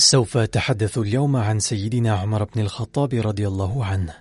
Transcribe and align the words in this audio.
سوف 0.00 0.36
أتحدث 0.36 0.98
اليوم 0.98 1.36
عن 1.36 1.58
سيدنا 1.58 2.12
عمر 2.12 2.44
بن 2.44 2.60
الخطاب 2.60 3.14
رضي 3.14 3.48
الله 3.48 3.84
عنه. 3.84 4.14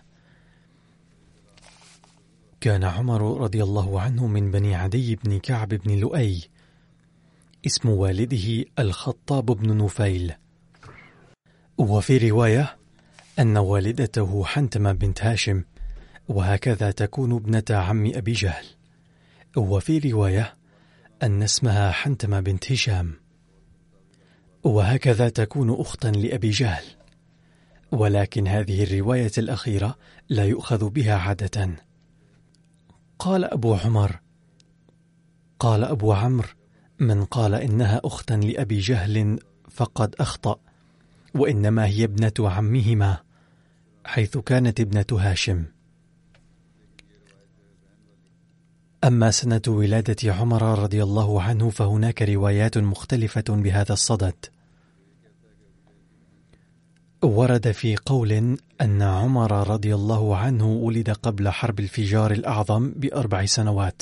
كان 2.62 2.84
عمر 2.84 3.42
رضي 3.42 3.64
الله 3.64 4.02
عنه 4.02 4.28
من 4.28 4.52
بني 4.52 4.76
عدي 4.76 5.16
بن 5.16 5.40
كعب 5.40 5.68
بن 5.68 6.00
لؤي، 6.00 6.50
اسم 7.66 7.90
والده 7.90 8.66
الخطاب 8.80 9.46
بن 9.46 9.78
نفيل. 9.78 10.34
وفي 11.78 12.30
رواية 12.30 12.78
أن 13.40 13.58
والدته 13.58 14.46
حنتمة 14.46 14.92
بنت 14.92 15.24
هاشم، 15.24 15.64
وهكذا 16.28 16.92
تكون 16.92 17.36
ابنة 17.36 17.64
عم 17.70 18.12
أبي 18.16 18.32
جهل. 18.32 18.66
وفي 19.58 20.12
رواية 20.12 20.56
أن 21.24 21.44
اسمها 21.44 21.92
حنتمة 21.92 22.40
بنت 22.40 22.72
هشام. 22.72 23.19
وهكذا 24.64 25.30
تكون 25.30 25.80
أختا 25.80 26.08
لأبي 26.08 26.50
جهل. 26.50 26.84
ولكن 27.92 28.48
هذه 28.48 28.84
الرواية 28.84 29.32
الأخيرة 29.38 29.96
لا 30.30 30.46
يؤخذ 30.46 30.90
بها 30.90 31.16
عادة. 31.16 31.70
قال 33.20 33.44
أبو 33.44 33.76
عمر 33.76 34.20
قال 35.60 35.84
أبو 35.84 36.14
عمرو 36.14 36.48
من 37.00 37.26
قال 37.26 37.54
إنها 37.54 38.02
أختا 38.04 38.34
لأبي 38.34 38.80
جهل 38.80 39.40
فقد 39.70 40.16
أخطأ 40.20 40.60
وإنما 41.36 41.86
هي 41.86 42.04
ابنة 42.04 42.34
عمهما 42.40 43.18
حيث 44.06 44.38
كانت 44.38 44.80
ابنة 44.80 45.06
هاشم. 45.12 45.66
أما 49.04 49.32
سنة 49.32 49.62
ولادة 49.68 50.34
عمر 50.34 50.80
رضي 50.80 51.04
الله 51.04 51.42
عنه 51.42 51.70
فهناك 51.70 52.22
روايات 52.22 52.78
مختلفة 52.78 53.44
بهذا 53.50 53.94
الصدد. 53.94 54.46
ورد 57.24 57.72
في 57.72 57.96
قول 57.96 58.58
أن 58.82 59.02
عمر 59.02 59.70
رضي 59.70 59.96
الله 59.96 60.38
عنه 60.38 60.68
ولد 60.68 61.10
قبل 61.10 61.50
حرب 61.50 61.80
الفجار 61.80 62.32
الأعظم 62.32 62.92
بأربع 62.92 63.46
سنوات. 63.46 64.02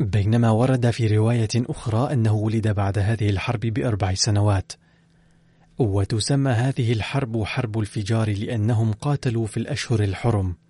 بينما 0.00 0.50
ورد 0.50 0.90
في 0.90 1.06
رواية 1.06 1.48
أخرى 1.56 2.12
أنه 2.12 2.32
ولد 2.34 2.68
بعد 2.68 2.98
هذه 2.98 3.30
الحرب 3.30 3.60
بأربع 3.60 4.14
سنوات. 4.14 4.72
وتسمى 5.78 6.50
هذه 6.50 6.92
الحرب 6.92 7.44
حرب 7.44 7.78
الفجار 7.78 8.30
لأنهم 8.30 8.92
قاتلوا 8.92 9.46
في 9.46 9.56
الأشهر 9.56 10.02
الحرم. 10.02 10.61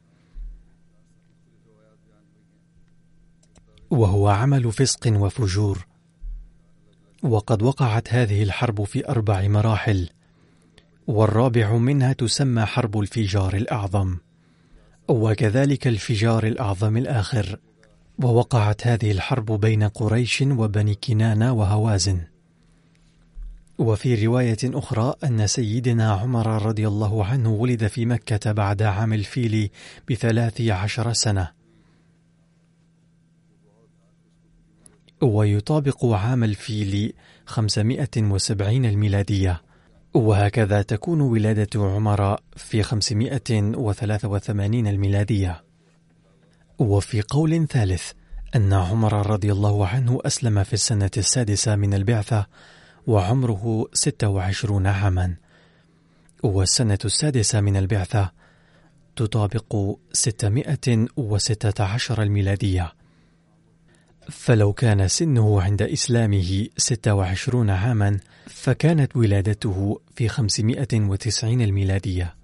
وهو 3.92 4.28
عمل 4.28 4.72
فسق 4.72 5.00
وفجور. 5.06 5.86
وقد 7.22 7.62
وقعت 7.62 8.14
هذه 8.14 8.42
الحرب 8.42 8.84
في 8.84 9.08
أربع 9.08 9.48
مراحل 9.48 10.08
والرابع 11.06 11.76
منها 11.76 12.12
تسمى 12.12 12.64
حرب 12.64 12.98
الفجار 12.98 13.54
الأعظم. 13.54 14.16
وكذلك 15.08 15.86
الفجار 15.86 16.46
الأعظم 16.46 16.96
الآخر 16.96 17.58
ووقعت 18.18 18.86
هذه 18.86 19.10
الحرب 19.10 19.52
بين 19.60 19.82
قريش 19.82 20.42
وبني 20.42 20.94
كنانه 20.94 21.52
وهوازن. 21.52 22.20
وفي 23.78 24.26
رواية 24.26 24.58
أخرى 24.64 25.14
أن 25.24 25.46
سيدنا 25.46 26.12
عمر 26.12 26.66
رضي 26.66 26.88
الله 26.88 27.24
عنه 27.24 27.50
ولد 27.50 27.86
في 27.86 28.06
مكة 28.06 28.52
بعد 28.52 28.82
عام 28.82 29.12
الفيل 29.12 29.70
بثلاث 30.10 30.60
عشر 30.60 31.12
سنة. 31.12 31.61
ويطابق 35.22 36.04
عام 36.04 36.44
الفيل 36.44 37.12
570 37.46 38.84
الميلادية. 38.84 39.62
وهكذا 40.14 40.82
تكون 40.82 41.20
ولادة 41.20 41.68
عمر 41.74 42.36
في 42.56 42.82
583 42.82 44.86
الميلادية. 44.86 45.64
وفي 46.78 47.22
قول 47.22 47.66
ثالث 47.66 48.12
أن 48.56 48.72
عمر 48.72 49.30
رضي 49.30 49.52
الله 49.52 49.86
عنه 49.86 50.18
أسلم 50.24 50.64
في 50.64 50.72
السنة 50.72 51.10
السادسة 51.16 51.76
من 51.76 51.94
البعثة 51.94 52.46
وعمره 53.06 53.86
26 53.92 54.86
عاما. 54.86 55.34
والسنة 56.42 56.98
السادسة 57.04 57.60
من 57.60 57.76
البعثة 57.76 58.32
تطابق 59.16 59.96
616 60.12 62.22
الميلادية. 62.22 63.01
فلو 64.30 64.72
كان 64.72 65.08
سنه 65.08 65.62
عند 65.62 65.82
إسلامه 65.82 66.66
26 66.76 67.70
عاما 67.70 68.18
فكانت 68.46 69.16
ولادته 69.16 70.00
في 70.14 70.28
590 70.28 71.60
الميلادية. 71.60 72.34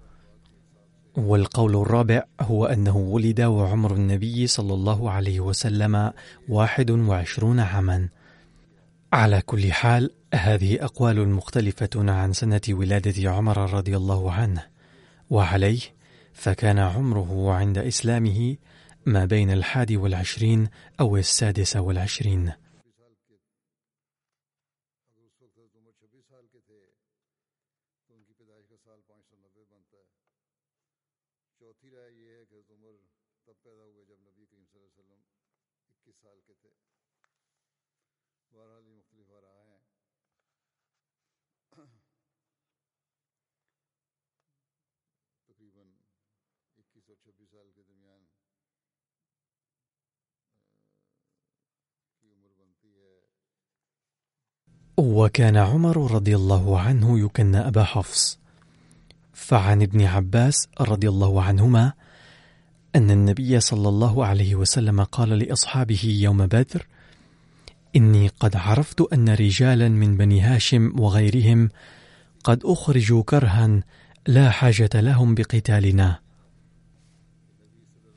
والقول 1.17 1.75
الرابع 1.75 2.23
هو 2.41 2.65
أنه 2.65 2.97
ولد 2.97 3.41
وعمر 3.41 3.93
النبي 3.93 4.47
صلى 4.47 4.73
الله 4.73 5.11
عليه 5.11 5.39
وسلم 5.39 6.11
21 6.49 7.59
عاما. 7.59 8.09
على 9.13 9.41
كل 9.41 9.71
حال 9.71 10.11
هذه 10.33 10.83
أقوال 10.83 11.29
مختلفة 11.29 11.89
عن 11.95 12.33
سنة 12.33 12.61
ولادة 12.69 13.31
عمر 13.31 13.73
رضي 13.73 13.97
الله 13.97 14.31
عنه. 14.31 14.63
وعليه 15.29 15.79
فكان 16.33 16.79
عمره 16.79 17.53
عند 17.53 17.77
إسلامه 17.77 18.55
ما 19.09 19.25
بين 19.25 19.51
الحادي 19.51 19.97
والعشرين 19.97 20.67
أو 20.99 21.17
السادس 21.17 21.75
والعشرين. 21.75 22.51
وكان 54.99 55.57
عمر 55.57 56.11
رضي 56.11 56.35
الله 56.35 56.79
عنه 56.79 57.19
يكنى 57.19 57.57
أبا 57.67 57.83
حفص 57.83 58.39
فعن 59.33 59.81
ابن 59.81 60.05
عباس 60.05 60.67
رضي 60.81 61.09
الله 61.09 61.43
عنهما 61.43 61.93
أن 62.95 63.11
النبي 63.11 63.59
صلى 63.59 63.89
الله 63.89 64.25
عليه 64.25 64.55
وسلم 64.55 65.03
قال 65.03 65.29
لأصحابه 65.29 66.17
يوم 66.21 66.45
بدر: 66.47 66.87
إني 67.95 68.27
قد 68.27 68.55
عرفت 68.55 69.01
أن 69.13 69.29
رجالا 69.29 69.89
من 69.89 70.17
بني 70.17 70.41
هاشم 70.41 70.99
وغيرهم 70.99 71.69
قد 72.43 72.61
أخرجوا 72.65 73.23
كرها 73.23 73.83
لا 74.27 74.49
حاجة 74.49 74.89
لهم 74.93 75.35
بقتالنا. 75.35 76.19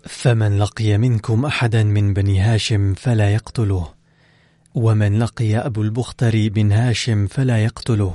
فمن 0.06 0.58
لقي 0.58 0.98
منكم 0.98 1.44
أحدا 1.44 1.84
من 1.84 2.14
بني 2.14 2.40
هاشم 2.40 2.94
فلا 2.94 3.34
يقتله، 3.34 3.88
ومن 4.74 5.18
لقي 5.18 5.56
أبو 5.56 5.82
البختري 5.82 6.48
بن 6.48 6.72
هاشم 6.72 7.26
فلا 7.26 7.64
يقتله، 7.64 8.14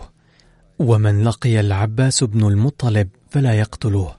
ومن 0.79 1.23
لقي 1.23 1.59
العباس 1.59 2.23
بن 2.23 2.47
المطلب 2.47 3.09
فلا 3.29 3.53
يقتله، 3.53 4.15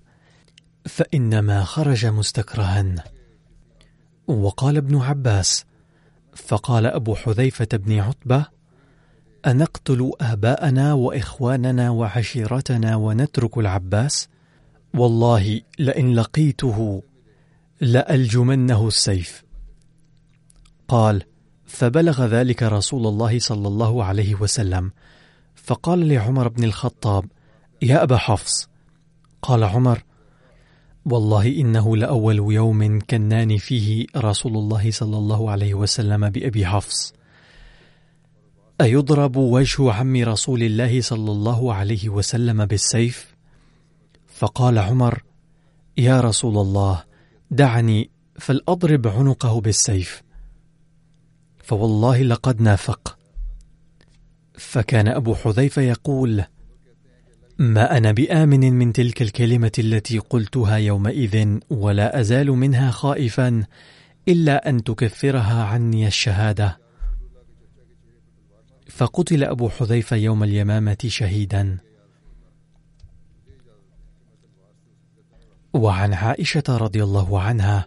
فإنما 0.85 1.64
خرج 1.64 2.06
مستكرها. 2.06 2.94
وقال 4.26 4.76
ابن 4.76 4.96
عباس: 4.96 5.64
فقال 6.35 6.87
أبو 6.87 7.14
حذيفة 7.14 7.69
بن 7.73 7.99
عتبة: 7.99 8.46
أنقتل 9.46 10.12
آباءنا 10.20 10.93
وإخواننا 10.93 11.91
وعشيرتنا 11.91 12.96
ونترك 12.96 13.58
العباس؟ 13.58 14.29
والله 14.94 15.61
لئن 15.79 16.14
لقيته 16.14 17.02
لألجمنه 17.81 18.88
السيف. 18.88 19.44
قال: 20.88 21.23
فبلغ 21.69 22.26
ذلك 22.26 22.62
رسول 22.62 23.06
الله 23.06 23.38
صلى 23.38 23.69
الله 23.69 24.05
عليه 24.05 24.35
وسلم، 24.35 24.93
فقال 25.55 26.09
لعمر 26.09 26.49
بن 26.49 26.65
الخطاب: 26.65 27.25
يا 27.82 28.03
أبا 28.03 28.17
حفص، 28.17 28.69
قال 29.43 29.65
عمر: 29.65 30.03
والله 31.05 31.49
إنه 31.49 31.97
لأول 31.97 32.53
يوم 32.53 33.00
كناني 33.00 33.59
فيه 33.59 34.06
رسول 34.17 34.56
الله 34.56 34.91
صلى 34.91 35.17
الله 35.17 35.50
عليه 35.50 35.75
وسلم 35.75 36.31
بأبي 36.31 36.67
حفص. 36.67 37.12
أيضرب 38.81 39.37
وجه 39.37 39.93
عم 39.93 40.17
رسول 40.17 40.62
الله 40.62 41.00
صلى 41.00 41.32
الله 41.32 41.75
عليه 41.75 42.09
وسلم 42.09 42.67
بالسيف؟ 42.67 43.35
فقال 44.26 44.79
عمر 44.79 45.23
يا 45.97 46.20
رسول 46.20 46.59
الله 46.59 47.05
دعني 47.50 48.11
فلأضرب 48.38 49.09
عنقه 49.09 49.61
بالسيف. 49.61 50.28
فوالله 51.69 52.23
لقد 52.23 52.61
نافق. 52.61 53.19
فكان 54.55 55.09
أبو 55.09 55.35
حذيفة 55.35 55.82
يقول 55.82 56.44
ما 57.59 57.97
أنا 57.97 58.12
بآمن 58.12 58.73
من 58.73 58.93
تلك 58.93 59.23
الكلمة 59.23 59.73
التي 59.79 60.19
قلتها 60.19 60.76
يومئذ 60.76 61.59
ولا 61.70 62.20
أزال 62.20 62.47
منها 62.47 62.91
خائفا 62.91 63.65
إلا 64.29 64.69
أن 64.69 64.85
تكفرها 64.85 65.65
عني 65.65 66.06
الشهادة. 66.06 66.79
فقتل 68.88 69.44
أبو 69.44 69.69
حذيفة 69.69 70.17
يوم 70.17 70.43
اليمامة 70.43 70.99
شهيدا. 71.06 71.79
وعن 75.75 76.15
عائشة 76.15 76.65
رضي 76.69 77.03
الله 77.03 77.41
عنها 77.41 77.87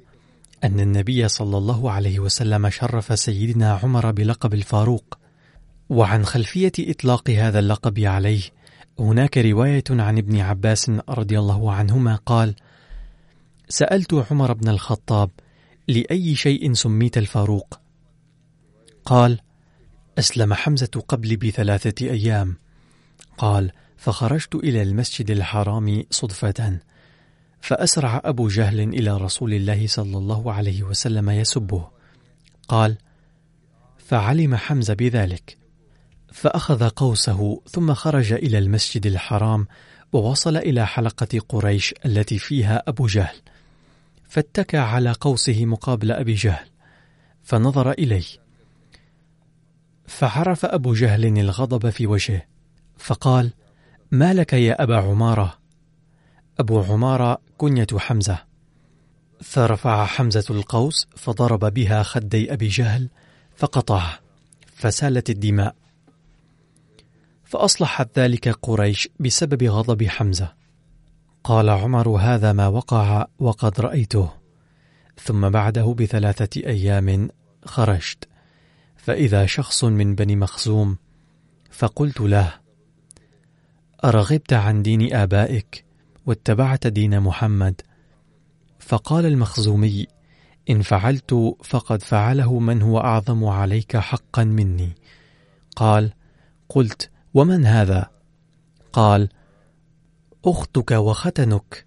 أن 0.63 0.79
النبي 0.79 1.27
صلى 1.27 1.57
الله 1.57 1.91
عليه 1.91 2.19
وسلم 2.19 2.69
شرف 2.69 3.19
سيدنا 3.19 3.79
عمر 3.83 4.11
بلقب 4.11 4.53
الفاروق 4.53 5.17
وعن 5.89 6.25
خلفية 6.25 6.71
إطلاق 6.79 7.29
هذا 7.29 7.59
اللقب 7.59 7.99
عليه 7.99 8.41
هناك 8.99 9.37
رواية 9.37 9.83
عن 9.89 10.17
ابن 10.17 10.39
عباس 10.39 10.91
رضي 11.09 11.39
الله 11.39 11.71
عنهما 11.71 12.15
قال: 12.15 12.55
سألت 13.69 14.13
عمر 14.31 14.53
بن 14.53 14.67
الخطاب: 14.67 15.29
لأي 15.87 16.35
شيء 16.35 16.73
سميت 16.73 17.17
الفاروق؟ 17.17 17.79
قال: 19.05 19.39
أسلم 20.19 20.53
حمزة 20.53 21.03
قبلي 21.07 21.35
بثلاثة 21.35 22.05
أيام. 22.07 22.55
قال: 23.37 23.71
فخرجت 23.97 24.55
إلى 24.55 24.81
المسجد 24.81 25.31
الحرام 25.31 26.03
صدفة، 26.11 26.79
فأسرع 27.61 28.21
أبو 28.25 28.47
جهل 28.47 28.79
إلى 28.79 29.17
رسول 29.17 29.53
الله 29.53 29.87
صلى 29.87 30.17
الله 30.17 30.53
عليه 30.53 30.83
وسلم 30.83 31.29
يسبه. 31.29 31.87
قال: 32.67 32.97
فعلم 33.97 34.55
حمزة 34.55 34.93
بذلك، 34.93 35.57
فأخذ 36.31 36.89
قوسه 36.89 37.61
ثم 37.69 37.93
خرج 37.93 38.33
إلى 38.33 38.57
المسجد 38.57 39.05
الحرام 39.05 39.67
ووصل 40.13 40.57
إلى 40.57 40.87
حلقة 40.87 41.39
قريش 41.49 41.93
التي 42.05 42.39
فيها 42.39 42.83
أبو 42.87 43.07
جهل 43.07 43.35
فاتكى 44.29 44.77
على 44.77 45.11
قوسه 45.11 45.65
مقابل 45.65 46.11
أبي 46.11 46.33
جهل 46.33 46.67
فنظر 47.43 47.91
إليه 47.91 48.23
فعرف 50.07 50.65
أبو 50.65 50.93
جهل 50.93 51.37
الغضب 51.37 51.89
في 51.89 52.07
وجهه 52.07 52.41
فقال 52.97 53.51
ما 54.11 54.33
لك 54.33 54.53
يا 54.53 54.83
أبا 54.83 54.97
عمارة 54.97 55.60
أبو 56.61 56.81
عمارة 56.81 57.37
كنية 57.57 57.87
حمزة. 57.97 58.43
فرفع 59.41 60.05
حمزة 60.05 60.45
القوس 60.49 61.07
فضرب 61.15 61.73
بها 61.73 62.03
خدي 62.03 62.53
أبي 62.53 62.67
جهل 62.67 63.09
فقطعه 63.55 64.19
فسالت 64.75 65.29
الدماء. 65.29 65.75
فأصلحت 67.43 68.19
ذلك 68.19 68.49
قريش 68.49 69.09
بسبب 69.19 69.63
غضب 69.63 70.03
حمزة. 70.03 70.53
قال 71.43 71.69
عمر 71.69 72.09
هذا 72.09 72.53
ما 72.53 72.67
وقع 72.67 73.25
وقد 73.39 73.79
رأيته. 73.79 74.31
ثم 75.23 75.49
بعده 75.49 75.95
بثلاثة 75.99 76.61
أيام 76.65 77.29
خرجت. 77.65 78.27
فإذا 78.95 79.45
شخص 79.45 79.83
من 79.83 80.15
بني 80.15 80.35
مخزوم 80.35 80.97
فقلت 81.71 82.21
له 82.21 82.53
أرغبت 84.03 84.53
عن 84.53 84.81
دين 84.81 85.15
آبائك؟ 85.15 85.90
واتبعت 86.25 86.87
دين 86.87 87.19
محمد. 87.19 87.81
فقال 88.79 89.25
المخزومي 89.25 90.07
إن 90.69 90.81
فعلت 90.81 91.55
فقد 91.63 92.01
فعله 92.01 92.59
من 92.59 92.81
هو 92.81 92.99
أعظم 92.99 93.45
عليك 93.45 93.97
حقا 93.97 94.43
مني. 94.43 94.95
قال 95.75 96.13
قلت 96.69 97.09
ومن 97.33 97.65
هذا؟ 97.65 98.09
قال 98.93 99.29
أختك 100.45 100.91
وختنك. 100.91 101.85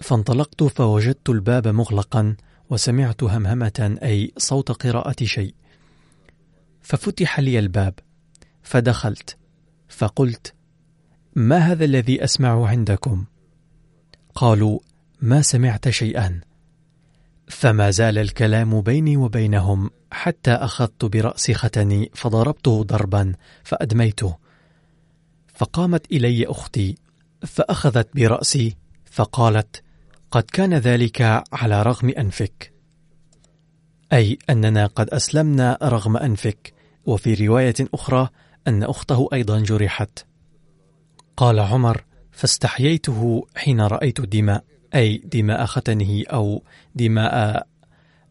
فانطلقت 0.00 0.62
فوجدت 0.62 1.30
الباب 1.30 1.68
مغلقا 1.68 2.36
وسمعت 2.70 3.22
همهمة 3.22 3.98
أي 4.02 4.32
صوت 4.38 4.72
قراءة 4.72 5.24
شيء. 5.24 5.54
ففتح 6.82 7.40
لي 7.40 7.58
الباب 7.58 7.94
فدخلت 8.62 9.36
فقلت 9.88 10.54
ما 11.36 11.58
هذا 11.58 11.84
الذي 11.84 12.24
اسمع 12.24 12.68
عندكم؟ 12.68 13.24
قالوا 14.34 14.78
ما 15.20 15.42
سمعت 15.42 15.88
شيئا. 15.88 16.40
فما 17.48 17.90
زال 17.90 18.18
الكلام 18.18 18.80
بيني 18.80 19.16
وبينهم 19.16 19.90
حتى 20.10 20.50
أخذت 20.50 21.04
برأس 21.04 21.50
ختني 21.50 22.10
فضربته 22.14 22.82
ضربا 22.82 23.34
فأدميته. 23.64 24.36
فقامت 25.54 26.12
إلي 26.12 26.46
أختي 26.46 26.96
فأخذت 27.46 28.08
برأسي 28.14 28.76
فقالت 29.04 29.82
قد 30.30 30.42
كان 30.42 30.74
ذلك 30.74 31.42
على 31.52 31.82
رغم 31.82 32.10
أنفك. 32.18 32.72
أي 34.12 34.38
أننا 34.50 34.86
قد 34.86 35.10
أسلمنا 35.10 35.78
رغم 35.82 36.16
أنفك 36.16 36.74
وفي 37.06 37.46
رواية 37.46 37.74
أخرى 37.94 38.28
أن 38.68 38.82
أخته 38.82 39.28
أيضا 39.32 39.60
جرحت. 39.60 40.33
قال 41.36 41.60
عمر 41.60 42.04
فاستحييته 42.32 43.46
حين 43.56 43.80
رأيت 43.80 44.20
الدماء 44.20 44.64
أي 44.94 45.18
دماء 45.18 45.66
ختنه 45.66 46.24
أو 46.32 46.62
دماء 46.94 47.66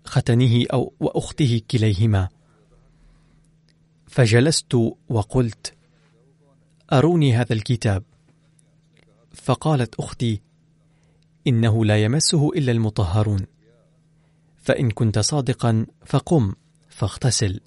ختنه 0.05 0.65
أو 0.73 0.93
وأخته 0.99 1.61
كليهما. 1.71 2.29
فجلست 4.07 4.75
وقلت 5.09 5.73
أروني 6.93 7.35
هذا 7.35 7.53
الكتاب. 7.53 8.03
فقالت 9.33 9.95
أختي 9.95 10.41
إنه 11.47 11.85
لا 11.85 12.03
يمسه 12.03 12.49
إلا 12.49 12.71
المطهرون. 12.71 13.45
فإن 14.57 14.91
كنت 14.91 15.19
صادقا 15.19 15.85
فقم 16.05 16.53
فاغتسل. 16.89 17.59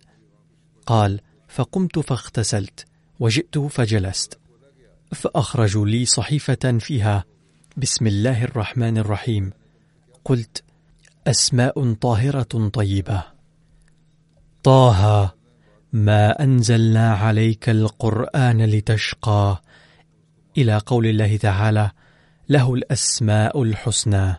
قال 0.87 1.21
فقمت 1.49 1.99
فاغتسلت 1.99 2.87
وجئت 3.21 3.59
فجلست. 3.59 4.38
فأخرجوا 5.15 5.87
لي 5.87 6.05
صحيفة 6.05 6.79
فيها 6.79 7.25
بسم 7.77 8.07
الله 8.07 8.45
الرحمن 8.45 8.99
الرحيم. 8.99 9.53
قلت 10.25 10.65
أسماء 11.27 11.93
طاهرة 11.93 12.69
طيبة. 12.73 13.23
طه 14.63 15.35
ما 15.93 16.43
أنزلنا 16.43 17.15
عليك 17.15 17.69
القرآن 17.69 18.65
لتشقى. 18.65 19.63
إلى 20.59 20.79
قول 20.79 21.07
الله 21.07 21.37
تعالى 21.37 21.91
له 22.49 22.75
الأسماء 22.75 23.63
الحسنى. 23.63 24.35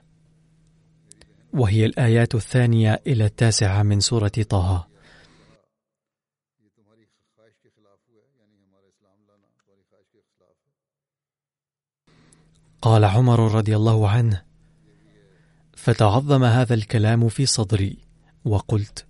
وهي 1.53 1.85
الآيات 1.85 2.35
الثانية 2.35 3.01
إلى 3.07 3.25
التاسعة 3.25 3.83
من 3.83 3.99
سورة 3.99 4.31
طه. 4.49 4.86
قال 12.87 13.05
عمر 13.05 13.51
رضي 13.55 13.75
الله 13.75 14.09
عنه 14.09 14.43
فتعظم 15.73 16.43
هذا 16.43 16.73
الكلام 16.73 17.29
في 17.29 17.45
صدري 17.45 17.97
وقلت 18.45 19.05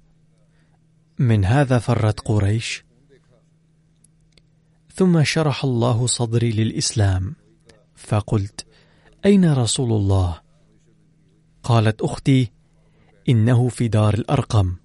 من 1.19 1.45
هذا 1.45 1.79
فرت 1.79 2.19
قريش؟ 2.19 2.85
ثم 4.93 5.23
شرح 5.23 5.63
الله 5.63 6.07
صدري 6.07 6.51
للإسلام 6.51 7.35
فقلت 7.95 8.65
أين 9.25 9.53
رسول 9.53 9.91
الله؟ 9.91 10.41
قالت 11.63 12.01
أختي 12.01 12.51
إنه 13.29 13.69
في 13.69 13.87
دار 13.87 14.13
الأرقم. 14.13 14.75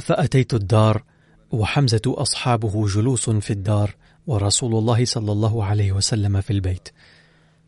فأتيت 0.00 0.54
الدار 0.54 1.04
وحمزة 1.50 2.02
أصحابه 2.06 2.86
جلوس 2.86 3.30
في 3.30 3.50
الدار 3.50 3.94
ورسول 4.26 4.74
الله 4.74 5.04
صلى 5.04 5.32
الله 5.32 5.64
عليه 5.64 5.92
وسلم 5.92 6.40
في 6.40 6.52
البيت. 6.52 6.88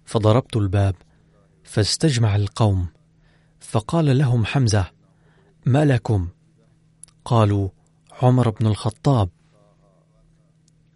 فضربت 0.04 0.56
الباب 0.56 0.94
فاستجمع 1.64 2.36
القوم 2.36 2.86
فقال 3.60 4.18
لهم 4.18 4.44
حمزة 4.44 4.86
ما 5.66 5.84
لكم؟ 5.84 6.28
قالوا 7.24 7.68
عمر 8.22 8.50
بن 8.50 8.66
الخطاب. 8.66 9.28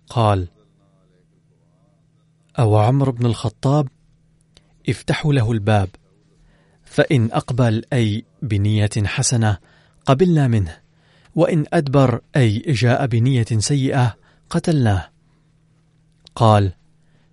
قال 0.09 0.49
أو 2.59 2.77
عمر 2.79 3.11
بن 3.11 3.27
الخطاب؟ 3.27 3.89
افتحوا 4.89 5.33
له 5.33 5.53
الباب 5.53 5.89
فإن 6.85 7.33
أقبل 7.33 7.85
أي 7.93 8.25
بنية 8.43 8.91
حسنة 9.05 9.59
قبلنا 10.07 10.49
منه. 10.49 10.84
وإن 11.35 11.65
أدبر 11.73 12.21
أي 12.37 12.59
جاء 12.59 13.07
بنية 13.07 13.47
سيئة 13.59 14.17
قتلناه. 14.51 15.11
قال 16.35 16.73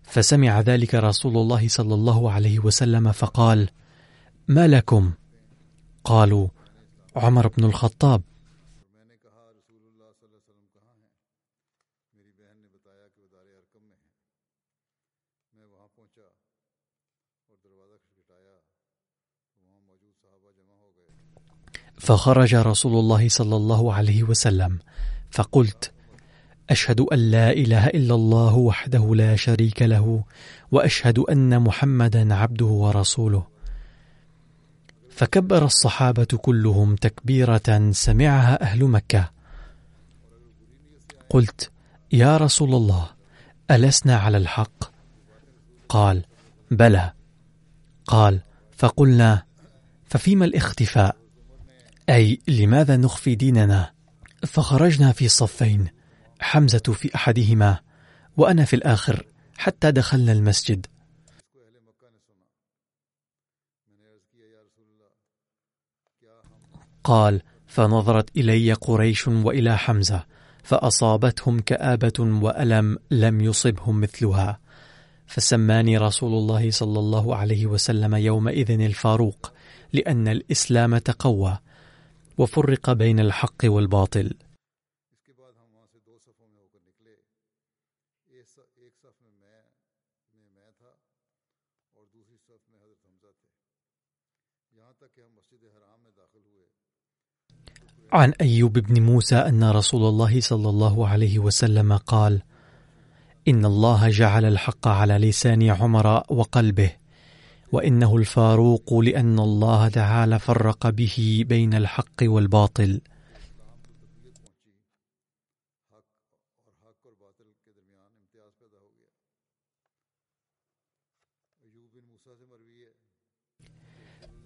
فسمع 0.03 0.61
ذلك 0.61 0.95
رسول 0.95 1.37
الله 1.37 1.67
صلى 1.67 1.93
الله 1.93 2.31
عليه 2.31 2.59
وسلم 2.59 3.11
فقال 3.11 3.69
ما 4.47 4.67
لكم؟ 4.67 5.11
قالوا 6.03 6.47
عمر 7.15 7.47
بن 7.47 7.63
الخطاب. 7.63 8.21
فخرج 22.01 22.55
رسول 22.55 22.99
الله 22.99 23.29
صلى 23.29 23.55
الله 23.55 23.93
عليه 23.93 24.23
وسلم 24.23 24.79
فقلت 25.31 25.91
أشهد 26.69 27.01
أن 27.01 27.31
لا 27.31 27.51
إله 27.51 27.87
إلا 27.87 28.15
الله 28.15 28.55
وحده 28.55 29.15
لا 29.15 29.35
شريك 29.35 29.81
له 29.81 30.23
وأشهد 30.71 31.19
أن 31.19 31.61
محمدا 31.61 32.35
عبده 32.35 32.65
ورسوله. 32.65 33.47
فكبر 35.09 35.65
الصحابة 35.65 36.25
كلهم 36.25 36.95
تكبيرة 36.95 37.91
سمعها 37.91 38.61
أهل 38.61 38.85
مكة. 38.85 39.31
قلت 41.29 41.71
يا 42.11 42.37
رسول 42.37 42.75
الله 42.75 43.09
ألسنا 43.71 44.17
على 44.17 44.37
الحق؟ 44.37 44.83
قال 45.89 46.23
بلى. 46.71 47.13
قال 48.07 48.39
فقلنا 48.77 49.43
ففيما 50.09 50.45
الاختفاء؟ 50.45 51.20
أي 52.09 52.39
لماذا 52.47 52.97
نخفي 52.97 53.35
ديننا؟ 53.35 53.91
فخرجنا 54.45 55.11
في 55.11 55.27
صفين 55.27 55.87
حمزة 56.39 56.79
في 56.79 57.15
أحدهما 57.15 57.79
وأنا 58.37 58.65
في 58.65 58.75
الآخر 58.75 59.25
حتى 59.57 59.91
دخلنا 59.91 60.31
المسجد. 60.31 60.85
قال 67.03 67.41
فنظرت 67.67 68.37
إلي 68.37 68.73
قريش 68.73 69.27
وإلى 69.27 69.77
حمزة 69.77 70.25
فأصابتهم 70.63 71.59
كآبة 71.59 72.13
وألم 72.19 72.97
لم 73.11 73.41
يصبهم 73.41 74.01
مثلها. 74.01 74.59
فسماني 75.27 75.97
رسول 75.97 76.33
الله 76.33 76.71
صلى 76.71 76.99
الله 76.99 77.35
عليه 77.35 77.65
وسلم 77.65 78.15
يومئذ 78.15 78.71
الفاروق 78.71 79.53
لأن 79.93 80.27
الإسلام 80.27 80.97
تقوى. 80.97 81.57
وفرق 82.37 82.91
بين 82.91 83.19
الحق 83.19 83.65
والباطل. 83.65 84.33
عن 98.13 98.33
أيوب 98.41 98.73
بن 98.73 99.01
موسى 99.01 99.35
أن 99.35 99.63
رسول 99.63 100.03
الله 100.09 100.41
صلى 100.41 100.69
الله 100.69 101.07
عليه 101.07 101.39
وسلم 101.39 101.97
قال 101.97 102.41
إن 103.47 103.65
الله 103.65 104.09
جعل 104.09 104.45
الحق 104.45 104.87
على 104.87 105.17
لسان 105.17 105.63
عمر 105.69 106.23
وقلبه. 106.29 107.00
وإنه 107.71 108.17
الفاروق 108.17 108.93
لأن 108.93 109.39
الله 109.39 109.89
تعالى 109.89 110.39
فرق 110.39 110.89
به 110.89 111.45
بين 111.47 111.73
الحق 111.73 112.23
والباطل. 112.23 113.01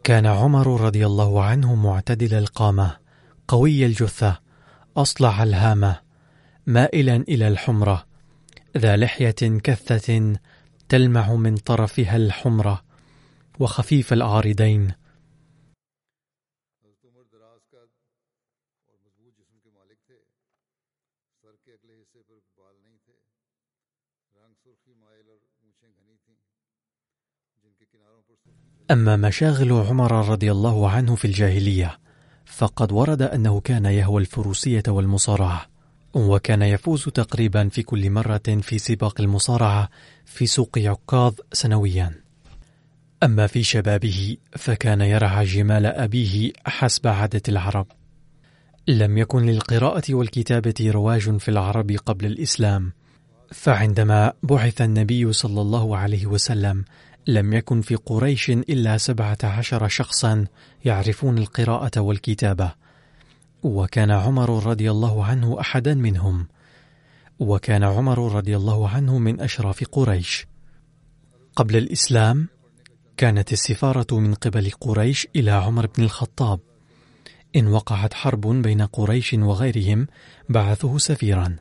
كان 0.03 0.25
عمر 0.25 0.81
رضي 0.81 1.05
الله 1.05 1.43
عنه 1.43 1.75
معتدل 1.75 2.33
القامة 2.33 2.97
قوي 3.47 3.85
الجثة 3.85 4.39
أصلع 4.97 5.43
الهامة 5.43 6.01
مائلا 6.67 7.15
إلى 7.15 7.47
الحمرة 7.47 8.05
ذا 8.77 8.97
لحية 8.97 9.59
كثة 9.63 10.35
تلمع 10.89 11.33
من 11.33 11.57
طرفها 11.57 12.15
الحمرة. 12.15 12.84
وخفيف 13.59 14.13
العارضين. 14.13 14.93
أما 28.91 29.15
مشاغل 29.15 29.71
عمر 29.71 30.29
رضي 30.29 30.51
الله 30.51 30.89
عنه 30.89 31.15
في 31.15 31.25
الجاهلية 31.25 31.99
فقد 32.45 32.91
ورد 32.91 33.21
أنه 33.21 33.61
كان 33.61 33.85
يهوى 33.85 34.21
الفروسية 34.21 34.83
والمصارعة 34.87 35.69
وكان 36.13 36.61
يفوز 36.61 37.03
تقريبا 37.03 37.69
في 37.69 37.83
كل 37.83 38.09
مرة 38.09 38.61
في 38.61 38.77
سباق 38.77 39.21
المصارعة 39.21 39.89
في 40.25 40.45
سوق 40.45 40.77
عكاظ 40.77 41.33
سنويا. 41.53 42.24
أما 43.25 43.47
في 43.47 43.63
شبابه 43.63 44.37
فكان 44.51 45.01
يرعى 45.01 45.45
جمال 45.45 45.85
أبيه 45.85 46.51
حسب 46.65 47.07
عادة 47.07 47.41
العرب. 47.49 47.87
لم 48.87 49.17
يكن 49.17 49.45
للقراءة 49.45 50.03
والكتابة 50.13 50.73
رواج 50.81 51.37
في 51.37 51.49
العرب 51.49 51.91
قبل 51.91 52.25
الإسلام 52.25 52.91
فعندما 53.51 54.33
بعث 54.43 54.81
النبي 54.81 55.33
صلى 55.33 55.61
الله 55.61 55.97
عليه 55.97 56.25
وسلم 56.25 56.85
لم 57.27 57.53
يكن 57.53 57.81
في 57.81 57.95
قريش 57.95 58.49
إلا 58.49 58.97
سبعة 58.97 59.37
عشر 59.43 59.87
شخصا 59.87 60.45
يعرفون 60.85 61.37
القراءة 61.37 61.99
والكتابة 61.99 62.71
وكان 63.63 64.11
عمر 64.11 64.65
رضي 64.65 64.91
الله 64.91 65.25
عنه 65.25 65.59
أحدا 65.59 65.93
منهم 65.93 66.47
وكان 67.39 67.83
عمر 67.83 68.35
رضي 68.35 68.55
الله 68.55 68.89
عنه 68.89 69.17
من 69.17 69.41
أشراف 69.41 69.83
قريش. 69.91 70.47
قبل 71.55 71.75
الإسلام 71.75 72.47
كانت 73.17 73.53
السفارة 73.53 74.19
من 74.19 74.33
قبل 74.33 74.71
قريش 74.71 75.27
إلى 75.35 75.51
عمر 75.51 75.87
بن 75.97 76.03
الخطاب. 76.03 76.59
إن 77.55 77.67
وقعت 77.67 78.13
حرب 78.13 78.47
بين 78.47 78.81
قريش 78.81 79.33
وغيرهم 79.33 80.07
بعثه 80.49 80.97
سفيرا 80.97 81.55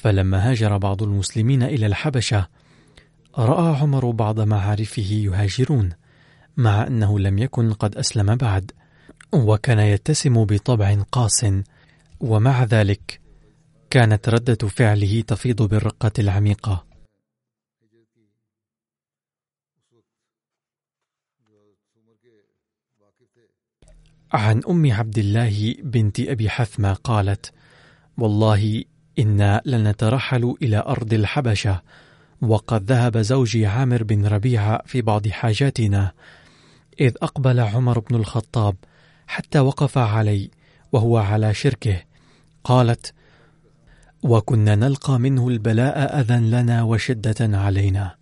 فلما 0.00 0.50
هاجر 0.50 0.76
بعض 0.76 1.02
المسلمين 1.02 1.62
إلى 1.62 1.86
الحبشة 1.86 2.48
رأى 3.38 3.76
عمر 3.76 4.10
بعض 4.10 4.40
معارفه 4.40 5.02
يهاجرون 5.02 5.90
مع 6.56 6.86
أنه 6.86 7.18
لم 7.18 7.38
يكن 7.38 7.72
قد 7.72 7.96
أسلم 7.96 8.36
بعد 8.36 8.72
وكان 9.32 9.78
يتسم 9.78 10.44
بطبع 10.44 11.02
قاس 11.12 11.46
ومع 12.20 12.64
ذلك 12.64 13.20
كانت 13.90 14.28
ردة 14.28 14.68
فعله 14.68 15.20
تفيض 15.20 15.62
بالرقة 15.62 16.12
العميقة. 16.18 16.86
عن 24.32 24.62
أم 24.68 24.92
عبد 24.92 25.18
الله 25.18 25.74
بنت 25.82 26.20
أبي 26.20 26.50
حثمة 26.50 26.92
قالت 26.92 27.52
والله 28.18 28.84
إنا 29.20 29.62
لنترحل 29.64 30.54
إلى 30.62 30.78
أرض 30.78 31.12
الحبشة. 31.12 31.82
وقد 32.42 32.92
ذهب 32.92 33.18
زوجي 33.18 33.66
عامر 33.66 34.02
بن 34.02 34.26
ربيعة 34.26 34.82
في 34.86 35.02
بعض 35.02 35.28
حاجاتنا. 35.28 36.12
إذ 37.00 37.14
أقبل 37.22 37.60
عمر 37.60 37.98
بن 37.98 38.16
الخطاب 38.16 38.76
حتى 39.26 39.58
وقف 39.58 39.98
علي 39.98 40.50
وهو 40.92 41.18
على 41.18 41.54
شركه. 41.54 42.02
قالت 42.64 43.14
وكنا 44.22 44.74
نلقى 44.74 45.18
منه 45.18 45.48
البلاء 45.48 46.20
أذى 46.20 46.50
لنا 46.50 46.82
وشدة 46.82 47.58
علينا. 47.58 48.20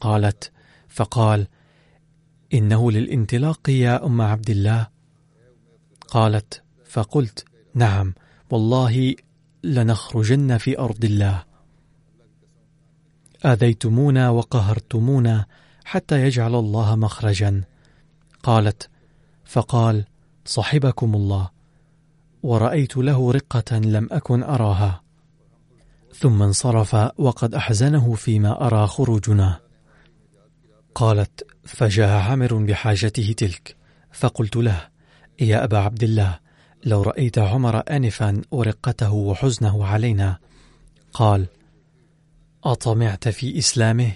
قالت 0.00 0.52
فقال 0.88 1.46
إنه 2.54 2.90
للانطلاق 2.90 3.70
يا 3.70 4.06
أم 4.06 4.20
عبد 4.20 4.50
الله 4.50 4.88
قالت 6.08 6.62
فقلت 6.84 7.44
نعم 7.74 8.14
والله 8.50 9.14
لنخرجن 9.64 10.58
في 10.58 10.78
أرض 10.78 11.04
الله. 11.04 11.44
آذيتمونا 13.44 14.30
وقهرتمونا 14.30 15.46
حتى 15.84 16.22
يجعل 16.22 16.54
الله 16.54 16.96
مخرجا. 16.96 17.64
قالت 18.42 18.90
فقال 19.44 20.04
صحبكم 20.44 21.14
الله. 21.14 21.59
ورأيت 22.42 22.96
له 22.96 23.32
رقة 23.32 23.78
لم 23.78 24.08
أكن 24.10 24.42
أراها. 24.42 25.02
ثم 26.14 26.42
انصرف 26.42 26.94
وقد 27.18 27.54
أحزنه 27.54 28.14
فيما 28.14 28.66
أرى 28.66 28.86
خروجنا. 28.86 29.60
قالت 30.94 31.46
فجاء 31.64 32.08
عامر 32.08 32.54
بحاجته 32.54 33.34
تلك. 33.36 33.76
فقلت 34.12 34.56
له 34.56 34.88
يا 35.40 35.64
أبا 35.64 35.78
عبد 35.78 36.02
الله 36.02 36.38
لو 36.84 37.02
رأيت 37.02 37.38
عمر 37.38 37.82
آنفا 37.90 38.42
ورقته 38.50 39.12
وحزنه 39.12 39.86
علينا. 39.86 40.38
قال 41.12 41.46
أطمعت 42.64 43.28
في 43.28 43.58
إسلامه؟ 43.58 44.12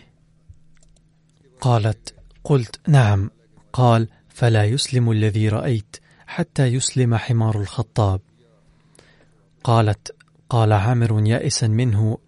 قالت 1.61 2.15
قلت 2.45 2.81
نعم. 2.89 3.31
قال 3.73 4.09
فلا 4.29 4.65
يسلم 4.65 5.11
الذي 5.11 5.49
رأيت. 5.49 5.97
حتى 6.27 6.67
يسلم 6.67 7.15
حمار 7.15 7.61
الخطاب. 7.61 8.21
قالت 9.65 10.15
قال 10.49 10.73
عامر 10.73 11.27
يائسا 11.27 11.69
منه 11.69 12.19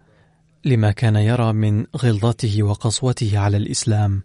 لما 0.65 0.91
كان 0.91 1.15
يرى 1.15 1.53
من 1.53 1.85
غلظته 1.97 2.63
وقسوته 2.63 3.39
على 3.39 3.57
الإسلام. 3.57 4.23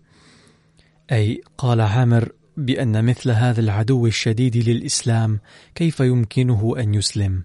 أي 1.12 1.40
قال 1.58 1.80
عامر 1.80 2.32
بأن 2.56 3.04
مثل 3.04 3.30
هذا 3.30 3.60
العدو 3.60 4.06
الشديد 4.06 4.56
للإسلام 4.56 5.40
كيف 5.74 6.00
يمكنه 6.00 6.74
أن 6.78 6.94
يسلم؟ 6.94 7.44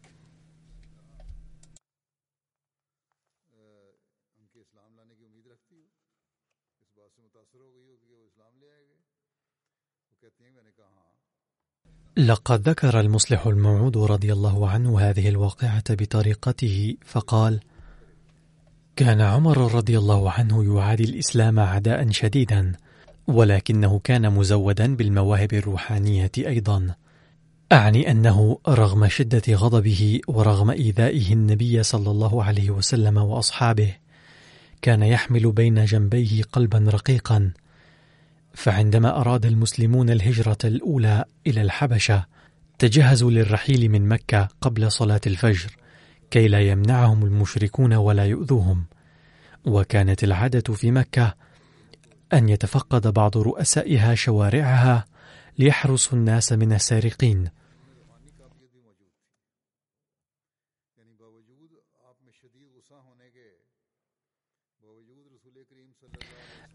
لقد 12.17 12.69
ذكر 12.69 12.99
المصلح 12.99 13.47
الموعود 13.47 13.97
رضي 13.97 14.33
الله 14.33 14.69
عنه 14.69 14.99
هذه 14.99 15.29
الواقعة 15.29 15.83
بطريقته 15.89 16.95
فقال: 17.05 17.59
كان 18.95 19.21
عمر 19.21 19.75
رضي 19.75 19.97
الله 19.97 20.31
عنه 20.31 20.75
يعادي 20.75 21.03
الإسلام 21.03 21.59
عداء 21.59 22.11
شديدا، 22.11 22.71
ولكنه 23.27 23.99
كان 23.99 24.33
مزودا 24.33 24.95
بالمواهب 24.95 25.53
الروحانية 25.53 26.31
أيضا. 26.37 26.95
أعني 27.71 28.11
أنه 28.11 28.59
رغم 28.67 29.07
شدة 29.07 29.53
غضبه 29.55 30.19
ورغم 30.27 30.69
إيذائه 30.69 31.33
النبي 31.33 31.83
صلى 31.83 32.11
الله 32.11 32.43
عليه 32.43 32.69
وسلم 32.69 33.17
وأصحابه، 33.17 33.93
كان 34.81 35.03
يحمل 35.03 35.51
بين 35.51 35.85
جنبيه 35.85 36.43
قلبا 36.43 36.85
رقيقا، 36.89 37.51
فعندما 38.57 39.21
أراد 39.21 39.45
المسلمون 39.45 40.09
الهجرة 40.09 40.57
الأولى 40.63 41.25
إلى 41.47 41.61
الحبشة 41.61 42.25
تجهزوا 42.79 43.31
للرحيل 43.31 43.89
من 43.89 44.07
مكة 44.07 44.47
قبل 44.61 44.91
صلاة 44.91 45.21
الفجر 45.27 45.77
كي 46.31 46.47
لا 46.47 46.59
يمنعهم 46.59 47.25
المشركون 47.25 47.93
ولا 47.93 48.25
يؤذوهم. 48.25 48.85
وكانت 49.65 50.23
العادة 50.23 50.73
في 50.73 50.91
مكة 50.91 51.35
أن 52.33 52.49
يتفقد 52.49 53.07
بعض 53.07 53.37
رؤسائها 53.37 54.15
شوارعها 54.15 55.05
ليحرسوا 55.57 56.17
الناس 56.17 56.53
من 56.53 56.73
السارقين. 56.73 57.49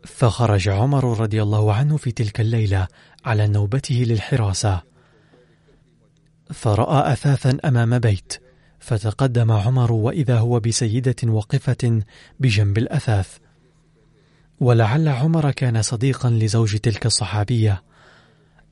فخرج 0.04 0.68
عمر 0.68 1.20
رضي 1.20 1.42
الله 1.42 1.74
عنه 1.74 1.96
في 1.96 2.12
تلك 2.12 2.40
الليلة 2.40 2.88
على 3.24 3.46
نوبته 3.46 3.94
للحراسة. 3.94 4.82
فرأى 6.52 7.12
أثاثا 7.12 7.58
أمام 7.64 7.98
بيت 7.98 8.32
فتقدم 8.80 9.52
عمر 9.52 9.92
وإذا 9.92 10.38
هو 10.38 10.60
بسيدة 10.60 11.16
وقفة 11.24 12.02
بجنب 12.40 12.78
الأثاث. 12.78 13.36
ولعل 14.60 15.08
عمر 15.08 15.50
كان 15.50 15.82
صديقا 15.82 16.30
لزوج 16.30 16.76
تلك 16.76 17.06
الصحابية. 17.06 17.82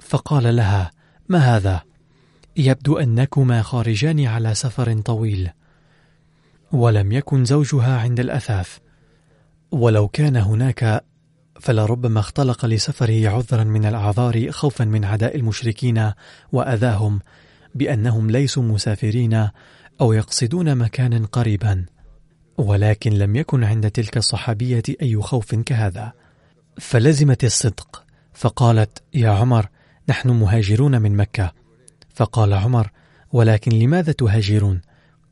فقال 0.01 0.57
لها 0.57 0.91
ما 1.29 1.39
هذا؟ 1.39 1.83
يبدو 2.57 2.99
أنكما 2.99 3.63
خارجان 3.63 4.27
على 4.27 4.55
سفر 4.55 5.01
طويل. 5.01 5.51
ولم 6.73 7.13
يكن 7.13 7.45
زوجها 7.45 7.99
عند 7.99 8.21
الأثاث. 8.21 8.79
ولو 9.71 10.09
كان 10.09 10.37
هناك 10.37 11.05
فلربما 11.61 12.21
اختلق 12.21 12.65
لسفره 12.67 13.29
عذرا 13.29 13.65
من 13.65 13.87
الأعذار 13.87 14.51
خوفا 14.51 14.85
من 14.85 15.05
عداء 15.05 15.37
المشركين 15.37 16.13
وأذاهم 16.53 17.21
بأنهم 17.75 18.31
ليسوا 18.31 18.63
مسافرين 18.63 19.49
أو 20.01 20.13
يقصدون 20.13 20.77
مكانا 20.77 21.27
قريبا. 21.27 21.87
ولكن 22.59 23.13
لم 23.13 23.37
يكن 23.37 23.65
عند 23.65 23.91
تلك 23.91 24.17
الصحابية 24.17 24.83
أي 25.03 25.17
خوف 25.17 25.55
كهذا. 25.55 26.13
فلزمت 26.79 27.45
الصدق 27.45 28.05
فقالت 28.35 29.03
يا 29.15 29.31
عمر 29.31 29.67
نحن 30.09 30.31
مهاجرون 30.31 31.03
من 31.03 31.17
مكة. 31.17 31.53
فقال 32.15 32.53
عمر 32.53 32.91
ولكن 33.33 33.71
لماذا 33.73 34.13
تهاجرون؟ 34.13 34.81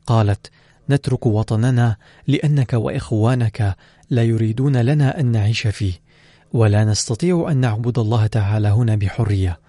قالت 0.07 0.51
نترك 0.89 1.25
وطننا 1.25 1.95
لأنك 2.27 2.73
وإخوانك 2.73 3.75
لا 4.09 4.23
يريدون 4.23 4.77
لنا 4.77 5.19
أن 5.19 5.25
نعيش 5.25 5.67
فيه. 5.67 6.08
ولا 6.53 6.85
نستطيع 6.85 7.47
أن 7.51 7.57
نعبد 7.57 7.99
الله 7.99 8.27
تعالى 8.27 8.67
هنا 8.67 8.95
بحرية. 8.95 9.59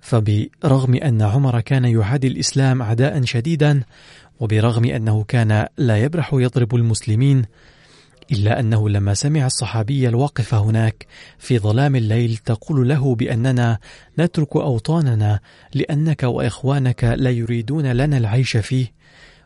فبرغم 0.00 0.94
أن 0.94 1.22
عمر 1.22 1.60
كان 1.60 1.84
يعادي 1.84 2.26
الإسلام 2.26 2.82
عداء 2.82 3.24
شديدا 3.24 3.82
وبرغم 4.40 4.84
أنه 4.84 5.24
كان 5.24 5.66
لا 5.78 5.98
يبرح 5.98 6.34
يضرب 6.34 6.74
المسلمين 6.74 7.44
إلا 8.32 8.60
أنه 8.60 8.88
لما 8.88 9.14
سمع 9.14 9.46
الصحابي 9.46 10.08
الواقف 10.08 10.54
هناك 10.54 11.06
في 11.38 11.58
ظلام 11.58 11.96
الليل 11.96 12.36
تقول 12.36 12.88
له 12.88 13.14
بأننا 13.14 13.78
نترك 14.18 14.56
أوطاننا 14.56 15.40
لأنك 15.74 16.22
وإخوانك 16.22 17.04
لا 17.04 17.30
يريدون 17.30 17.86
لنا 17.86 18.16
العيش 18.18 18.56
فيه 18.56 18.92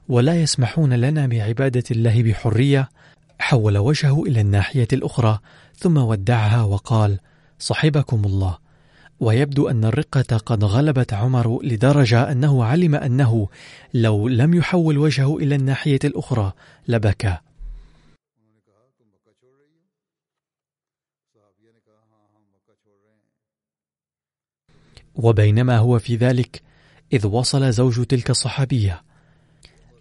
ولا 0.08 0.42
يسمحون 0.42 0.92
لنا 0.92 1.26
بعبادة 1.26 1.84
الله 1.90 2.22
بحرية 2.22 2.88
حول 3.38 3.78
وجهه 3.78 4.22
إلى 4.22 4.40
الناحية 4.40 4.88
الأخرى. 4.92 5.38
ثم 5.80 5.96
ودعها 5.96 6.62
وقال 6.62 7.20
صحبكم 7.58 8.24
الله. 8.24 8.58
ويبدو 9.20 9.68
أن 9.68 9.84
الرقة 9.84 10.36
قد 10.36 10.64
غلبت 10.64 11.12
عمر 11.12 11.62
لدرجة 11.62 12.32
أنه 12.32 12.64
علم 12.64 12.94
أنه 12.94 13.48
لو 13.94 14.28
لم 14.28 14.54
يحول 14.54 14.98
وجهه 14.98 15.36
إلى 15.36 15.54
الناحية 15.54 15.98
الأخرى 16.04 16.52
لبكى. 16.88 17.36
وبينما 25.14 25.78
هو 25.78 25.98
في 25.98 26.16
ذلك 26.16 26.62
إذ 27.12 27.26
وصل 27.26 27.72
زوج 27.72 28.04
تلك 28.06 28.30
الصحابية. 28.30 29.02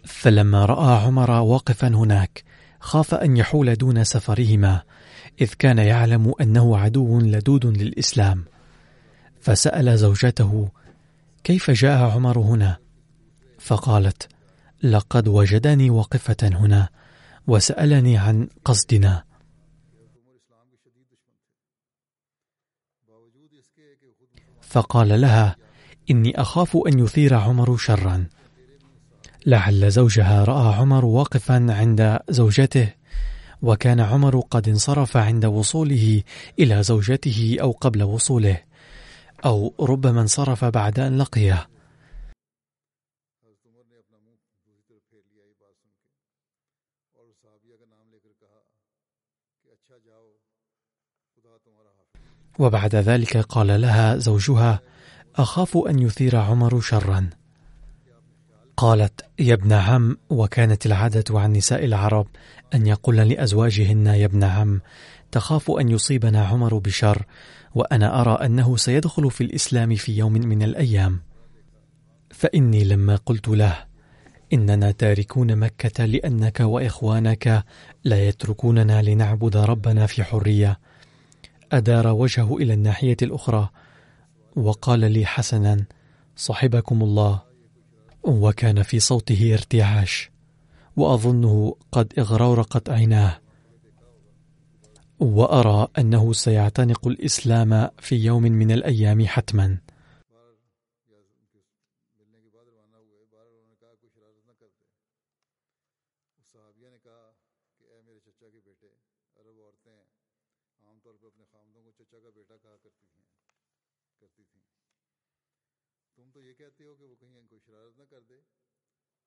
فلما 0.04 0.64
رأى 0.64 1.06
عمر 1.06 1.30
واقفا 1.30 1.88
هناك 1.88 2.44
خاف 2.80 3.14
أن 3.14 3.36
يحول 3.36 3.74
دون 3.74 4.04
سفرهما. 4.04 4.82
إذ 5.40 5.54
كان 5.58 5.78
يعلم 5.78 6.34
أنه 6.40 6.78
عدو 6.78 7.20
لدود 7.20 7.66
للإسلام. 7.66 8.44
فسأل 9.40 9.98
زوجته 9.98 10.68
كيف 11.44 11.70
جاء 11.70 12.10
عمر 12.10 12.38
هنا؟ 12.38 12.76
فقالت 13.58 14.28
لقد 14.82 15.28
وجدني 15.28 15.90
واقفة 15.90 16.36
هنا 16.42 16.88
وسألني 17.46 18.18
عن 18.18 18.48
قصدنا. 18.64 19.24
فقال 24.60 25.20
لها 25.20 25.56
إني 26.10 26.40
أخاف 26.40 26.76
أن 26.86 26.98
يثير 26.98 27.34
عمر 27.34 27.76
شرا. 27.76 28.26
لعل 29.46 29.90
زوجها 29.90 30.44
رأى 30.44 30.74
عمر 30.74 31.04
واقفا 31.04 31.66
عند 31.70 32.18
زوجته 32.28 32.99
وكان 33.62 34.00
عمر 34.00 34.40
قد 34.40 34.68
انصرف 34.68 35.16
عند 35.16 35.44
وصوله 35.44 36.22
إلى 36.58 36.82
زوجته 36.82 37.56
أو 37.60 37.70
قبل 37.70 38.02
وصوله 38.02 38.62
أو 39.44 39.74
ربما 39.80 40.20
انصرف 40.20 40.64
بعد 40.64 41.00
أن 41.00 41.18
لقيه. 41.18 41.68
وبعد 52.58 52.94
ذلك 52.94 53.36
قال 53.36 53.80
لها 53.80 54.16
زوجها 54.16 54.80
أخاف 55.36 55.76
أن 55.76 55.98
يثير 55.98 56.36
عمر 56.36 56.80
شرا. 56.80 57.30
قالت 58.76 59.24
يا 59.38 59.54
ابن 59.54 59.72
عم 59.72 60.16
وكانت 60.30 60.86
العادة 60.86 61.40
عن 61.40 61.52
نساء 61.52 61.84
العرب 61.84 62.26
أن 62.74 62.86
يقولن 62.86 63.22
لأزواجهن 63.22 64.06
يا 64.06 64.24
ابن 64.24 64.44
عم 64.44 64.80
تخاف 65.32 65.70
أن 65.70 65.88
يصيبنا 65.88 66.46
عمر 66.46 66.78
بشر 66.78 67.26
وأنا 67.74 68.20
أرى 68.20 68.46
أنه 68.46 68.76
سيدخل 68.76 69.30
في 69.30 69.44
الإسلام 69.44 69.94
في 69.94 70.16
يوم 70.16 70.32
من 70.32 70.62
الأيام. 70.62 71.20
فإني 72.30 72.84
لما 72.84 73.16
قلت 73.16 73.48
له 73.48 73.84
إننا 74.52 74.90
تاركون 74.90 75.56
مكة 75.56 76.04
لأنك 76.04 76.60
وإخوانك 76.60 77.64
لا 78.04 78.28
يتركوننا 78.28 79.02
لنعبد 79.02 79.56
ربنا 79.56 80.06
في 80.06 80.24
حرية. 80.24 80.80
أدار 81.72 82.06
وجهه 82.06 82.56
إلى 82.56 82.74
الناحية 82.74 83.16
الأخرى 83.22 83.68
وقال 84.56 85.00
لي 85.00 85.26
حسنا 85.26 85.84
صحبكم 86.36 87.02
الله. 87.02 87.42
وكان 88.22 88.82
في 88.82 89.00
صوته 89.00 89.54
ارتعاش. 89.54 90.30
وأظنه 90.96 91.76
قد 91.92 92.12
اغرورقت 92.18 92.90
عيناه. 92.90 93.40
وأرى 95.20 95.88
أنه 95.98 96.32
سيعتنق 96.32 97.08
الإسلام 97.08 97.88
في 97.98 98.16
يوم 98.16 98.42
من 98.42 98.70
الأيام 98.70 99.26
حتما. 99.26 99.78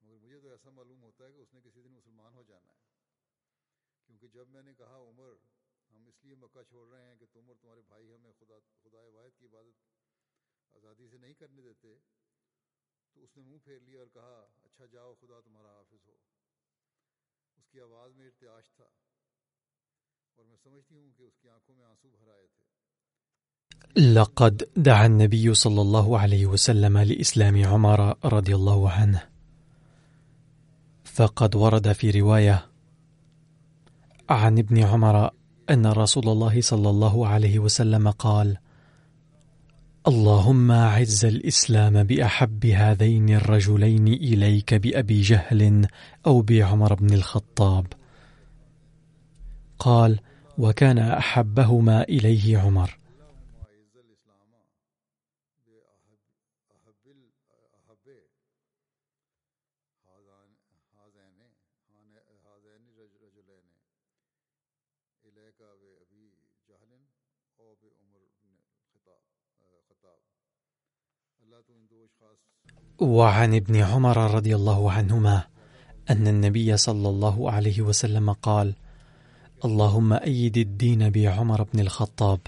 مگر 0.03 0.17
مجھے 0.17 0.39
تو 0.39 0.49
ایسا 0.49 0.69
معلوم 0.71 1.03
ہوتا 1.03 1.25
ہے 1.25 1.31
کہ 1.31 1.39
اس 1.39 1.53
نے 1.53 1.61
کسی 1.61 1.81
دن 1.81 1.93
مسلمان 1.93 2.33
ہو 2.33 2.43
جانا 2.43 2.71
ہے 2.71 2.91
کیونکہ 4.09 4.27
جب 4.29 4.49
میں 4.49 4.61
نے 4.61 4.73
کہا 4.75 4.97
عمر 4.99 5.33
ہم 5.91 6.05
اس 6.07 6.23
لیے 6.23 6.35
مکہ 6.37 6.63
چھوڑ 6.63 6.87
رہے 6.89 7.03
ہیں 7.03 7.15
کہ 7.15 7.25
تم 7.33 7.47
اور 7.47 7.55
تمہارے 7.57 7.81
بھائی 7.87 8.11
ہمیں 8.11 8.31
خدا 8.39 8.57
خدا 8.83 9.05
واحد 9.09 9.39
کی 9.39 9.45
عبادت 9.45 10.75
آزادی 10.75 11.07
سے 11.07 11.17
نہیں 11.17 11.33
کرنے 11.35 11.61
دیتے 11.61 11.93
تو 13.15 13.21
اس 13.21 13.35
نے 13.37 13.43
منہ 13.43 13.63
پھیر 13.63 13.79
لیا 13.81 13.99
اور 13.99 14.07
کہا 14.13 14.35
اچھا 14.63 14.85
جاؤ 14.93 15.13
خدا 15.15 15.39
تمہارا 15.41 15.71
حافظ 15.71 16.07
ہو 16.07 16.17
اس 17.57 17.67
کی 17.67 17.81
آواز 17.81 18.15
میں 18.15 18.25
ارتعاش 18.27 18.71
تھا 18.71 18.87
اور 20.37 20.45
میں 20.45 20.57
سمجھتی 20.63 20.95
ہوں 20.95 21.11
کہ 21.11 21.23
اس 21.23 21.37
کی 21.37 21.49
آنکھوں 21.49 21.75
میں 21.75 21.85
آنسو 21.85 22.09
بھر 22.09 22.31
آئے 22.31 22.47
تھے 22.49 22.71
لقد 23.95 24.63
دعا 24.77 25.05
النبي 25.05 25.53
صلى 25.55 25.81
الله 25.81 26.19
عليه 26.19 26.45
وسلم 26.47 26.97
لإسلام 26.99 27.57
عمر 27.65 28.01
رضي 28.27 28.55
الله 28.55 28.91
عنه 28.91 29.32
فقد 31.13 31.55
ورد 31.55 31.91
في 31.91 32.11
رواية 32.11 32.65
عن 34.29 34.57
ابن 34.57 34.83
عمر 34.83 35.29
أن 35.69 35.85
رسول 35.85 36.29
الله 36.29 36.61
صلى 36.61 36.89
الله 36.89 37.27
عليه 37.27 37.59
وسلم 37.59 38.09
قال: 38.09 38.57
اللهم 40.07 40.71
أعز 40.71 41.25
الإسلام 41.25 42.03
بأحب 42.03 42.65
هذين 42.65 43.29
الرجلين 43.29 44.07
إليك 44.07 44.73
بأبي 44.73 45.21
جهل 45.21 45.87
أو 46.27 46.41
بعمر 46.41 46.93
بن 46.93 47.13
الخطاب. 47.13 47.85
قال: 49.79 50.19
وكان 50.57 50.97
أحبهما 50.97 52.03
إليه 52.03 52.57
عمر. 52.57 52.97
وعن 73.03 73.55
ابن 73.55 73.75
عمر 73.75 74.17
رضي 74.35 74.55
الله 74.55 74.91
عنهما 74.91 75.47
أن 76.09 76.27
النبي 76.27 76.77
صلى 76.77 77.09
الله 77.09 77.51
عليه 77.51 77.81
وسلم 77.81 78.31
قال: 78.31 78.75
اللهم 79.65 80.13
أيد 80.13 80.57
الدين 80.57 81.09
بعمر 81.09 81.63
بن 81.63 81.79
الخطاب. 81.79 82.39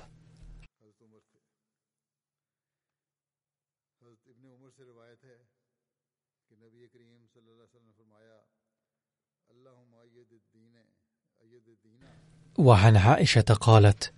وعن 12.58 12.98
عائشة 12.98 13.42
قالت: 13.42 14.14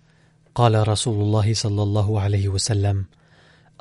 قال 0.54 0.88
رسول 0.88 1.20
الله 1.20 1.54
صلى 1.54 1.82
الله 1.82 2.20
عليه 2.20 2.48
وسلم: 2.48 3.06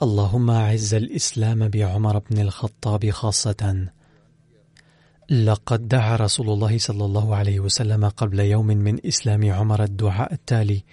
اللهم 0.02 0.50
أعز 0.50 0.94
الإسلام 0.94 1.68
بعمر 1.68 2.20
بن 2.20 2.42
الخطاب 2.42 3.10
خاصة. 3.10 3.88
لقد 5.30 5.88
دعا 5.88 6.16
رسول 6.16 6.50
الله 6.50 6.78
صلى 6.78 7.06
الله 7.06 7.36
عليه 7.36 7.60
وسلم 7.60 8.10
قبل 8.10 8.40
يوم 8.40 8.68
من 8.68 9.06
إسلام 9.06 9.52
عمر 9.52 9.84
الدعاء 9.84 10.34
التالي. 10.34 10.84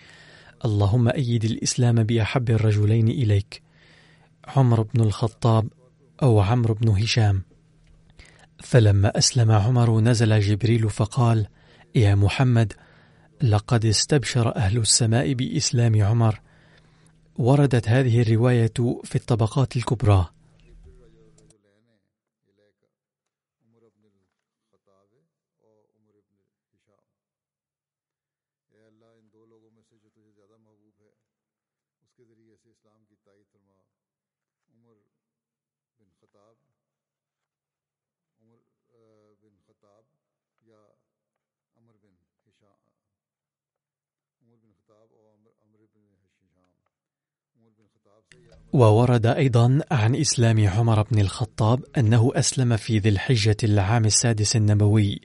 اللهم 0.64 1.08
أيد 1.08 1.44
الإسلام 1.44 2.02
بأحب 2.02 2.50
الرجلين 2.50 3.08
إليك 3.08 3.62
عمر 4.44 4.82
بن 4.82 5.00
الخطاب 5.00 5.68
أو 6.22 6.40
عمرو 6.40 6.74
بن 6.74 6.88
هشام. 6.88 7.42
فلما 8.62 9.18
أسلم 9.18 9.50
عمر 9.50 10.00
نزل 10.00 10.40
جبريل 10.40 10.90
فقال 10.90 11.46
يا 11.94 12.14
محمد 12.14 12.72
لقد 13.42 13.84
استبشر 13.84 14.56
أهل 14.56 14.78
السماء 14.78 15.32
بإسلام 15.32 16.02
عمر 16.02 16.40
وردت 17.38 17.88
هذه 17.88 18.22
الرواية 18.22 18.72
في 19.04 19.14
الطبقات 19.14 19.76
الكبرى. 19.76 20.33
وورد 48.74 49.26
أيضا 49.26 49.80
عن 49.90 50.16
إسلام 50.16 50.68
عمر 50.68 51.02
بن 51.02 51.20
الخطاب 51.20 51.84
أنه 51.98 52.30
أسلم 52.34 52.76
في 52.76 52.98
ذي 52.98 53.08
الحجة 53.08 53.56
العام 53.64 54.04
السادس 54.04 54.56
النبوي. 54.56 55.20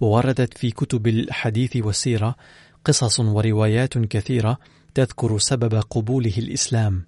ووردت 0.00 0.58
في 0.58 0.70
كتب 0.70 1.06
الحديث 1.06 1.76
والسيرة 1.76 2.36
قصص 2.84 3.20
وروايات 3.20 3.98
كثيرة 3.98 4.58
تذكر 4.94 5.38
سبب 5.38 5.74
قبوله 5.74 6.32
الإسلام. 6.38 7.06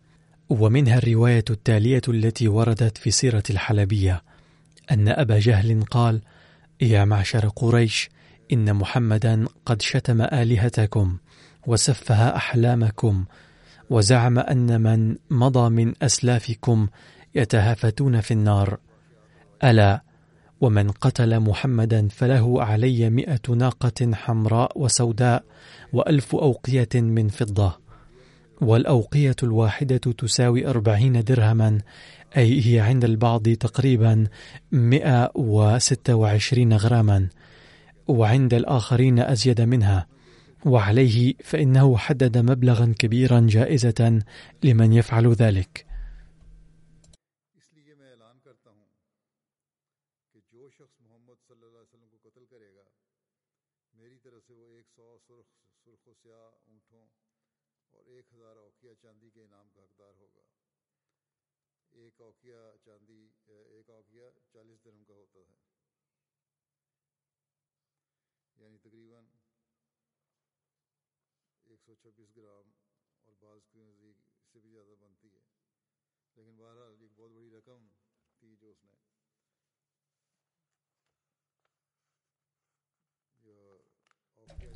ومنها 0.48 0.98
الرواية 0.98 1.44
التالية 1.50 2.02
التي 2.08 2.48
وردت 2.48 2.98
في 2.98 3.10
سيرة 3.10 3.42
الحلبية 3.50 4.22
أن 4.90 5.08
أبا 5.08 5.38
جهل 5.38 5.82
قال 5.82 6.20
يا 6.80 7.04
معشر 7.04 7.48
قريش 7.48 8.10
إن 8.52 8.74
محمدا 8.74 9.44
قد 9.66 9.82
شتم 9.82 10.22
آلهتكم 10.22 11.16
وسفه 11.66 12.36
أحلامكم 12.36 13.24
وزعم 13.90 14.38
أن 14.38 14.80
من 14.80 15.16
مضى 15.30 15.70
من 15.70 15.94
أسلافكم 16.02 16.88
يتهافتون 17.34 18.20
في 18.20 18.30
النار. 18.34 18.78
ألا 19.64 20.02
ومن 20.60 20.90
قتل 20.90 21.40
محمدا 21.40 22.08
فله 22.08 22.62
علي 22.62 23.10
مئة 23.10 23.54
ناقة 23.54 24.14
حمراء 24.14 24.78
وسوداء 24.78 25.44
وألف 25.92 26.36
أوقية 26.36 26.88
من 26.94 27.28
فضة. 27.28 27.78
والأوقية 28.60 29.36
الواحدة 29.42 29.96
تساوي 29.96 30.66
أربعين 30.66 31.24
درهما 31.24 31.78
أي 32.36 32.66
هي 32.66 32.80
عند 32.80 33.04
البعض 33.04 33.48
تقريبا 33.48 34.26
مئة 34.72 35.30
وستة 35.34 36.14
وعشرين 36.14 36.72
غراما 36.72 37.28
وعند 38.08 38.54
الآخرين 38.54 39.18
أزيد 39.18 39.60
منها. 39.60 40.06
وعليه 40.66 41.34
فإنه 41.44 41.96
حدد 41.96 42.38
مبلغا 42.38 42.94
كبيرا 42.98 43.46
جائزة 43.50 44.22
لمن 44.64 44.92
يفعل 44.92 45.32
ذلك. 45.32 45.86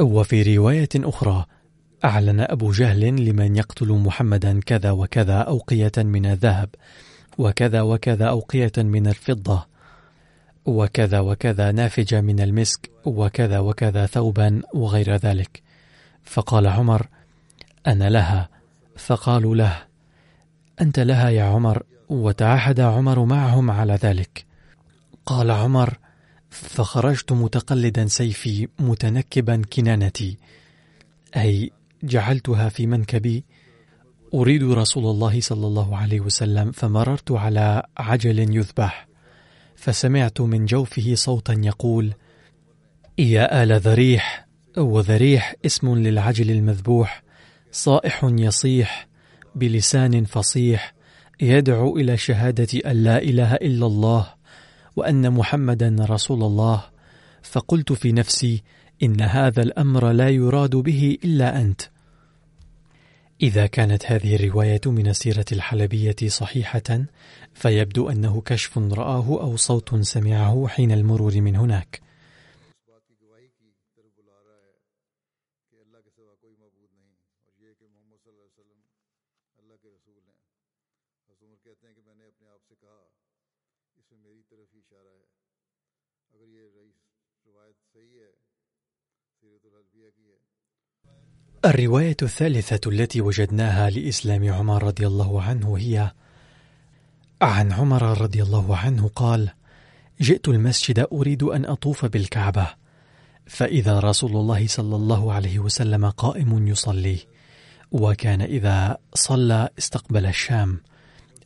وفي 0.00 0.56
رواية 0.56 0.88
أخرى 0.96 1.46
أعلن 2.04 2.40
أبو 2.40 2.72
جهل 2.72 3.00
لمن 3.00 3.56
يقتل 3.56 3.92
محمدا 3.92 4.60
كذا 4.60 4.90
وكذا 4.90 5.38
أوقية 5.38 5.92
من 5.96 6.26
الذهب 6.26 6.74
وكذا 7.38 7.80
وكذا 7.82 8.26
أوقية 8.26 8.72
من 8.78 9.06
الفضة 9.06 9.66
وكذا 10.66 11.20
وكذا 11.20 11.72
نافجة 11.72 12.20
من 12.20 12.40
المسك 12.40 12.90
وكذا 13.04 13.58
وكذا 13.58 14.06
ثوبا 14.06 14.62
وغير 14.74 15.16
ذلك. 15.16 15.63
فقال 16.24 16.66
عمر 16.66 17.08
أنا 17.87 18.10
لها. 18.10 18.48
فقالوا 18.96 19.54
له 19.56 19.82
أنت 20.80 21.00
لها 21.00 21.30
يا 21.30 21.44
عمر 21.44 21.82
وتعهد 22.08 22.80
عمر 22.80 23.24
معهم 23.24 23.70
على 23.70 23.94
ذلك. 23.94 24.46
قال 25.26 25.50
عمر 25.50 25.98
فخرجت 26.50 27.32
متقلدا 27.32 28.06
سيفي 28.06 28.68
متنكبا 28.78 29.62
كنانتي. 29.72 30.38
أي 31.37 31.70
جعلتها 32.02 32.68
في 32.68 32.87
منكبي. 32.87 33.44
أريد 34.34 34.62
رسول 34.62 35.06
الله 35.06 35.40
صلى 35.40 35.66
الله 35.66 35.96
عليه 35.96 36.20
وسلم 36.20 36.72
فمررت 36.72 37.32
على 37.32 37.82
عجل 37.98 38.56
يذبح. 38.56 39.08
فسمعت 39.76 40.40
من 40.40 40.66
جوفه 40.66 41.14
صوتا 41.14 41.60
يقول 41.64 42.14
يا 43.18 43.62
آل 43.62 43.80
ذريح 43.80 44.43
وذريح 44.76 45.54
اسم 45.66 45.94
للعجل 45.94 46.50
المذبوح 46.50 47.22
صائح 47.72 48.24
يصيح 48.24 49.08
بلسان 49.54 50.24
فصيح 50.24 50.94
يدعو 51.40 51.96
إلى 51.96 52.16
شهادة 52.16 52.90
أن 52.90 53.04
لا 53.04 53.18
إله 53.22 53.54
إلا 53.54 53.87
الله 53.87 54.34
وأن 54.96 55.30
محمدا 55.30 55.96
رسول 56.00 56.42
الله. 56.42 56.84
فقلت 57.42 57.92
في 57.92 58.12
نفسي 58.12 58.62
إن 59.02 59.20
هذا 59.20 59.62
الأمر 59.62 60.12
لا 60.12 60.28
يراد 60.28 60.76
به 60.76 61.18
إلا 61.24 61.60
أنت. 61.60 61.82
إذا 63.42 63.66
كانت 63.66 64.06
هذه 64.06 64.34
الرواية 64.34 64.80
من 64.87 65.06
السيرة 65.06 65.44
الحلبية 65.52 66.16
صحيحة 66.26 67.04
فيبدو 67.54 68.10
أنه 68.10 68.40
كشف 68.40 68.78
رآه 68.78 69.26
أو 69.26 69.56
صوت 69.56 69.94
سمعه 70.02 70.66
حين 70.68 70.92
المرور 70.92 71.40
من 71.40 71.56
هناك. 71.56 72.00
الرواية 91.64 92.16
الثالثة 92.22 92.90
التي 92.90 93.20
وجدناها 93.20 93.90
لإسلام 93.90 94.52
عمر 94.52 94.83
رضي 94.83 95.07
الله 95.07 95.42
عنه 95.42 95.78
هي 95.78 96.12
عن 97.42 97.72
عمر 97.72 98.20
رضي 98.20 98.42
الله 98.42 98.76
عنه 98.76 99.09
قال: 99.09 99.50
جئت 100.20 100.48
المسجد 100.48 101.07
أريد 101.12 101.42
أن 101.42 101.64
أطوف 101.64 102.04
بالكعبة، 102.04 102.66
فإذا 103.46 104.00
رسول 104.00 104.30
الله 104.30 104.66
صلى 104.66 104.96
الله 104.96 105.33
عليه 105.33 105.59
وسلم 105.59 106.11
قائم 106.11 106.68
يصلي، 106.68 107.18
وكان 107.92 108.42
إذا 108.42 108.98
صلى 109.14 109.68
استقبل 109.78 110.26
الشام، 110.26 110.80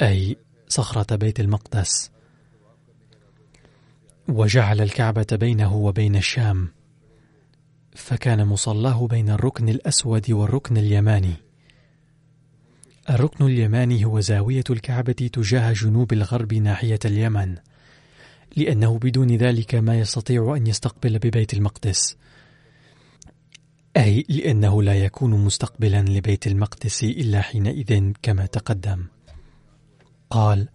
أي 0.03 0.37
صخرة 0.69 1.17
بيت 1.17 1.41
المقدس، 1.41 2.11
وجعل 4.29 4.81
الكعبة 4.81 5.27
بينه 5.33 5.77
وبين 5.77 6.17
الشام. 6.17 6.69
فكان 7.99 8.47
مصلاه 8.47 9.07
بين 9.07 9.31
الركن 9.31 9.69
الأسود 9.69 10.31
والركن 10.31 10.77
اليماني 10.77 11.35
الركن 13.11 13.47
اليماني 13.47 14.05
هو 14.05 14.21
زاوية 14.21 14.65
الكعبة 14.71 15.13
تجاه 15.13 15.73
جنوب 15.73 16.13
الغرب 16.13 16.55
ناحية 16.55 16.99
اليمن 17.05 17.57
لأنه 18.57 18.99
بدون 18.99 19.37
ذلك 19.37 19.75
ما 19.75 19.99
يستطيع 19.99 20.57
أن 20.57 20.67
يستقبل 20.67 21.19
ببيت 21.19 21.55
المقدس 21.55 22.17
أي 23.97 24.25
لأنه 24.29 24.83
لا 24.83 24.95
يكون 24.95 25.45
مستقبلا 25.45 26.03
لبيت 26.03 26.47
المقدس 26.47 27.05
إلا 27.05 27.41
حينئذ 27.41 28.13
كما 28.23 28.47
تقدم 28.47 29.05
قال 30.31 30.69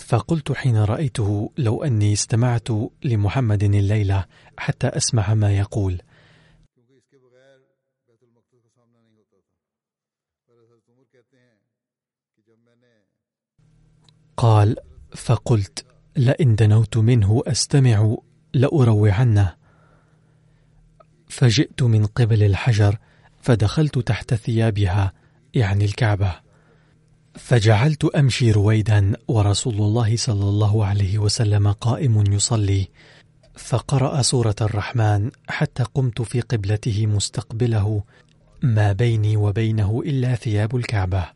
فقلت 0.00 0.52
حين 0.52 0.76
رأيته 0.76 1.52
لو 1.58 1.84
أني 1.84 2.12
استمعت 2.12 2.68
لمحمد 3.04 3.62
الليلة 3.62 4.24
حتى 4.58 4.86
أسمع 4.86 5.34
ما 5.34 5.56
يقول. 5.58 6.02
قال 14.36 14.76
فقلت 15.16 15.86
لئن 16.16 16.54
دنوت 16.54 16.96
منه 16.96 17.42
أستمع 17.46 18.16
لأروعنه. 18.54 19.56
فجئت 21.28 21.82
من 21.82 22.06
قبل 22.06 22.42
الحجر 22.42 22.98
فدخلت 23.42 23.98
تحت 23.98 24.34
ثيابها 24.34 25.12
يعني 25.54 25.84
الكعبة. 25.84 26.49
فجعلت 27.34 28.04
أمشي 28.04 28.52
رويدا 28.52 29.12
ورسول 29.28 29.74
الله 29.74 30.16
صلى 30.16 30.44
الله 30.44 30.86
عليه 30.86 31.18
وسلم 31.18 31.72
قائم 31.72 32.32
يصلي 32.32 32.88
فقرأ 33.56 34.22
سورة 34.22 34.54
الرحمن 34.60 35.30
حتى 35.48 35.82
قمت 35.82 36.22
في 36.22 36.40
قبلته 36.40 37.06
مستقبله 37.06 38.02
ما 38.62 38.92
بيني 38.92 39.36
وبينه 39.36 40.02
إلا 40.06 40.34
ثياب 40.34 40.76
الكعبة. 40.76 41.28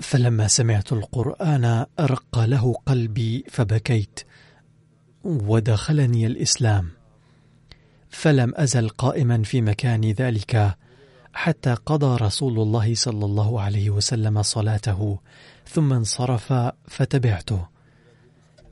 فلما 0.00 0.48
سمعت 0.48 0.92
القرآن 0.92 1.86
رق 2.00 2.38
له 2.38 2.74
قلبي 2.86 3.44
فبكيت 3.50 4.20
ودخلني 5.24 6.26
الإسلام. 6.26 6.90
فلم 8.10 8.52
أزل 8.56 8.88
قائما 8.88 9.42
في 9.42 9.60
مكان 9.60 10.10
ذلك 10.10 10.76
حتى 11.34 11.74
قضى 11.74 12.24
رسول 12.24 12.60
الله 12.60 12.94
صلى 12.94 13.24
الله 13.24 13.60
عليه 13.60 13.90
وسلم 13.90 14.42
صلاته 14.42 15.18
ثم 15.68 15.92
انصرف 15.92 16.52
فتبعته. 16.88 17.68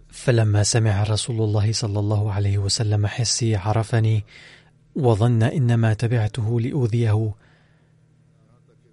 فلما 0.08 0.62
سمع 0.62 1.02
رسول 1.02 1.42
الله 1.42 1.72
صلى 1.72 1.98
الله 1.98 2.32
عليه 2.32 2.58
وسلم 2.58 3.06
حسي 3.06 3.56
عرفني 3.56 4.24
وظن 4.96 5.42
إنما 5.42 5.94
تبعته 5.94 6.60
لأوذيه 6.60 7.34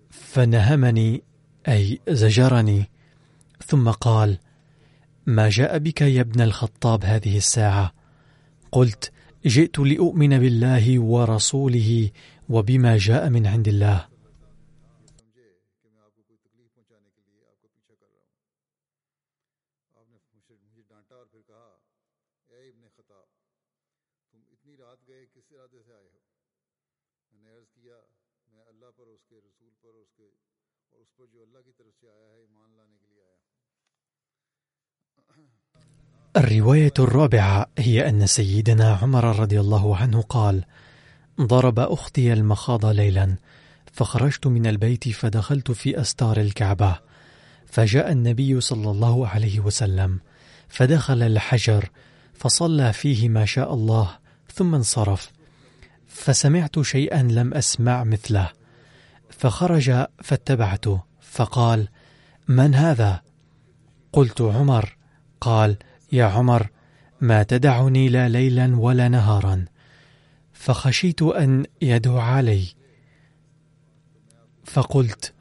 فنهمني 0.10 1.24
أي 1.68 2.00
زجرني. 2.10 2.90
ثم 3.68 3.90
قال 3.90 4.38
ما 5.26 5.50
جاء 5.50 5.78
بك 5.78 6.02
يا 6.02 6.22
ابن 6.22 6.42
الخطاب 6.42 7.06
هذه 7.06 7.38
الساعة؟ 7.38 7.94
قلت 8.72 9.12
جئت 9.46 9.80
لأؤمن 9.80 10.40
بالله 10.40 11.00
ورسوله 11.00 12.10
وبما 12.50 12.98
جاء 12.98 13.30
من 13.30 13.48
عند 13.48 13.68
الله. 13.68 14.10
الرواية 36.38 36.94
الرابعة 37.00 37.72
هي 37.78 38.10
أن 38.10 38.28
سيدنا 38.28 38.96
عمر 39.02 39.40
رضي 39.40 39.60
الله 39.60 39.98
عنه 39.98 40.22
قال: 40.22 40.66
ضرب 41.42 41.80
أختي 41.80 42.34
المخاض 42.34 42.86
ليلا 42.86 43.36
فخرجت 43.94 44.48
من 44.48 44.68
البيت 44.68 45.10
فدخلت 45.10 45.72
في 45.72 46.02
أستار 46.02 46.40
الكعبة. 46.40 47.00
فجاء 47.66 48.12
النبي 48.12 48.62
صلى 48.62 48.92
الله 48.92 49.28
عليه 49.28 49.60
وسلم 49.60 50.20
فدخل 50.70 51.24
الحجر 51.24 51.90
فصلى 52.34 52.94
فيه 52.94 53.30
ما 53.30 53.46
شاء 53.46 53.74
الله 53.74 54.18
ثم 54.54 54.76
انصرف. 54.76 55.32
فسمعت 56.08 56.80
شيئا 56.80 57.24
لم 57.24 57.54
أسمع 57.54 58.04
مثله 58.04 58.50
فخرج 59.30 60.06
فاتبعته 60.24 61.02
فقال 61.22 61.88
من 62.48 62.76
هذا؟ 62.76 63.22
قلت 64.14 64.42
عمر. 64.42 64.98
قال 65.42 65.78
يا 66.12 66.26
عمر 66.26 66.68
ما 67.22 67.44
تدعني 67.44 68.10
لا 68.10 68.30
ليلا 68.30 68.76
ولا 68.76 69.08
نهارا. 69.08 69.66
فخشيت 70.60 71.22
أن 71.22 71.66
يدعو 71.82 72.18
علي. 72.18 72.68
فقلت 74.66 75.34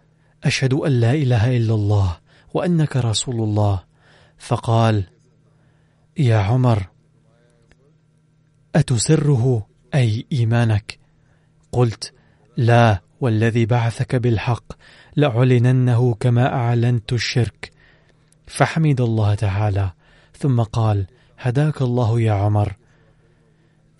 أشهد 0.44 0.74
أن 0.74 0.92
لا 0.92 1.12
إله 1.12 1.56
إلا 1.56 1.74
الله 1.74 2.18
وأنك 2.54 2.96
رسول 2.96 3.34
الله. 3.34 3.84
فقال 4.38 5.04
يا 6.18 6.36
عمر 6.36 6.86
أتسره 8.74 9.66
أي 9.94 10.26
إيمانك؟ 10.32 10.98
قلت 11.72 12.12
لا 12.56 13.02
والذي 13.20 13.66
بعثك 13.66 14.16
بالحق 14.16 14.72
لأعلننه 15.16 16.14
كما 16.14 16.54
أعلنت 16.54 17.12
الشرك. 17.12 17.72
فحمد 18.46 19.00
الله 19.00 19.34
تعالى. 19.34 19.92
ثم 20.38 20.62
قال 20.62 21.06
هداك 21.38 21.82
الله 21.82 22.20
يا 22.20 22.32
عمر. 22.32 22.76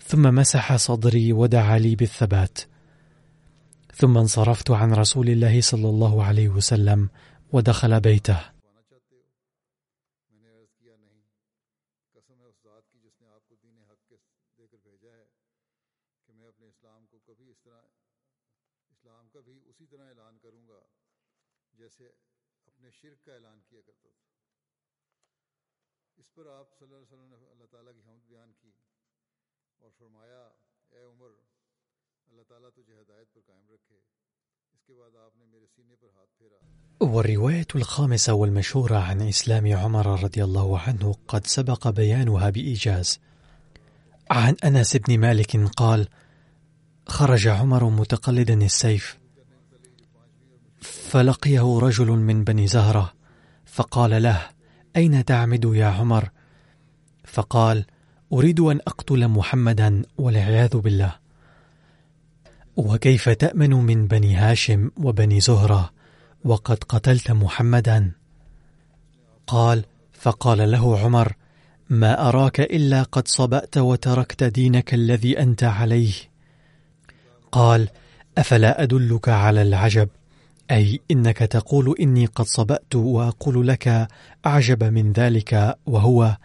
ثم 0.09 0.35
مسح 0.35 0.75
صدري 0.75 1.33
ودعا 1.33 1.79
لي 1.79 1.95
بالثبات. 1.95 2.57
ثم 3.93 4.17
انصرفت 4.17 4.71
عن 4.71 4.93
رسول 4.93 5.29
الله 5.29 5.61
صلى 5.61 5.89
الله 5.89 6.23
عليه 6.23 6.49
وسلم 6.49 7.09
ودخل 7.53 7.99
بيته. 7.99 8.59
والرواية 37.01 37.67
الخامسة 37.75 38.33
والمشهورة 38.33 38.97
عن 38.97 39.21
إسلام 39.21 39.73
عمر 39.73 40.23
رضي 40.23 40.43
الله 40.43 40.79
عنه 40.79 41.15
قد 41.27 41.47
سبق 41.47 41.87
بيانها 41.87 42.49
بإيجاز. 42.49 43.19
عن 44.31 44.55
أنس 44.63 44.95
بن 44.95 45.19
مالك 45.19 45.57
قال 45.57 46.07
خرج 47.07 47.47
عمر 47.47 47.89
متقلدا 47.89 48.53
السيف 48.53 49.19
فلقيه 50.81 51.79
رجل 51.79 52.07
من 52.07 52.43
بني 52.43 52.67
زهرة 52.67 53.13
فقال 53.65 54.23
له 54.23 54.49
أين 54.95 55.25
تعمد 55.25 55.65
يا 55.65 55.85
عمر؟ 55.85 56.29
فقال 57.25 57.85
أريد 58.33 58.59
أن 58.59 58.79
أقتل 58.87 59.27
محمدا 59.27 60.03
والعياذ 60.17 60.77
بالله. 60.77 61.15
وكيف 62.77 63.29
تأمن 63.29 63.69
من 63.69 64.07
بني 64.07 64.35
هاشم 64.35 64.91
وبني 64.97 65.39
زهرة 65.39 65.89
وقد 66.43 66.83
قتلت 66.83 67.31
محمدا؟ 67.31 68.11
قال 69.47 69.85
فقال 70.13 70.71
له 70.71 70.99
عمر 70.99 71.33
ما 71.89 72.29
أراك 72.29 72.59
إلا 72.59 73.03
قد 73.03 73.27
صبأت 73.27 73.77
وتركت 73.77 74.43
دينك 74.43 74.93
الذي 74.93 75.39
أنت 75.39 75.63
عليه. 75.63 76.13
قال 77.51 77.89
أفلا 78.37 78.83
أدلك 78.83 79.29
على 79.29 79.61
العجب؟ 79.61 80.09
أي 80.71 80.99
إنك 81.11 81.37
تقول 81.37 81.95
إني 81.99 82.25
قد 82.25 82.45
صبأت 82.45 82.95
وأقول 82.95 83.67
لك 83.67 84.07
أعجب 84.45 84.83
من 84.83 85.13
ذلك 85.13 85.77
وهو 85.85 86.37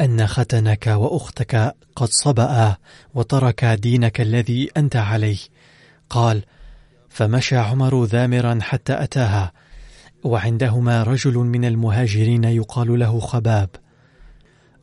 أن 0.00 0.26
ختنك 0.26 0.86
وأختك 0.86 1.74
قد 1.96 2.08
صبأ 2.08 2.76
وترك 3.14 3.64
دينك 3.64 4.20
الذي 4.20 4.70
أنت 4.76 4.96
عليه. 4.96 5.38
قال 6.10 6.44
فمشى 7.08 7.56
عمر 7.56 8.04
ذامرا 8.04 8.58
حتى 8.62 9.02
أتاها 9.02 9.52
وعندهما 10.24 11.02
رجل 11.02 11.34
من 11.34 11.64
المهاجرين 11.64 12.44
يقال 12.44 12.98
له 12.98 13.20
خباب. 13.20 13.68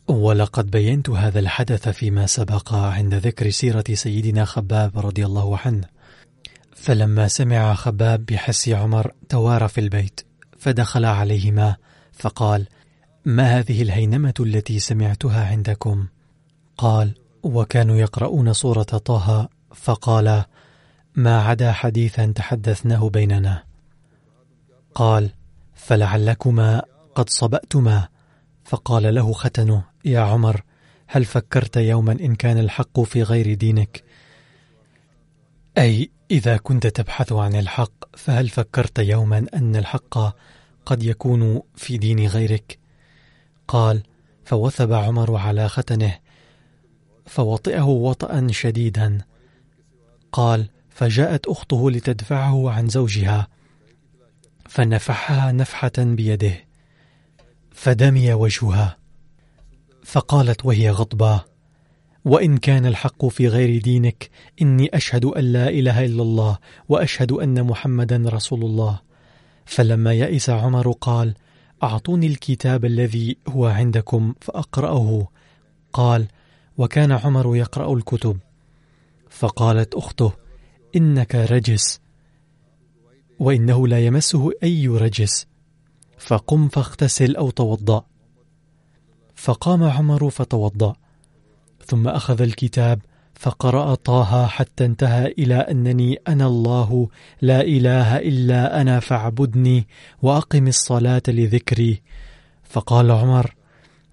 ولقد 0.08 0.72
بينت 0.72 1.10
هذا 1.10 1.40
الحدث 1.40 1.90
فيما 1.90 2.26
سبق 2.26 2.74
عند 2.74 3.14
ذكر 3.14 3.50
سيرة 3.50 3.84
سيدنا 3.94 4.46
خباب 4.46 5.00
رضي 5.00 5.26
الله 5.26 5.60
عنه. 5.66 5.94
فلما 6.76 7.28
سمع 7.28 7.74
خباب 7.74 8.26
بحس 8.26 8.70
عمر 8.70 9.12
توارى 9.30 9.68
في 9.68 9.82
البيت 9.82 10.22
فدخل 10.60 11.06
عليهما 11.06 11.76
فقال 12.14 12.68
ما 13.26 13.60
هذه 13.60 13.82
الهينمة 13.82 14.34
التي 14.40 14.80
سمعتها 14.80 15.46
عندكم؟ 15.46 16.08
قال 16.78 17.14
وكانوا 17.44 17.96
يقرؤون 17.96 18.54
سورة 18.54 18.84
طه 18.84 19.50
فقال 19.76 20.44
ما 21.16 21.42
عدا 21.42 21.72
حديثا 21.72 22.26
تحدثناه 22.36 23.10
بيننا. 23.10 23.64
قال 24.96 25.30
فلعلكما 25.74 26.82
قد 27.16 27.30
صبأتما. 27.30 28.08
فقال 28.64 29.16
له 29.16 29.34
ختنه 29.34 29.84
يا 30.06 30.20
عمر 30.20 30.62
هل 31.08 31.26
فكرت 31.26 31.78
يوما 31.78 32.12
إن 32.12 32.36
كان 32.36 32.58
الحق 32.58 33.00
في 33.00 33.24
غير 33.24 33.54
دينك؟ 33.54 34.04
أي 35.78 36.12
إذا 36.32 36.58
كنت 36.58 36.88
تبحث 36.88 37.32
عن 37.32 37.56
الحق 37.56 38.18
فهل 38.18 38.50
فكرت 38.50 39.00
يوما 39.00 39.46
أن 39.54 39.76
الحق 39.76 40.36
قد 40.86 41.04
يكون 41.04 41.62
في 41.76 41.98
دين 41.98 42.28
غيرك؟ 42.28 42.83
قال 43.74 44.04
فوثب 44.46 44.94
عمر 44.94 45.36
على 45.36 45.70
ختنه 45.70 46.20
فوطئه 47.26 47.84
وطئا 47.84 48.48
شديدا. 48.52 49.18
قال 50.32 50.70
فجاءت 50.90 51.48
أخته 51.48 51.92
لتدفعه 51.92 52.72
عن 52.72 52.88
زوجها 52.88 53.48
فنفحها 54.70 55.52
نفحة 55.52 55.92
بيده 55.98 56.54
فدمي 57.72 58.34
وجهها 58.34 58.98
فقالت 60.04 60.66
وهي 60.66 60.90
غضبة 60.90 61.42
وإن 62.26 62.58
كان 62.58 62.86
الحق 62.86 63.26
في 63.26 63.48
غير 63.48 63.82
دينك 63.82 64.30
إني 64.62 64.90
أشهد 64.94 65.26
أن 65.26 65.44
لا 65.44 65.70
إله 65.70 66.06
إلا 66.06 66.22
الله 66.22 66.58
وأشهد 66.90 67.32
أن 67.32 67.64
محمدا 67.64 68.24
رسول 68.30 68.64
الله. 68.64 69.00
فلما 69.66 70.14
يئس 70.14 70.50
عمر 70.50 70.92
قال 70.92 71.34
أعطوني 71.84 72.28
الكتاب 72.28 72.86
الذي 72.86 73.38
هو 73.48 73.66
عندكم 73.66 74.34
فأقرأه. 74.42 75.28
قال 75.94 76.28
وكان 76.78 77.12
عمر 77.12 77.56
يقرأ 77.56 77.94
الكتب. 77.94 78.40
فقالت 79.30 79.96
أخته 79.96 80.32
إنك 80.96 81.36
رجس. 81.36 82.02
وإنه 83.40 83.88
لا 83.88 84.06
يمسه 84.06 84.52
أي 84.64 84.88
رجس. 84.88 85.48
فقم 86.18 86.68
فاغتسل 86.68 87.36
أو 87.36 87.50
توضأ. 87.50 88.06
فقام 89.36 89.84
عمر 89.84 90.30
فتوضأ. 90.30 90.96
ثم 91.86 92.08
أخذ 92.08 92.42
الكتاب 92.42 93.02
فقرأ 93.44 93.96
طه 93.96 94.48
حتى 94.48 94.86
انتهى 94.86 95.28
إلى 95.38 95.56
أنني 95.56 96.20
أنا 96.28 96.48
الله 96.48 97.10
لا 97.42 97.62
إله 97.62 98.18
إلا 98.18 98.82
أنا 98.82 99.00
فاعبدني 99.00 99.88
وأقم 100.22 100.68
الصلاة 100.68 101.22
لذكري. 101.28 102.02
فقال 102.64 103.12
عمر 103.12 103.56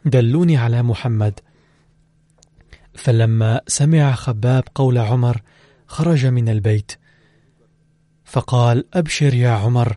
دلوني 0.04 0.56
على 0.56 0.82
محمد. 0.82 1.40
فلما 2.94 3.60
سمع 3.66 4.12
خباب 4.12 4.64
قول 4.74 4.98
عمر 4.98 5.42
خرج 5.86 6.26
من 6.26 6.48
البيت. 6.48 6.92
فقال 8.24 8.84
أبشر 8.94 9.34
يا 9.34 9.50
عمر 9.50 9.96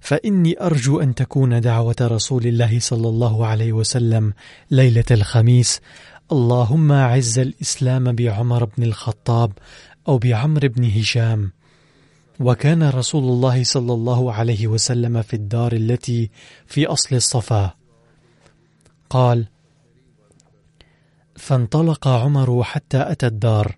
فإني 0.00 0.60
أرجو 0.60 1.00
أن 1.00 1.14
تكون 1.14 1.60
دعوة 1.60 1.96
رسول 2.00 2.46
الله 2.46 2.78
صلى 2.78 3.08
الله 3.08 3.46
عليه 3.46 3.72
وسلم 3.72 4.32
ليلة 4.70 5.04
الخميس 5.10 5.80
اللهم 6.32 6.92
اعز 6.92 7.38
الإسلام 7.38 8.12
بعمر 8.12 8.64
بن 8.64 8.82
الخطاب 8.82 9.52
أو 10.08 10.18
بعمر 10.18 10.68
بن 10.68 10.84
هشام. 10.84 11.52
وكان 12.40 12.82
رسول 12.82 13.22
الله 13.24 13.64
صلى 13.64 13.92
الله 13.92 14.32
عليه 14.32 14.66
وسلم 14.66 15.22
في 15.22 15.34
الدار 15.34 15.72
التي 15.72 16.30
في 16.66 16.86
أصل 16.86 17.16
الصفا. 17.16 17.74
قال 19.10 19.46
فانطلق 21.36 22.08
عمر 22.08 22.62
حتى 22.62 23.12
أتى 23.12 23.26
الدار 23.26 23.76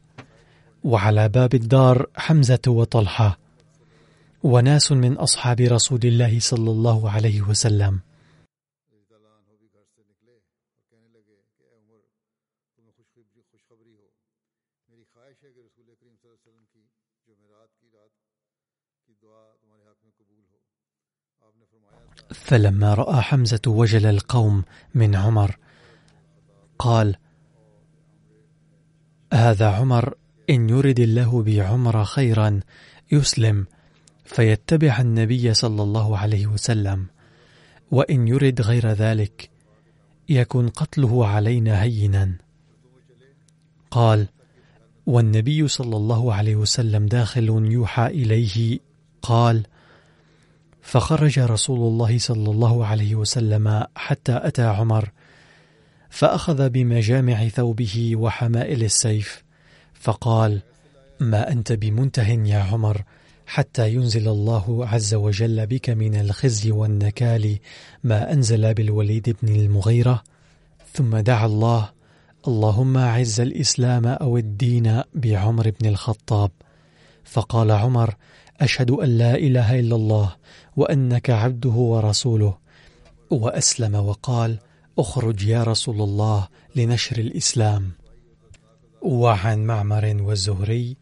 وعلى 0.84 1.28
باب 1.28 1.54
الدار 1.54 2.06
حمزة 2.16 2.62
وطلحة 2.66 3.38
وناس 4.42 4.92
من 4.92 5.12
أصحاب 5.12 5.60
رسول 5.60 6.00
الله 6.04 6.40
صلى 6.40 6.70
الله 6.70 7.10
عليه 7.10 7.42
وسلم. 7.42 8.05
فلما 22.34 22.94
رأى 22.94 23.22
حمزة 23.22 23.60
وجل 23.66 24.06
القوم 24.06 24.64
من 24.94 25.14
عمر 25.14 25.56
قال 26.78 27.16
هذا 29.32 29.70
عمر 29.70 30.14
إن 30.50 30.70
يرد 30.70 31.00
الله 31.00 31.42
بعمر 31.42 32.04
خيرا 32.04 32.60
يسلم 33.12 33.66
فيتبع 34.24 35.00
النبي 35.00 35.54
صلى 35.54 35.82
الله 35.82 36.18
عليه 36.18 36.46
وسلم 36.46 37.06
وإن 37.90 38.28
يرد 38.28 38.60
غير 38.60 38.88
ذلك 38.88 39.50
يكن 40.28 40.68
قتله 40.68 41.26
علينا 41.26 41.82
هينا. 41.82 42.36
قال 43.90 44.28
والنبي 45.06 45.68
صلى 45.68 45.96
الله 45.96 46.34
عليه 46.34 46.56
وسلم 46.56 47.06
داخل 47.06 47.48
يوحى 47.48 48.06
إليه 48.06 48.78
قال 49.26 49.66
فخرج 50.82 51.38
رسول 51.38 51.78
الله 51.78 52.18
صلى 52.18 52.50
الله 52.50 52.86
عليه 52.86 53.14
وسلم 53.14 53.84
حتى 53.96 54.40
أتى 54.42 54.62
عمر 54.62 55.10
فأخذ 56.10 56.68
بمجامع 56.68 57.48
ثوبه 57.48 58.12
وحمائل 58.16 58.84
السيف 58.84 59.44
فقال 59.94 60.62
ما 61.20 61.52
أنت 61.52 61.72
بمنته 61.72 62.28
يا 62.28 62.58
عمر 62.58 63.02
حتى 63.46 63.94
ينزل 63.94 64.28
الله 64.28 64.86
عز 64.88 65.14
وجل 65.14 65.66
بك 65.66 65.90
من 65.90 66.14
الخزي 66.14 66.70
والنكال 66.70 67.58
ما 68.04 68.32
أنزل 68.32 68.74
بالوليد 68.74 69.36
بن 69.42 69.54
المغيرة 69.54 70.22
ثم 70.94 71.16
دعا 71.16 71.46
الله 71.46 71.90
اللهم 72.48 72.96
أعز 72.96 73.40
الإسلام 73.40 74.06
أو 74.06 74.36
الدين 74.36 75.02
بعمر 75.14 75.70
بن 75.80 75.88
الخطاب 75.88 76.50
فقال 77.24 77.70
عمر 77.70 78.14
أشهد 78.60 78.90
أن 78.90 79.18
لا 79.18 79.34
إله 79.34 79.80
إلا 79.80 79.96
الله 79.96 80.36
وأنك 80.76 81.30
عبده 81.30 81.70
ورسوله. 81.70 82.58
وأسلم 83.30 83.94
وقال 83.94 84.58
اخرج 84.98 85.44
يا 85.44 85.62
رسول 85.62 86.02
الله 86.02 86.48
لنشر 86.76 87.18
الإسلام. 87.18 87.92
وعن 89.02 89.66
معمر 89.66 90.16
والزهري 90.20 90.96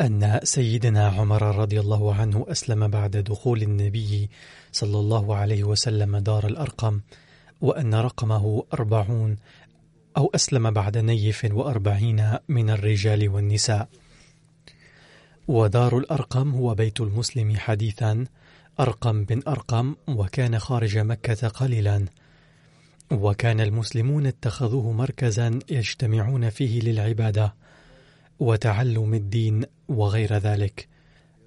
أن 0.00 0.40
سيدنا 0.42 1.08
عمر 1.08 1.42
رضي 1.56 1.80
الله 1.80 2.14
عنه 2.14 2.46
أسلم 2.48 2.88
بعد 2.88 3.16
دخول 3.16 3.62
النبي 3.62 4.30
صلى 4.72 4.98
الله 4.98 5.36
عليه 5.36 5.64
وسلم 5.64 6.16
دار 6.16 6.46
الأرقم 6.46 7.00
وأن 7.60 7.94
رقمه 7.94 8.64
أربعون 8.74 9.36
أو 10.16 10.30
أسلم 10.34 10.70
بعد 10.70 10.98
نيف 10.98 11.46
وأربعين 11.52 12.36
من 12.48 12.70
الرجال 12.70 13.28
والنساء. 13.28 13.88
ودار 15.50 15.98
الأرقم 15.98 16.50
هو 16.50 16.74
بيت 16.74 17.00
المسلم 17.00 17.56
حديثا 17.56 18.24
أرقم 18.80 19.24
بن 19.24 19.42
أرقم 19.48 19.94
وكان 20.08 20.58
خارج 20.58 20.98
مكة 20.98 21.48
قليلا. 21.48 22.04
وكان 23.12 23.60
المسلمون 23.60 24.26
اتخذوه 24.26 24.92
مركزا 24.92 25.58
يجتمعون 25.70 26.50
فيه 26.50 26.80
للعبادة 26.80 27.54
وتعلم 28.40 29.14
الدين 29.14 29.64
وغير 29.88 30.36
ذلك. 30.36 30.88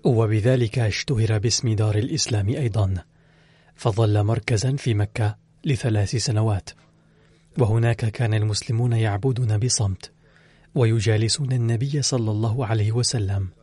وبذلك 0.04 0.80
اشتهر 0.80 1.38
باسم 1.38 1.76
دار 1.76 1.98
الإسلام 1.98 2.50
أيضا. 2.50 2.94
فظل 3.76 4.24
مركزا 4.24 4.76
في 4.76 4.94
مكة 4.94 5.36
لثلاث 5.66 6.16
سنوات. 6.16 6.70
وهناك 7.58 8.06
كان 8.06 8.34
المسلمون 8.34 8.94
يعبدون 8.94 9.58
بصمت 9.58 10.12
ويجالسون 10.76 11.52
النبي 11.52 12.02
صلى 12.02 12.32
الله 12.32 12.66
عليه 12.66 12.92
وسلم. 12.92 13.63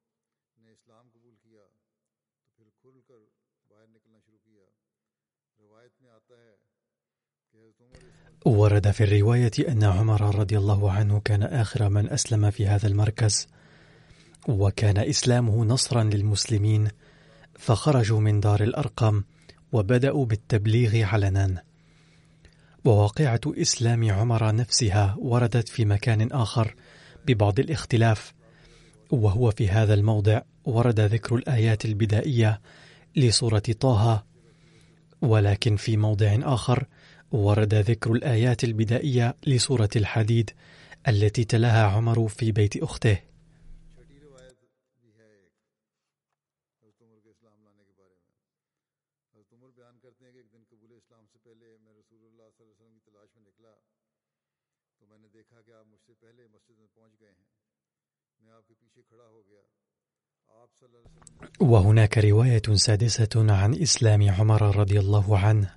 ورد 8.45 8.91
في 8.91 9.03
الرواية 9.03 9.51
أن 9.69 9.83
عمر 9.83 10.35
رضي 10.35 10.57
الله 10.57 10.91
عنه 10.91 11.19
كان 11.19 11.43
آخر 11.43 11.89
من 11.89 12.09
أسلم 12.09 12.51
في 12.51 12.67
هذا 12.67 12.87
المركز 12.87 13.47
وكان 14.47 14.97
إسلامه 14.97 15.65
نصرا 15.65 16.03
للمسلمين 16.03 16.87
فخرجوا 17.55 18.19
من 18.19 18.39
دار 18.39 18.63
الأرقم 18.63 19.23
وبدأوا 19.71 20.25
بالتبليغ 20.25 21.03
علنا. 21.03 21.63
وواقعة 22.85 23.41
إسلام 23.47 24.11
عمر 24.11 24.55
نفسها 24.55 25.15
وردت 25.19 25.69
في 25.69 25.85
مكان 25.85 26.31
آخر 26.31 26.75
ببعض 27.25 27.59
الاختلاف 27.59 28.33
وهو 29.11 29.51
في 29.51 29.69
هذا 29.69 29.93
الموضع 29.93 30.41
ورد 30.65 30.99
ذكر 30.99 31.35
الآيات 31.35 31.85
البدائية 31.85 32.61
لسورة 33.15 33.63
طه 33.79 34.23
ولكن 35.21 35.75
في 35.75 35.97
موضع 35.97 36.37
آخر 36.41 36.85
ورد 37.31 37.73
ذكر 37.73 38.11
الآيات 38.11 38.63
البدائية 38.63 39.35
لسورة 39.47 39.89
الحديد 39.95 40.49
التي 41.07 41.43
تلاها 41.43 41.85
عمر 41.85 42.27
في 42.27 42.51
بيت 42.51 42.83
أخته. 42.83 43.30
وهناك 61.61 62.17
رواية 62.17 62.61
سادسة 62.73 63.29
عن 63.35 63.75
إسلام 63.75 64.29
عمر 64.29 64.77
رضي 64.77 64.99
الله 64.99 65.37
عنه. 65.37 65.69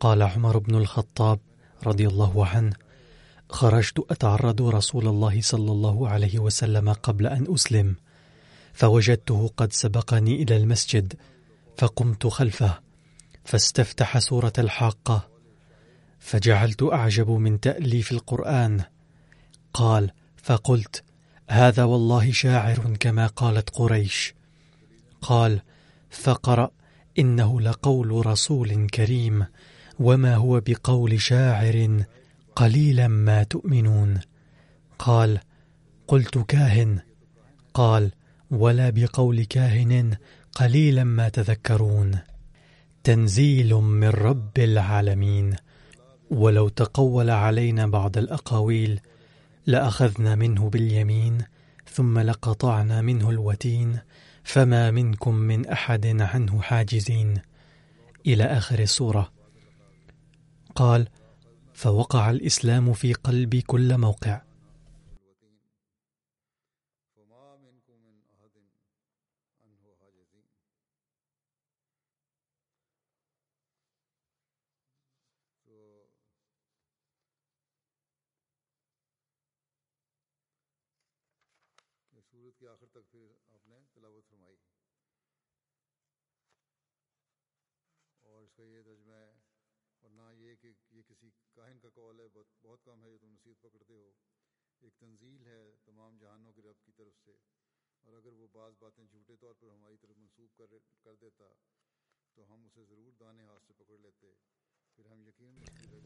قال 0.00 0.22
عمر 0.22 0.58
بن 0.58 0.74
الخطاب 0.74 1.38
رضي 1.86 2.06
الله 2.06 2.46
عنه 2.46 2.72
خرجت 3.48 4.06
أتعرض 4.10 4.62
رسول 4.62 5.08
الله 5.08 5.40
صلى 5.40 5.72
الله 5.72 6.08
عليه 6.08 6.38
وسلم 6.38 6.92
قبل 6.92 7.26
أن 7.26 7.54
أسلم 7.54 7.96
فوجدته 8.72 9.50
قد 9.56 9.72
سبقني 9.72 10.42
إلى 10.42 10.56
المسجد 10.56 11.14
فقمت 11.76 12.26
خلفه 12.26 12.78
فاستفتح 13.44 14.18
سورة 14.18 14.52
الحاقة 14.58 15.28
فجعلت 16.18 16.82
أعجب 16.82 17.30
من 17.30 17.60
تأليف 17.60 18.12
القرآن. 18.12 18.82
قال 19.74 20.10
فقلت 20.36 21.04
هذا 21.48 21.84
والله 21.84 22.32
شاعر 22.32 22.96
كما 23.00 23.26
قالت 23.26 23.70
قريش 23.70 24.34
قال 25.22 25.60
فقرأ 26.10 26.70
إنه 27.18 27.60
لقول 27.60 28.26
رسول 28.26 28.86
كريم 28.86 29.46
وما 30.00 30.34
هو 30.34 30.62
بقول 30.66 31.20
شاعر 31.20 32.04
قليلا 32.56 33.08
ما 33.08 33.42
تؤمنون. 33.42 34.20
قال 34.98 35.38
قلت 36.08 36.38
كاهن. 36.38 36.98
قال 37.74 38.10
ولا 38.50 38.90
بقول 38.90 39.44
كاهن 39.44 40.16
قليلا 40.54 41.04
ما 41.04 41.28
تذكرون. 41.28 42.18
تنزيل 43.04 43.74
من 43.74 44.08
رب 44.08 44.58
العالمين. 44.58 45.56
ولو 46.30 46.68
تقول 46.68 47.30
علينا 47.30 47.86
بعض 47.86 48.18
الأقاويل 48.18 49.00
لأخذنا 49.66 50.34
منه 50.34 50.70
باليمين 50.70 51.38
ثم 51.92 52.18
لقطعنا 52.18 53.00
منه 53.00 53.30
الوتين 53.30 53.98
فما 54.52 54.90
منكم 54.90 55.34
من 55.34 55.66
أحد 55.66 56.06
عنه 56.20 56.62
حاجزين. 56.62 57.34
إلى 58.26 58.44
آخر 58.44 58.78
السورة. 58.78 59.32
قال 60.74 61.08
فوقع 61.74 62.30
الإسلام 62.30 62.92
في 62.92 63.12
قلبي 63.12 63.60
كل 63.60 63.98
موقع. 63.98 64.40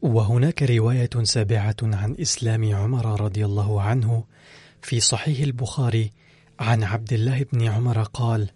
وهناك 0.01 0.63
رواية 0.63 1.23
سابعة 1.23 1.75
عن 1.83 2.15
إسلام 2.19 2.75
عمر 2.75 3.21
رضي 3.21 3.45
الله 3.45 3.81
عنه 3.81 4.25
في 4.81 4.99
صحيح 4.99 5.39
البخاري 5.39 6.11
عن 6.59 6.83
عبد 6.83 7.13
الله 7.13 7.43
بن 7.43 7.61
عمر 7.67 8.03
قال 8.03 8.49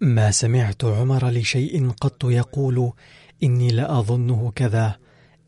ما 0.00 0.30
سمعت 0.30 0.84
عمر 0.84 1.30
لشيء 1.30 1.90
قط 1.90 2.24
يقول 2.24 2.92
اني 3.42 3.68
لاظنه 3.68 4.50
كذا 4.50 4.98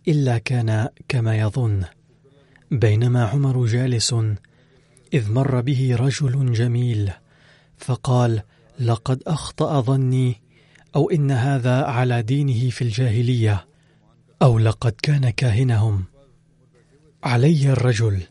إلا 0.08 0.38
كان 0.38 0.88
كما 1.08 1.36
يظن. 1.38 1.84
بينما 2.70 3.24
عمر 3.24 3.66
جالس 3.66 4.14
إذ 5.14 5.32
مر 5.32 5.60
به 5.60 5.96
رجل 5.96 6.52
جميل 6.52 7.10
فقال 7.78 8.42
لقد 8.80 9.22
أخطأ 9.26 9.80
ظني 9.80 10.42
أو 10.96 11.10
إن 11.10 11.30
هذا 11.30 11.82
على 11.82 12.22
دينه 12.22 12.70
في 12.70 12.82
الجاهلية 12.82 13.66
أو 14.42 14.58
لقد 14.58 14.92
كان 15.02 15.30
كاهنهم. 15.30 16.04
علي 17.24 17.72
الرجل. 17.72 18.22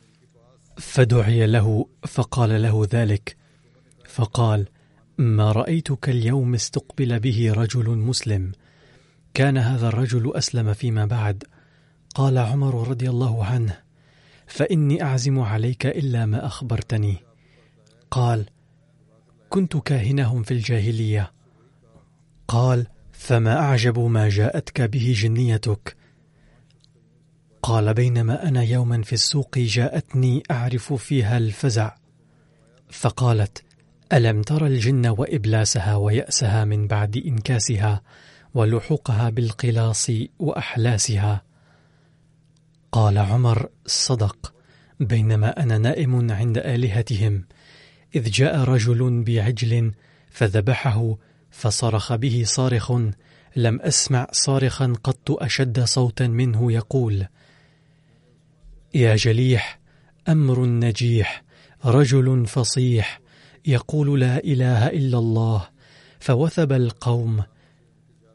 فدعي 0.78 1.48
له 1.48 1.88
فقال 2.08 2.62
له 2.62 2.88
ذلك 2.92 3.38
فقال 4.06 4.68
ما 5.18 5.52
رأيتك 5.52 6.10
اليوم 6.10 6.54
استقبل 6.54 7.20
به 7.20 7.54
رجل 7.54 7.90
مسلم 7.90 8.52
كان 9.34 9.58
هذا 9.58 9.88
الرجل 9.88 10.32
أسلم 10.36 10.74
فيما 10.74 11.06
بعد 11.06 11.44
قال 12.18 12.38
عمر 12.38 12.88
رضي 12.88 13.10
الله 13.10 13.46
عنه 13.46 13.78
فإني 14.48 15.04
أعزم 15.04 15.40
عليك 15.40 15.86
إلا 15.86 16.26
ما 16.26 16.46
أخبرتني. 16.46 17.18
قال 18.12 18.46
كنت 19.50 19.78
كاهنهم 19.78 20.44
في 20.44 20.52
الجاهلية. 20.52 21.32
قال 22.48 22.88
فما 23.12 23.60
أعجب 23.60 24.00
ما 24.00 24.30
جاءتك 24.30 24.82
به 24.82 25.14
جنيتك. 25.18 25.98
قال 27.62 27.94
بينما 27.94 28.48
أنا 28.48 28.64
يوما 28.64 29.02
في 29.02 29.14
السوق 29.14 29.58
جاءتني 29.58 30.44
أعرف 30.52 30.94
فيها 30.94 31.38
الفزع. 31.38 31.96
فقالت 32.90 33.64
ألم 34.14 34.42
تر 34.42 34.66
الجن 34.66 35.08
وإبلاسها 35.08 35.96
ويأسها 35.96 36.66
من 36.66 36.88
بعد 36.88 37.18
إنكاسها 37.18 38.02
ولحوقها 38.54 39.30
بالقلاص 39.30 40.12
وأحلاسها؟ 40.40 41.47
قال 42.98 43.18
عمر 43.18 43.70
صدق 43.86 44.54
بينما 45.00 45.64
أنا 45.64 45.78
نائم 45.78 46.32
عند 46.32 46.58
آلهتهم. 46.58 47.46
إذ 48.16 48.30
جاء 48.30 48.60
رجل 48.60 49.24
بعجل 49.24 49.92
فذبحه 50.30 51.18
فصرخ 51.52 52.16
به 52.16 52.44
صارخ 52.46 52.92
لم 53.56 53.82
أسمع 53.82 54.28
صارخا 54.32 54.94
قط 55.04 55.32
أشد 55.32 55.84
صوتا 55.84 56.28
منه 56.28 56.72
يقول. 56.72 57.26
يا 58.94 59.16
جليح 59.16 59.80
أمر 60.30 60.66
نجيح 60.66 61.44
رجل 61.86 62.46
فصيح 62.46 63.22
يقول 63.66 64.20
لا 64.20 64.38
إله 64.38 64.88
إلا 64.88 65.18
الله 65.18 65.68
فوثب 66.20 66.72
القوم. 66.72 67.44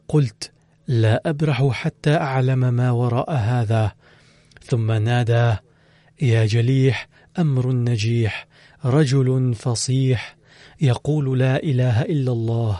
قلت 0.07 0.51
لا 0.87 1.21
أبرح 1.25 1.67
حتى 1.71 2.15
أعلم 2.15 2.73
ما 2.73 2.91
وراء 2.91 3.31
هذا. 3.31 4.02
ثم 4.65 4.91
نادى 4.91 5.55
يا 6.21 6.45
جليح 6.45 7.07
أمر 7.39 7.71
نجيح 7.71 8.47
رجل 8.85 9.53
فصيح 9.53 10.37
يقول 10.81 11.39
لا 11.39 11.63
إله 11.63 12.01
إلا 12.01 12.31
الله. 12.31 12.79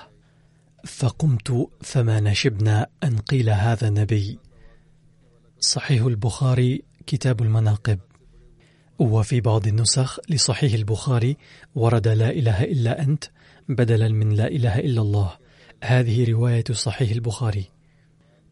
فقمت 0.86 1.70
فما 1.82 2.20
نشبنا 2.20 2.88
أن 3.04 3.18
قيل 3.18 3.50
هذا 3.50 3.90
نبي. 3.90 4.40
صحيح 5.60 6.04
البخاري 6.04 6.84
كتاب 7.08 7.42
المناقب. 7.42 8.00
وفي 9.00 9.42
بعض 9.42 9.68
النسخ 9.68 10.20
لصحيح 10.30 10.74
البخاري 10.74 11.38
ورد 11.76 12.08
لا 12.08 12.30
إله 12.30 12.64
إلا 12.64 13.02
أنت 13.02 13.24
بدلا 13.70 14.10
من 14.10 14.30
لا 14.30 14.48
إله 14.48 14.80
إلا 14.80 15.02
الله. 15.02 15.38
هذه 15.84 16.32
رواية 16.32 16.64
صحيح 16.72 17.12
البخاري. 17.12 17.66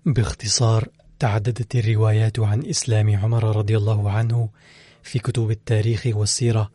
باختصار 0.05 0.87
تعددت 1.21 1.75
الروايات 1.75 2.39
عن 2.39 2.65
إسلام 2.65 3.15
عمر 3.15 3.57
رضي 3.57 3.77
الله 3.77 4.11
عنه 4.11 4.49
في 5.03 5.19
كتب 5.19 5.51
التاريخ 5.51 6.07
والسيرة 6.07 6.71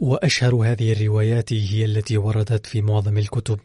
وأشهر 0.00 0.54
هذه 0.54 0.92
الروايات 0.92 1.52
هي 1.52 1.84
التي 1.84 2.16
وردت 2.16 2.66
في 2.66 2.82
معظم 2.82 3.18
الكتب. 3.18 3.60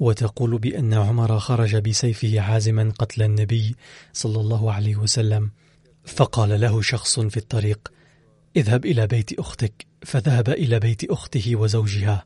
وتقول 0.00 0.58
بأن 0.58 0.94
عمر 0.94 1.38
خرج 1.38 1.76
بسيفه 1.76 2.40
عازما 2.40 2.92
قتل 2.98 3.22
النبي 3.22 3.76
صلى 4.12 4.40
الله 4.40 4.72
عليه 4.72 4.96
وسلم 4.96 5.50
فقال 6.04 6.60
له 6.60 6.82
شخص 6.82 7.20
في 7.20 7.36
الطريق 7.36 7.92
اذهب 8.56 8.86
إلى 8.86 9.06
بيت 9.06 9.38
أختك. 9.38 9.86
فذهب 10.02 10.48
إلى 10.48 10.78
بيت 10.78 11.10
أخته 11.10 11.56
وزوجها. 11.56 12.24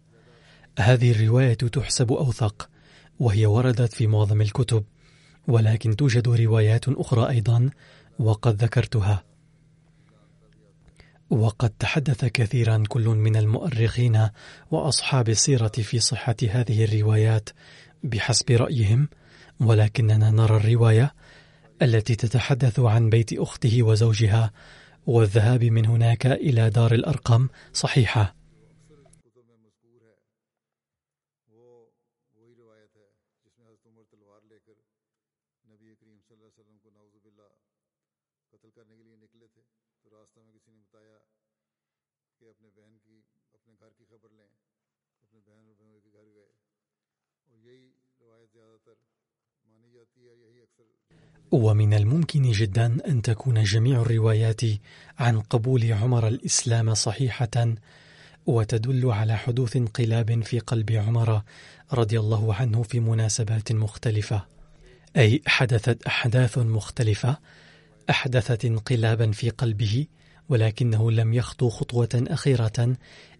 هذه 0.78 1.10
الرواية 1.10 1.54
تحسب 1.54 2.12
أوثق 2.12 2.68
وهي 3.20 3.46
وردت 3.46 3.92
في 3.92 4.06
معظم 4.06 4.40
الكتب. 4.40 4.84
ولكن 5.48 5.96
توجد 5.96 6.28
روايات 6.28 6.88
أخرى 6.88 7.28
أيضا 7.28 7.70
وقد 8.18 8.64
ذكرتها. 8.64 9.22
وقد 11.30 11.70
تحدث 11.70 12.24
كثيرا 12.24 12.82
كل 12.88 13.04
من 13.06 13.36
المؤرخين 13.36 14.28
وأصحاب 14.70 15.28
السيرة 15.28 15.68
في 15.68 15.98
صحة 15.98 16.36
هذه 16.42 16.84
الروايات 16.84 17.50
بحسب 18.04 18.50
رأيهم 18.50 19.08
ولكننا 19.60 20.30
نرى 20.30 20.56
الرواية 20.56 21.14
التي 21.80 22.14
تتحدث 22.14 22.80
عن 22.80 23.10
بيت 23.10 23.32
أخته 23.32 23.82
وزوجها 23.82 24.52
والذهاب 25.06 25.64
من 25.64 25.86
هناك 25.86 26.26
إلى 26.26 26.70
دار 26.70 26.94
الأرقم 26.94 27.48
صحيحة 27.72 28.34
قتل 38.52 38.70
کرنے 38.70 38.96
کے 38.96 39.02
لیے 39.02 39.16
نکلے 39.16 39.46
تھے 39.46 39.62
تو 40.02 40.10
راستہ 40.10 40.40
میں 40.40 40.52
کسی 40.52 40.70
نے 40.70 40.78
بتایا 40.78 41.18
کہ 42.40 42.48
اپنے 42.48 42.68
بہن 42.70 42.96
کی 42.98 43.20
اپنے 43.54 43.74
گھر 43.80 43.92
کی 43.98 44.04
خبر 44.04 44.30
لیں 44.30 44.48
اپنے 45.22 45.40
بہن 45.40 45.66
اور 45.66 45.74
بہنوں 45.74 46.00
کے 46.00 46.10
گھر 46.12 46.32
گئے 46.34 46.48
اور 47.48 47.58
یہی 47.58 47.90
روایت 48.20 48.52
زیادہ 48.52 48.76
تر 48.84 49.02
مانی 49.64 49.90
جاتی 49.90 50.28
ہے 50.28 50.36
یہی 50.36 50.62
اکثر 50.62 51.39
ومن 51.50 51.94
الممكن 51.94 52.50
جدا 52.50 52.96
أن 53.08 53.22
تكون 53.22 53.62
جميع 53.62 54.00
الروايات 54.00 54.60
عن 55.18 55.40
قبول 55.40 55.92
عمر 55.92 56.28
الإسلام 56.28 56.94
صحيحة 56.94 57.74
وتدل 58.46 59.10
على 59.10 59.36
حدوث 59.36 59.76
انقلاب 59.76 60.42
في 60.42 60.58
قلب 60.58 60.92
عمر 60.92 61.42
رضي 61.92 62.20
الله 62.20 62.54
عنه 62.54 62.82
في 62.82 63.00
مناسبات 63.00 63.72
مختلفة. 63.72 64.46
أي 65.16 65.42
حدثت 65.46 66.02
أحداث 66.02 66.58
مختلفة 66.58 67.38
أحدثت 68.10 68.64
انقلابا 68.64 69.30
في 69.30 69.50
قلبه 69.50 70.06
ولكنه 70.48 71.10
لم 71.10 71.34
يخطو 71.34 71.68
خطوة 71.68 72.08
أخيرة 72.14 72.96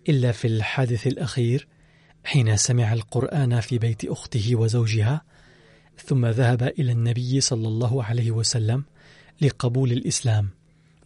إلا 0.08 0.32
في 0.32 0.46
الحادث 0.46 1.06
الأخير 1.06 1.68
حين 2.24 2.56
سمع 2.56 2.92
القرآن 2.92 3.60
في 3.60 3.78
بيت 3.78 4.04
أخته 4.04 4.56
وزوجها 4.56 5.22
ثم 6.06 6.26
ذهب 6.26 6.62
إلى 6.62 6.92
النبي 6.92 7.40
صلى 7.40 7.68
الله 7.68 8.04
عليه 8.04 8.30
وسلم 8.30 8.84
لقبول 9.40 9.92
الإسلام. 9.92 10.48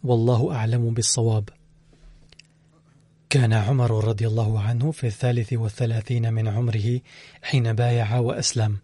والله 0.03 0.55
أعلم 0.55 0.93
بالصواب. 0.93 1.49
كان 3.29 3.53
عمر 3.53 4.07
رضي 4.07 4.27
الله 4.27 4.59
عنه 4.59 4.91
في 4.91 5.07
الثالث 5.07 5.53
والثلاثين 5.53 6.33
من 6.33 6.47
عمره 6.47 7.01
حين 7.41 7.73
بايع 7.73 8.19
وأسلم 8.19 8.77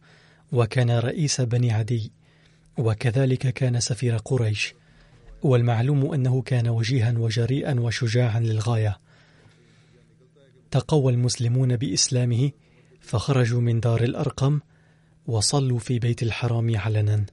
وكان 0.52 0.92
رئيس 0.92 1.42
بني 1.42 1.72
عدي 1.72 2.12
وكذلك 2.78 3.54
كان 3.54 3.80
سفير 3.80 4.18
قريش. 4.18 4.74
والمعلوم 5.44 6.14
أنه 6.14 6.42
كان 6.42 6.68
وجيها 6.68 7.14
وجريئا 7.18 7.80
وشجاعا 7.80 8.40
للغاية. 8.40 9.00
تقوى 10.72 11.14
المسلمون 11.14 11.76
بإسلامه 11.76 12.52
فخرجوا 13.02 13.62
من 13.62 13.80
دار 13.80 14.04
الأرقم 14.04 14.60
وصلوا 15.28 15.80
في 15.80 16.00
بيت 16.00 16.24
الحرام 16.24 16.78
علنا. 16.78 17.26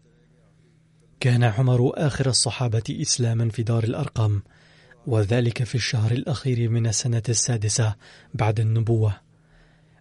كان 1.20 1.44
عمر 1.44 1.92
آخر 1.94 2.28
الصحابة 2.28 2.82
إسلاما 2.90 3.48
في 3.48 3.62
دار 3.62 3.84
الأرقم 3.84 4.40
وذلك 5.06 5.64
في 5.64 5.74
الشهر 5.74 6.12
الأخير 6.12 6.68
من 6.68 6.86
السنة 6.86 7.22
السادسة 7.28 7.94
بعد 8.34 8.60
النبوة. 8.60 9.16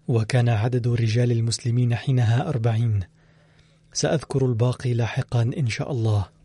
وكان 0.08 0.50
عدد 0.50 0.88
رجال 0.88 1.32
المسلمين 1.32 1.96
حينها 1.96 2.50
أربعين. 2.50 3.00
سأذكر 3.94 4.46
الباقي 4.46 4.94
لاحقا 4.94 5.42
إن 5.42 5.68
شاء 5.68 5.92
الله. 5.92 6.37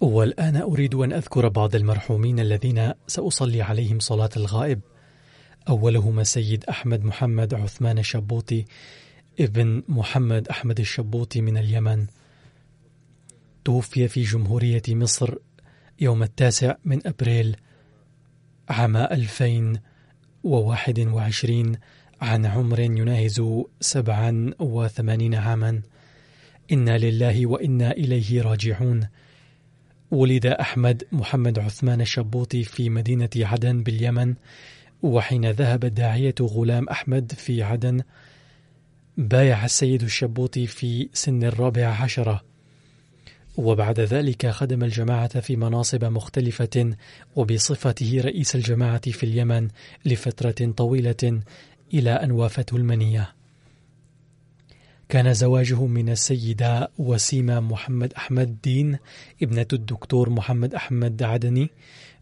والآن 0.00 0.56
أريد 0.56 0.94
أن 0.94 1.12
أذكر 1.12 1.48
بعض 1.48 1.74
المرحومين 1.74 2.40
الذين 2.40 2.92
سأصلي 3.06 3.62
عليهم 3.62 3.98
صلاة 3.98 4.30
الغائب. 4.36 4.80
أولهم 5.68 6.20
السيد 6.20 6.64
أحمد 6.64 7.04
محمد 7.04 7.54
عثمان 7.54 7.98
الشبوطي 7.98 8.64
ابن 9.40 9.82
محمد 9.88 10.48
أحمد 10.48 10.80
الشبوطي 10.80 11.40
من 11.40 11.56
اليمن. 11.56 12.06
توفي 13.64 14.08
في 14.08 14.22
جمهورية 14.22 14.82
مصر 14.88 15.34
يوم 16.00 16.22
التاسع 16.22 16.76
من 16.84 17.06
أبريل 17.06 17.56
عام 18.68 18.96
2021 18.96 21.78
عن 22.20 22.46
عمر 22.46 22.80
يناهز 22.80 23.42
87 23.80 25.34
عاما. 25.34 25.82
إنا 26.72 26.98
لله 26.98 27.46
وإنا 27.46 27.90
إليه 27.90 28.42
راجعون. 28.42 29.08
ولد 30.10 30.46
أحمد 30.46 31.04
محمد 31.12 31.58
عثمان 31.58 32.00
الشبوطي 32.00 32.64
في 32.64 32.90
مدينة 32.90 33.30
عدن 33.36 33.82
باليمن 33.82 34.34
وحين 35.02 35.50
ذهب 35.50 35.84
الداعية 35.84 36.34
غلام 36.40 36.88
أحمد 36.88 37.32
في 37.32 37.62
عدن 37.62 38.02
بايع 39.16 39.64
السيد 39.64 40.02
الشبوطي 40.02 40.66
في 40.66 41.08
سن 41.12 41.44
الرابع 41.44 41.86
عشرة 41.86 42.44
وبعد 43.56 44.00
ذلك 44.00 44.46
خدم 44.46 44.84
الجماعة 44.84 45.40
في 45.40 45.56
مناصب 45.56 46.04
مختلفة 46.04 46.96
وبصفته 47.36 48.20
رئيس 48.24 48.54
الجماعة 48.54 49.10
في 49.10 49.24
اليمن 49.24 49.68
لفترة 50.04 50.72
طويلة 50.76 51.40
إلى 51.94 52.10
أن 52.10 52.30
وافته 52.30 52.76
المنية. 52.76 53.34
كان 55.08 55.34
زواجه 55.34 55.86
من 55.86 56.08
السيدة 56.08 56.90
وسيمة 56.98 57.60
محمد 57.60 58.12
أحمد 58.12 58.58
دين 58.64 58.98
ابنة 59.42 59.66
الدكتور 59.72 60.30
محمد 60.30 60.74
أحمد 60.74 61.22
عدني 61.22 61.70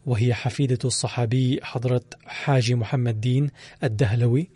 وهي 0.06 0.34
حفيدة 0.34 0.78
الصحابي 0.84 1.60
حضرة 1.62 2.02
حاج 2.26 2.72
محمد 2.72 3.20
دين 3.20 3.50
الدهلوي 3.84 4.50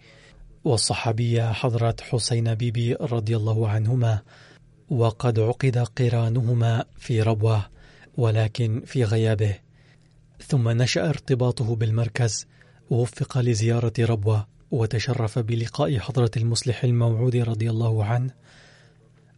والصحابية 0.64 1.52
حضرة 1.52 1.96
حسين 2.10 2.54
بيبي 2.54 2.94
رضي 2.94 3.36
الله 3.36 3.68
عنهما. 3.68 4.22
وقد 4.90 5.38
عقد 5.40 5.78
قرانهما 5.78 6.84
في 6.98 7.22
ربوة 7.22 7.66
ولكن 8.16 8.82
في 8.86 9.04
غيابه. 9.04 9.54
ثم 10.46 10.68
نشأ 10.68 11.08
ارتباطه 11.08 11.76
بالمركز 11.76 12.46
ووفق 12.90 13.38
لزيارة 13.38 13.92
ربوة 14.00 14.46
وتشرف 14.70 15.38
بلقاء 15.38 15.98
حضرة 15.98 16.30
المصلح 16.36 16.84
الموعود 16.84 17.36
رضي 17.36 17.70
الله 17.70 18.04
عنه 18.04 18.30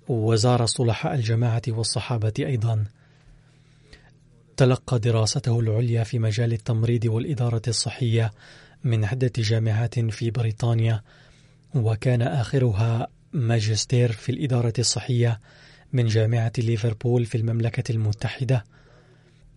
وزار 0.09 0.67
صلحاء 0.67 1.15
الجماعة 1.15 1.63
والصحابة 1.69 2.33
أيضا. 2.39 2.85
تلقى 4.57 4.99
دراسته 4.99 5.61
العليا 5.61 6.05
في 6.05 6.19
مجال 6.19 6.53
التمريض 6.53 7.05
والإدارة 7.05 7.63
الصحية 7.69 8.33
من 8.85 9.05
عدة 9.05 9.33
جامعات 9.39 9.99
في 10.01 10.31
بريطانيا 10.31 11.03
وكان 11.75 12.23
آخرها 12.23 13.09
ماجستير 13.33 14.13
في 14.13 14.33
الإدارة 14.33 14.73
الصحية 14.79 15.41
من 15.93 16.07
جامعة 16.07 16.53
ليفربول 16.59 17.25
في 17.25 17.39
المملكة 17.39 17.93
المتحدة. 17.93 18.65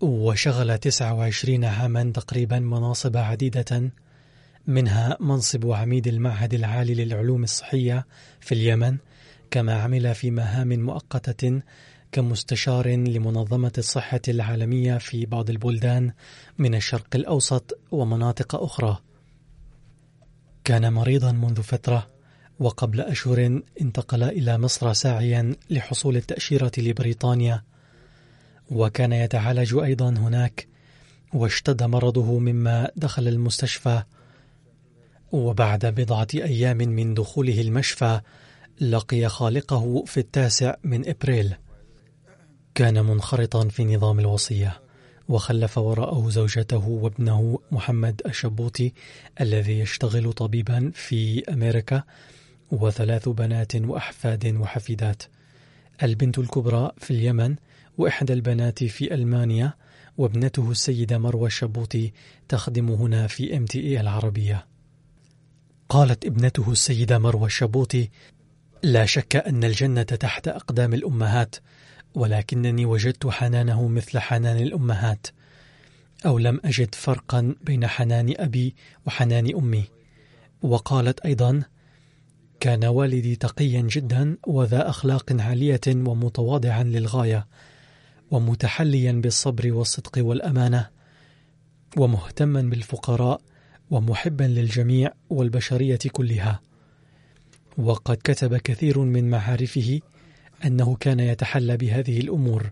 وشغل 0.01 0.77
29 0.77 1.65
عاما 1.65 2.11
تقريبا 2.13 2.59
مناصب 2.59 3.17
عديدة 3.17 3.91
منها 4.67 5.17
منصب 5.19 5.71
عميد 5.71 6.07
المعهد 6.07 6.53
العالي 6.53 6.93
للعلوم 7.05 7.43
الصحية 7.43 8.05
في 8.39 8.51
اليمن 8.51 8.97
كما 9.51 9.81
عمل 9.81 10.15
في 10.15 10.31
مهام 10.31 10.85
مؤقتة 10.85 11.61
كمستشار 12.11 12.87
لمنظمة 12.87 13.71
الصحة 13.77 14.21
العالمية 14.27 14.97
في 14.97 15.25
بعض 15.25 15.49
البلدان 15.49 16.11
من 16.57 16.75
الشرق 16.75 17.07
الأوسط 17.15 17.79
ومناطق 17.91 18.55
أخرى. 18.55 18.97
كان 20.63 20.93
مريضا 20.93 21.31
منذ 21.31 21.61
فترة 21.61 22.07
وقبل 22.59 23.01
أشهر 23.01 23.61
انتقل 23.81 24.23
إلى 24.23 24.57
مصر 24.57 24.93
ساعيا 24.93 25.55
لحصول 25.69 26.15
التأشيرة 26.17 26.71
لبريطانيا 26.77 27.63
وكان 28.71 29.13
يتعالج 29.13 29.75
أيضا 29.75 30.09
هناك 30.09 30.67
واشتد 31.33 31.83
مرضه 31.83 32.39
مما 32.39 32.91
دخل 32.95 33.27
المستشفى 33.27 34.03
وبعد 35.35 35.85
بضعة 35.85 36.27
أيام 36.33 36.77
من 36.77 37.13
دخوله 37.13 37.61
المشفى 37.61 38.21
لقي 38.81 39.29
خالقه 39.29 40.03
في 40.05 40.19
التاسع 40.19 40.75
من 40.83 41.09
إبريل. 41.09 41.55
كان 42.75 43.05
منخرطا 43.05 43.67
في 43.67 43.85
نظام 43.85 44.19
الوصية 44.19 44.81
وخلف 45.29 45.77
وراءه 45.77 46.29
زوجته 46.29 46.87
وابنه 46.87 47.59
محمد 47.71 48.21
الشبوطي 48.25 48.91
الذي 49.41 49.79
يشتغل 49.79 50.33
طبيبا 50.33 50.91
في 50.95 51.43
أمريكا 51.53 52.03
وثلاث 52.71 53.29
بنات 53.29 53.75
وأحفاد 53.75 54.55
وحفيدات. 54.55 55.23
البنت 56.03 56.37
الكبرى 56.37 56.91
في 56.97 57.11
اليمن 57.11 57.55
وإحدى 57.97 58.33
البنات 58.33 58.83
في 58.83 59.13
ألمانيا 59.13 59.73
وابنته 60.17 60.71
السيدة 60.71 61.17
مروى 61.17 61.47
الشبوطي 61.47 62.11
تخدم 62.49 62.91
هنا 62.91 63.27
في 63.27 63.57
إم 63.57 63.65
تي 63.65 63.99
العربية. 63.99 64.74
قالت 65.89 66.25
ابنته 66.25 66.71
السيدة 66.71 67.19
مروى 67.19 67.45
الشبوطي 67.45 68.09
لا 68.83 69.05
شك 69.05 69.35
أن 69.35 69.63
الجنة 69.63 70.03
تحت 70.03 70.47
أقدام 70.47 70.93
الأمهات 70.93 71.55
ولكنني 72.15 72.85
وجدت 72.85 73.27
حنانه 73.27 73.87
مثل 73.87 74.19
حنان 74.19 74.57
الأمهات 74.57 75.27
أو 76.25 76.37
لم 76.37 76.59
أجد 76.65 76.95
فرقا 76.95 77.55
بين 77.61 77.87
حنان 77.87 78.33
أبي 78.37 78.75
وحنان 79.05 79.55
أمي. 79.55 79.83
وقالت 80.61 81.19
أيضا 81.19 81.63
كان 82.59 82.85
والدي 82.85 83.35
تقيا 83.35 83.81
جدا 83.81 84.37
وذا 84.47 84.89
أخلاق 84.89 85.41
عالية 85.41 85.81
ومتواضعا 85.87 86.83
للغاية 86.83 87.47
ومتحليا 88.31 89.11
بالصبر 89.11 89.73
والصدق 89.73 90.11
والأمانة 90.17 90.89
ومهتما 91.97 92.61
بالفقراء 92.61 93.41
ومحبا 93.91 94.43
للجميع 94.43 95.11
والبشرية 95.29 95.99
كلها. 96.11 96.61
وقد 97.77 98.17
كتب 98.23 98.57
كثير 98.57 98.99
من 98.99 99.29
معارفه 99.29 99.99
أنه 100.65 100.95
كان 100.95 101.19
يتحلى 101.19 101.77
بهذه 101.77 102.19
الأمور. 102.19 102.71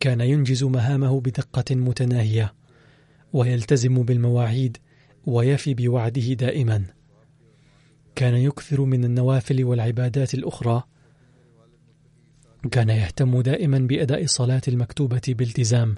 كان 0.00 0.20
ينجز 0.20 0.64
مهامه 0.64 1.20
بدقة 1.20 1.74
متناهية 1.74 2.54
ويلتزم 3.32 4.02
بالمواعيد 4.02 4.76
ويفي 5.26 5.74
بوعده 5.74 6.32
دائما. 6.32 6.84
كان 8.14 8.34
يكثر 8.34 8.80
من 8.80 9.04
النوافل 9.04 9.64
والعبادات 9.64 10.34
الأخرى. 10.34 10.82
كان 12.70 12.88
يهتم 12.88 13.40
دائما 13.40 13.78
بأداء 13.78 14.22
الصلاة 14.22 14.62
المكتوبة 14.68 15.22
بالتزام. 15.28 15.94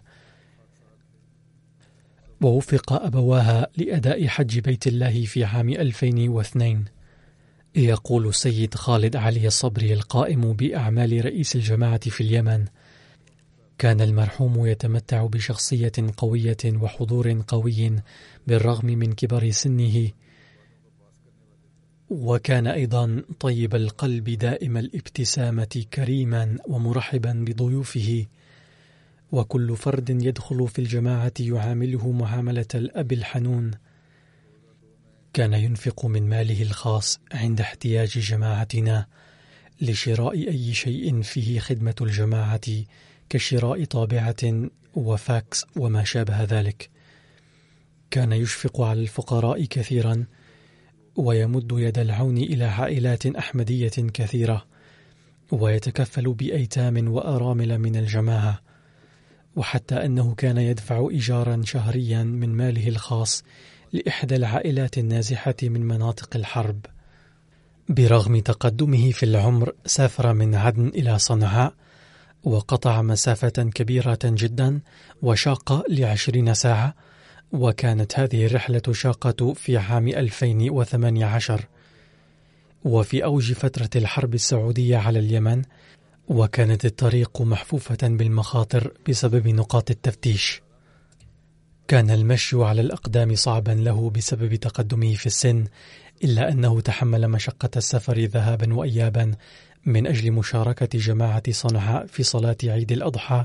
ووفق 2.40 2.92
أبواها 2.92 3.68
لأداء 3.76 4.26
حج 4.26 4.58
بيت 4.58 4.86
الله 4.86 5.24
في 5.24 5.44
عام 5.44 5.68
2002 5.68 6.84
يقول 7.76 8.28
السيد 8.28 8.74
خالد 8.74 9.16
علي 9.16 9.46
الصبري 9.46 9.92
القائم 9.92 10.52
بأعمال 10.52 11.24
رئيس 11.24 11.56
الجماعة 11.56 12.10
في 12.10 12.20
اليمن. 12.20 12.64
كان 13.78 14.00
المرحوم 14.00 14.66
يتمتع 14.66 15.26
بشخصية 15.26 15.92
قوية 16.16 16.56
وحضور 16.66 17.42
قوي 17.48 17.96
بالرغم 18.46 18.86
من 18.86 19.12
كبر 19.12 19.50
سنه. 19.50 20.10
وكان 22.10 22.66
أيضا 22.66 23.22
طيب 23.40 23.74
القلب 23.74 24.30
دائم 24.30 24.76
الابتسامة 24.76 25.84
كريما 25.94 26.56
ومرحبا 26.68 27.44
بضيوفه. 27.46 28.26
وكل 29.32 29.76
فرد 29.76 30.22
يدخل 30.22 30.68
في 30.68 30.78
الجماعة 30.78 31.32
يعامله 31.40 32.12
معاملة 32.12 32.66
الأب 32.74 33.12
الحنون. 33.12 33.70
كان 35.32 35.52
ينفق 35.52 36.06
من 36.06 36.28
ماله 36.28 36.62
الخاص 36.62 37.20
عند 37.32 37.60
احتياج 37.60 38.08
جماعتنا 38.08 39.06
لشراء 39.80 40.34
أي 40.34 40.74
شيء 40.74 41.22
فيه 41.22 41.60
خدمة 41.60 41.94
الجماعة 42.00 42.60
كشراء 43.28 43.84
طابعة 43.84 44.68
وفاكس 44.94 45.66
وما 45.76 46.04
شابه 46.04 46.44
ذلك. 46.44 46.90
كان 48.10 48.32
يشفق 48.32 48.80
على 48.80 49.00
الفقراء 49.00 49.64
كثيرا 49.64 50.24
ويمد 51.16 51.72
يد 51.72 51.98
العون 51.98 52.38
إلى 52.38 52.64
عائلات 52.64 53.26
أحمدية 53.26 53.88
كثيرة 54.14 54.66
ويتكفل 55.52 56.32
بأيتام 56.32 57.08
وأرامل 57.08 57.78
من 57.78 57.96
الجماعة. 57.96 58.67
وحتى 59.58 59.94
أنه 60.04 60.34
كان 60.34 60.58
يدفع 60.58 61.08
إيجارا 61.10 61.62
شهريا 61.64 62.22
من 62.22 62.48
ماله 62.48 62.88
الخاص 62.88 63.44
لإحدى 63.92 64.36
العائلات 64.36 64.98
النازحة 64.98 65.54
من 65.62 65.80
مناطق 65.80 66.36
الحرب. 66.36 66.86
برغم 67.88 68.38
تقدمه 68.38 69.10
في 69.10 69.22
العمر 69.22 69.72
سافر 69.86 70.32
من 70.32 70.54
عدن 70.54 70.88
إلى 70.88 71.18
صنعاء 71.18 71.74
وقطع 72.44 73.02
مسافة 73.02 73.48
كبيرة 73.48 74.18
جدا 74.24 74.80
وشاقة 75.22 75.84
لعشرين 75.88 76.54
ساعة 76.54 76.94
وكانت 77.52 78.18
هذه 78.18 78.46
الرحلة 78.46 78.82
شاقة 78.92 79.52
في 79.52 79.76
عام 79.76 80.08
2018 80.08 81.64
وفي 82.84 83.24
أوج 83.24 83.52
فترة 83.52 83.90
الحرب 83.96 84.34
السعودية 84.34 84.96
على 84.96 85.18
اليمن 85.18 85.62
وكانت 86.28 86.84
الطريق 86.84 87.42
محفوفة 87.42 87.98
بالمخاطر 88.02 88.92
بسبب 89.08 89.48
نقاط 89.48 89.90
التفتيش. 89.90 90.62
كان 91.88 92.10
المشي 92.10 92.56
على 92.56 92.80
الأقدام 92.80 93.34
صعبا 93.34 93.70
له 93.70 94.10
بسبب 94.10 94.54
تقدمه 94.54 95.14
في 95.14 95.26
السن 95.26 95.64
إلا 96.24 96.52
أنه 96.52 96.80
تحمل 96.80 97.28
مشقة 97.28 97.70
السفر 97.76 98.20
ذهابا 98.20 98.74
وإيابا 98.74 99.34
من 99.86 100.06
أجل 100.06 100.32
مشاركة 100.32 100.98
جماعة 100.98 101.42
صنعاء 101.50 102.06
في 102.06 102.22
صلاة 102.22 102.56
عيد 102.64 102.92
الأضحى 102.92 103.44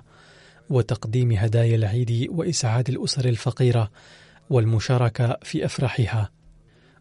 وتقديم 0.69 1.31
هدايا 1.31 1.75
العيد 1.75 2.27
وإسعاد 2.29 2.89
الأسر 2.89 3.25
الفقيرة 3.25 3.91
والمشاركة 4.49 5.37
في 5.43 5.65
أفراحها. 5.65 6.29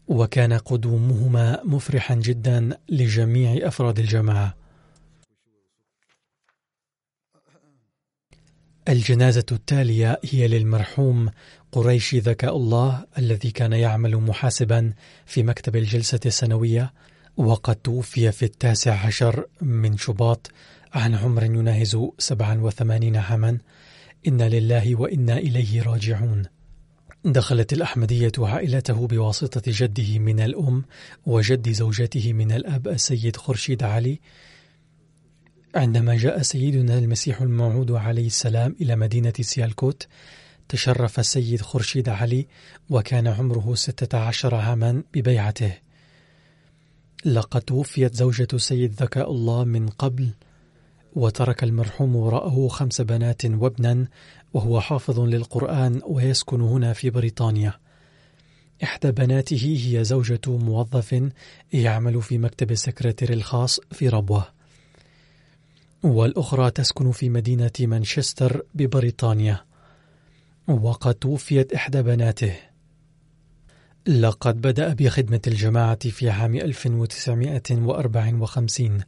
وكان 0.07 0.53
قدومهما 0.53 1.61
مفرحا 1.63 2.15
جدا 2.15 2.77
لجميع 2.89 3.67
أفراد 3.67 3.99
الجماعة. 3.99 4.62
الجنازة 8.89 9.45
التالية 9.51 10.19
هي 10.23 10.47
للمرحوم 10.47 11.29
قريشي 11.71 12.19
ذكاء 12.19 12.57
الله 12.57 13.05
الذي 13.17 13.51
كان 13.51 13.73
يعمل 13.73 14.17
محاسبا 14.17 14.93
في 15.25 15.43
مكتب 15.43 15.75
الجلسة 15.75 16.19
السنوية 16.25 16.93
وقد 17.37 17.75
توفي 17.75 18.31
في 18.31 18.45
التاسع 18.45 19.05
عشر 19.05 19.45
من 19.61 19.97
شباط 19.97 20.51
عن 20.93 21.15
عمر 21.15 21.43
يناهز 21.43 21.97
87 22.19 23.15
عاما. 23.15 23.57
إنا 24.27 24.49
لله 24.49 24.95
وإنا 24.95 25.37
إليه 25.37 25.81
راجعون. 25.81 26.43
دخلت 27.25 27.73
الأحمدية 27.73 28.31
عائلته 28.37 29.07
بواسطة 29.07 29.61
جده 29.67 30.19
من 30.19 30.39
الأم 30.39 30.83
وجد 31.25 31.71
زوجته 31.71 32.33
من 32.33 32.51
الأب 32.51 32.87
السيد 32.87 33.35
خرشيد 33.35 33.83
علي 33.83 34.19
عندما 35.75 36.17
جاء 36.17 36.41
سيدنا 36.41 36.99
المسيح 36.99 37.41
الموعود 37.41 37.91
عليه 37.91 38.27
السلام 38.27 38.75
إلى 38.81 38.95
مدينة 38.95 39.33
سيالكوت 39.41 40.07
تشرف 40.69 41.19
السيد 41.19 41.61
خرشيد 41.61 42.09
علي 42.09 42.47
وكان 42.89 43.27
عمره 43.27 43.75
ستة 43.75 44.17
عشر 44.17 44.55
عاما 44.55 45.03
ببيعته. 45.13 45.73
لقد 47.25 47.61
توفيت 47.61 48.15
زوجة 48.15 48.47
السيد 48.53 48.93
ذكاء 48.93 49.31
الله 49.31 49.63
من 49.63 49.87
قبل 49.89 50.29
وترك 51.15 51.63
المرحوم 51.63 52.15
وراءه 52.15 52.67
خمس 52.67 53.01
بنات 53.01 53.45
وابنا 53.45 54.07
وهو 54.53 54.81
حافظ 54.81 55.19
للقرآن 55.19 56.01
ويسكن 56.05 56.61
هنا 56.61 56.93
في 56.93 57.09
بريطانيا. 57.09 57.73
إحدى 58.83 59.11
بناته 59.11 59.79
هي 59.85 60.03
زوجة 60.03 60.41
موظف 60.47 61.29
يعمل 61.73 62.21
في 62.21 62.37
مكتب 62.37 62.71
السكرتير 62.71 63.33
الخاص 63.33 63.79
في 63.91 64.09
ربوة. 64.09 64.52
والأخرى 66.03 66.71
تسكن 66.71 67.11
في 67.11 67.29
مدينة 67.29 67.71
مانشستر 67.79 68.65
ببريطانيا. 68.73 69.65
وقد 70.67 71.13
توفيت 71.13 71.73
إحدى 71.73 72.01
بناته. 72.01 72.55
لقد 74.07 74.61
بدأ 74.61 74.93
بخدمة 74.93 75.41
الجماعة 75.47 76.09
في 76.09 76.29
عام 76.29 76.55
1954 76.55 79.03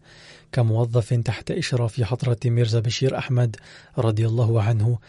كموظف 0.52 1.14
تحت 1.14 1.52
إشراف 1.52 2.02
حضرة 2.02 2.38
ميرزا 2.46 2.80
بشير 2.80 3.18
أحمد 3.18 3.56
رضي 3.98 4.28
الله 4.28 4.62
عنه 4.62 5.00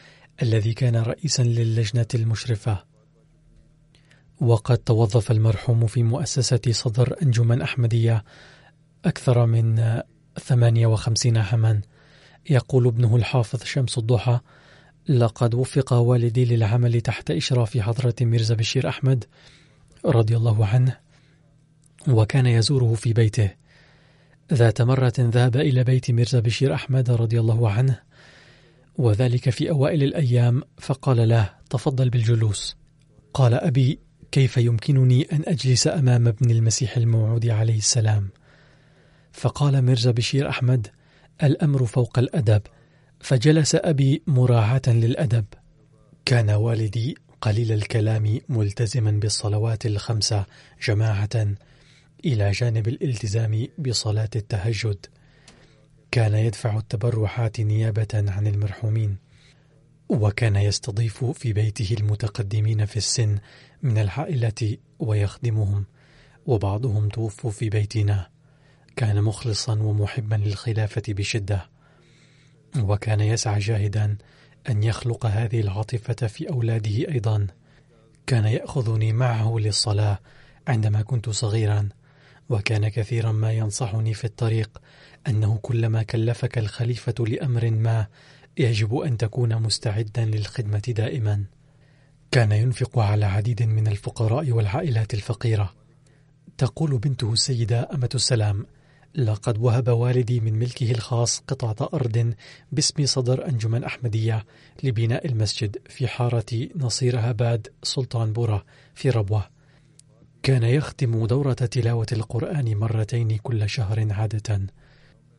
الذي 0.43 0.73
كان 0.73 0.97
رئيسا 0.97 1.43
للجنة 1.43 2.07
المشرفة. 2.15 2.85
وقد 4.41 4.79
توظف 4.79 5.31
المرحوم 5.31 5.87
في 5.87 6.03
مؤسسة 6.03 6.61
صدر 6.71 7.17
أنجمن 7.23 7.63
أحمدية 7.63 8.25
أكثر 9.05 9.47
من 9.47 10.01
58 10.39 11.37
عاما. 11.37 11.81
يقول 12.51 12.87
ابنه 12.87 13.17
الحافظ 13.17 13.65
شمس 13.65 13.99
الضحى 13.99 14.41
لقد 15.09 15.55
وفق 15.55 15.93
والدي 15.93 16.45
للعمل 16.45 17.01
تحت 17.01 17.31
إشراف 17.31 17.79
حضرة 17.79 18.15
ميرزا 18.21 18.55
بشير 18.55 18.89
أحمد 18.89 19.25
رضي 20.05 20.37
الله 20.37 20.67
عنه 20.67 20.97
وكان 22.09 22.47
يزوره 22.47 22.95
في 22.95 23.13
بيته. 23.13 23.51
ذات 24.53 24.83
مرة 24.83 25.13
ذهب 25.19 25.57
إلى 25.57 25.85
بيت 25.85 26.11
ميرزا 26.11 26.41
بشير 26.41 26.75
أحمد 26.75 27.11
رضي 27.11 27.41
الله 27.41 27.71
عنه 27.71 28.01
وذلك 28.99 29.51
في 29.51 29.71
أوائل 29.71 30.03
الأيام 30.03 30.63
فقال 30.79 31.29
له 31.29 31.51
تفضل 31.71 32.11
بالجلوس. 32.11 32.77
قال 33.35 33.55
أبي 33.55 33.99
كيف 34.33 34.57
يمكنني 34.57 35.23
أن 35.33 35.43
أجلس 35.47 35.87
أمام 35.87 36.29
ابن 36.29 36.51
المسيح 36.51 36.97
الموعود 36.97 37.47
عليه 37.47 37.79
السلام؟ 37.79 38.29
فقال 39.37 39.83
ميرزا 39.83 40.11
بشير 40.11 40.49
أحمد 40.49 40.87
الأمر 41.43 41.87
فوق 41.87 42.19
الأدب 42.19 42.63
فجلس 43.21 43.75
أبي 43.75 44.23
مراعاة 44.27 44.83
للأدب. 44.87 45.45
كان 46.25 46.51
والدي 46.51 47.17
قليل 47.41 47.73
الكلام 47.73 48.41
ملتزما 48.49 49.11
بالصلوات 49.11 49.87
الخمسة 49.87 50.45
جماعة 50.87 51.55
إلى 52.25 52.51
جانب 52.51 52.89
الالتزام 52.89 53.67
بصلاة 53.79 54.31
التهجد. 54.37 55.07
كان 56.11 56.35
يدفع 56.35 56.79
التبرعات 56.79 57.61
نيابة 57.61 58.09
عن 58.15 58.47
المرحومين 58.47 59.17
وكان 60.09 60.57
يستضيف 60.57 61.25
في 61.25 61.53
بيته 61.53 61.97
المتقدمين 62.01 62.87
في 62.87 62.97
السن 62.97 63.39
من 63.83 63.99
العائلة 63.99 64.77
ويخدمهم 64.99 65.85
وبعضهم 66.47 67.09
توفوا 67.09 67.51
في 67.51 67.69
بيتنا. 67.69 68.36
كان 68.97 69.23
مخلصا 69.23 69.73
ومحبا 69.73 70.35
للخلافة 70.35 71.03
بشدة 71.09 71.69
وكان 72.79 73.21
يسعى 73.21 73.59
جاهدا 73.59 74.17
أن 74.69 74.83
يخلق 74.83 75.27
هذه 75.27 75.61
العاطفة 75.61 76.27
في 76.27 76.51
أولاده 76.51 77.09
أيضا. 77.09 77.47
كان 78.27 78.45
يأخذني 78.45 79.13
معه 79.13 79.57
للصلاة 79.59 80.19
عندما 80.69 81.03
كنت 81.03 81.29
صغيرا 81.31 81.89
وكان 82.49 82.89
كثيرا 82.89 83.33
ما 83.33 83.53
ينصحني 83.53 84.15
في 84.15 84.25
الطريق 84.25 84.79
أنه 85.29 85.59
كلما 85.63 86.03
كلفك 86.03 86.59
الخليفة 86.59 87.15
لأمر 87.19 87.71
ما 87.71 88.07
يجب 88.59 88.97
أن 88.97 89.17
تكون 89.17 89.63
مستعدا 89.63 90.25
للخدمة 90.25 90.83
دائما. 90.89 91.45
كان 92.31 92.53
ينفق 92.53 92.99
على 92.99 93.27
عديد 93.27 93.63
من 93.63 93.89
الفقراء 93.89 94.51
والعائلات 94.51 95.15
الفقيرة. 95.15 95.75
تقول 96.59 96.99
بنته 96.99 97.33
السيدة 97.33 97.89
أمة 97.95 98.11
السلام 98.15 98.67
لقد 99.17 99.59
وهب 99.59 99.89
والدي 99.89 100.41
من 100.41 100.59
ملكه 100.59 100.91
الخاص 100.91 101.39
قطعة 101.49 101.89
أرض 101.95 102.35
باسم 102.73 103.07
صدر 103.07 103.49
أنجمن 103.49 103.85
أحمدية 103.85 104.45
لبناء 104.85 105.27
المسجد 105.27 105.77
في 105.89 106.09
حارة 106.09 106.69
نصير 106.77 107.21
هباد 107.21 107.69
سلطان 107.83 108.33
بورا 108.33 108.65
في 108.95 109.11
ربوة. 109.11 109.47
كان 110.43 110.63
يختم 110.63 111.27
دورة 111.27 111.53
تلاوة 111.53 112.07
القرآن 112.13 112.77
مرتين 112.77 113.37
كل 113.37 113.69
شهر 113.69 114.13
عادة. 114.13 114.61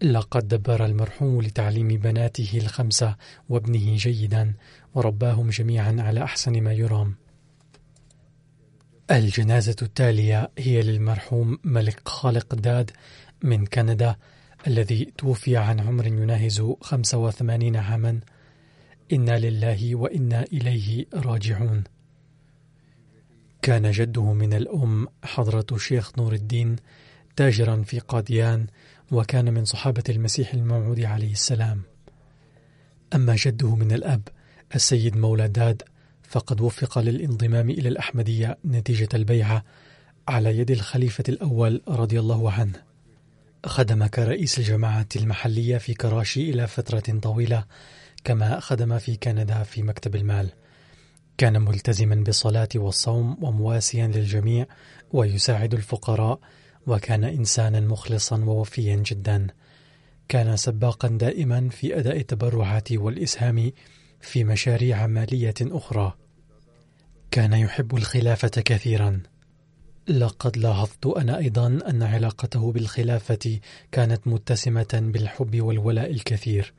لقد 0.02 0.48
دبر 0.48 0.86
المرحوم 0.86 1.42
لتعليم 1.42 1.88
بناته 1.88 2.50
الخمسة 2.54 3.16
وابنه 3.50 3.96
جيدا 3.96 4.54
ورباهم 4.96 5.50
جميعا 5.50 5.96
على 6.00 6.24
أحسن 6.24 6.62
ما 6.62 6.74
يرام. 6.74 7.16
الجنازة 9.12 9.76
التالية 9.82 10.52
هي 10.58 10.82
للمرحوم 10.82 11.60
ملك 11.64 12.08
خالق 12.08 12.56
داد 12.56 12.92
من 13.44 13.66
كندا 13.66 14.16
الذي 14.68 15.14
توفي 15.18 15.58
عن 15.58 15.80
عمر 15.80 16.08
يناهز 16.08 16.74
85 16.82 17.76
عاما. 17.76 18.20
إنا 19.14 19.40
لله 19.40 19.96
وإنا 19.96 20.44
إليه 20.44 21.06
راجعون. 21.14 21.84
كان 23.62 23.92
جده 23.92 24.34
من 24.34 24.54
الأم 24.54 25.08
حضرة 25.24 25.78
شيخ 25.78 26.20
نور 26.20 26.34
الدين 26.34 26.76
تاجرا 27.36 27.84
في 27.84 28.00
قاديان 28.00 28.68
وكان 29.12 29.54
من 29.54 29.66
صحابة 29.66 30.04
المسيح 30.10 30.54
الموعود 30.54 31.00
عليه 31.00 31.32
السلام. 31.32 31.82
أما 33.16 33.36
جده 33.36 33.76
من 33.76 33.92
الأب 33.92 34.22
السيد 34.76 35.18
مولى 35.18 35.48
داد 35.48 35.84
فقد 36.24 36.62
وفق 36.62 37.00
للانضمام 37.00 37.70
إلى 37.70 37.90
الأحمدية 37.90 38.58
نتيجة 38.66 39.10
البيعة 39.14 39.64
على 40.28 40.58
يد 40.58 40.72
الخليفة 40.72 41.24
الأول 41.30 41.82
رضي 41.88 42.20
الله 42.20 42.52
عنه. 42.52 42.88
خدم 43.66 44.06
كرئيس 44.06 44.60
الجماعة 44.60 45.08
المحلية 45.16 45.78
في 45.78 45.94
كراشي 45.94 46.50
إلى 46.50 46.68
فترة 46.68 47.20
طويلة 47.20 47.66
كما 48.24 48.60
خدم 48.60 48.98
في 48.98 49.16
كندا 49.16 49.64
في 49.64 49.84
مكتب 49.84 50.16
المال. 50.16 50.50
كان 51.38 51.62
ملتزما 51.62 52.16
بالصلاة 52.16 52.70
والصوم 52.76 53.44
ومواسيا 53.44 54.08
للجميع 54.08 54.66
ويساعد 55.12 55.74
الفقراء 55.74 56.40
وكان 56.88 57.24
إنسانا 57.24 57.80
مخلصا 57.80 58.38
ووفيا 58.38 58.96
جدا. 58.96 59.48
كان 60.30 60.58
سباقا 60.58 61.08
دائما 61.08 61.70
في 61.70 62.00
أداء 62.00 62.18
التبرعات 62.18 62.92
والإسهام 62.92 63.72
في 64.22 64.44
مشاريع 64.44 65.08
مالية 65.08 65.56
أخرى. 65.62 66.14
كان 67.32 67.54
يحب 67.54 67.96
الخلافة 67.96 68.48
كثيرا. 68.48 69.22
لقد 70.10 70.58
لاحظت 70.58 71.06
أنا 71.06 71.38
أيضا 71.38 71.68
أن 71.68 72.04
علاقته 72.04 72.72
بالخلافة 72.72 73.60
كانت 73.92 74.28
متسمة 74.28 74.88
بالحب 74.94 75.62
والولاء 75.62 76.12
الكثير. 76.12 76.74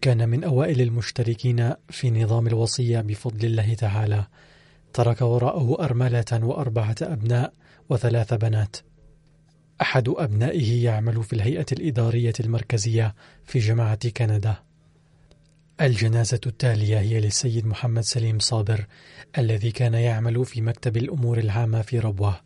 كان 0.00 0.28
من 0.28 0.44
أوائل 0.44 0.80
المشتركين 0.80 1.74
في 1.88 2.10
نظام 2.10 2.46
الوصية 2.46 3.00
بفضل 3.00 3.46
الله 3.46 3.74
تعالى. 3.74 4.26
ترك 4.92 5.22
وراءه 5.22 5.84
أرملة 5.84 6.24
وأربعة 6.32 6.96
أبناء 7.02 7.52
وثلاث 7.88 8.34
بنات. 8.34 8.76
أحد 9.80 10.08
أبنائه 10.08 10.84
يعمل 10.84 11.22
في 11.22 11.32
الهيئة 11.32 11.66
الإدارية 11.72 12.34
المركزية 12.40 13.14
في 13.44 13.58
جماعة 13.58 14.08
كندا. 14.08 14.56
الجنازة 15.82 16.40
التالية 16.46 16.98
هي 16.98 17.20
للسيد 17.20 17.66
محمد 17.66 18.02
سليم 18.02 18.38
صابر 18.38 18.86
الذي 19.38 19.70
كان 19.70 19.94
يعمل 19.94 20.44
في 20.44 20.60
مكتب 20.60 20.96
الأمور 20.96 21.38
العامة 21.38 21.82
في 21.82 21.98
ربوة 21.98 22.40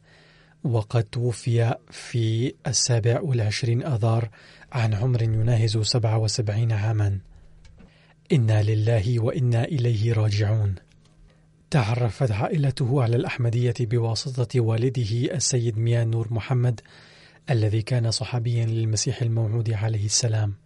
وقد 0.64 1.05
توفي 1.05 1.74
في 1.91 2.55
السابع 2.66 3.20
والعشرين 3.20 3.87
أذار 3.87 4.28
عن 4.72 4.95
عمر 4.95 5.22
يناهز 5.22 5.78
سبعة 5.78 6.18
وسبعين 6.18 6.72
عاما. 6.72 7.18
إنا 8.32 8.62
لله 8.62 9.20
وإنا 9.20 9.64
إليه 9.64 10.12
راجعون. 10.12 10.74
تعرفت 11.70 12.30
عائلته 12.30 13.03
على 13.03 13.16
الأحمدية 13.16 13.74
بواسطة 13.80 14.61
والده 14.61 15.34
السيد 15.34 15.78
ميان 15.78 16.11
نور 16.11 16.34
محمد 16.34 16.80
الذي 17.51 17.82
كان 17.82 18.11
صحابيا 18.11 18.66
للمسيح 18.66 19.22
الموعود 19.22 19.70
عليه 19.70 20.05
السلام. 20.05 20.66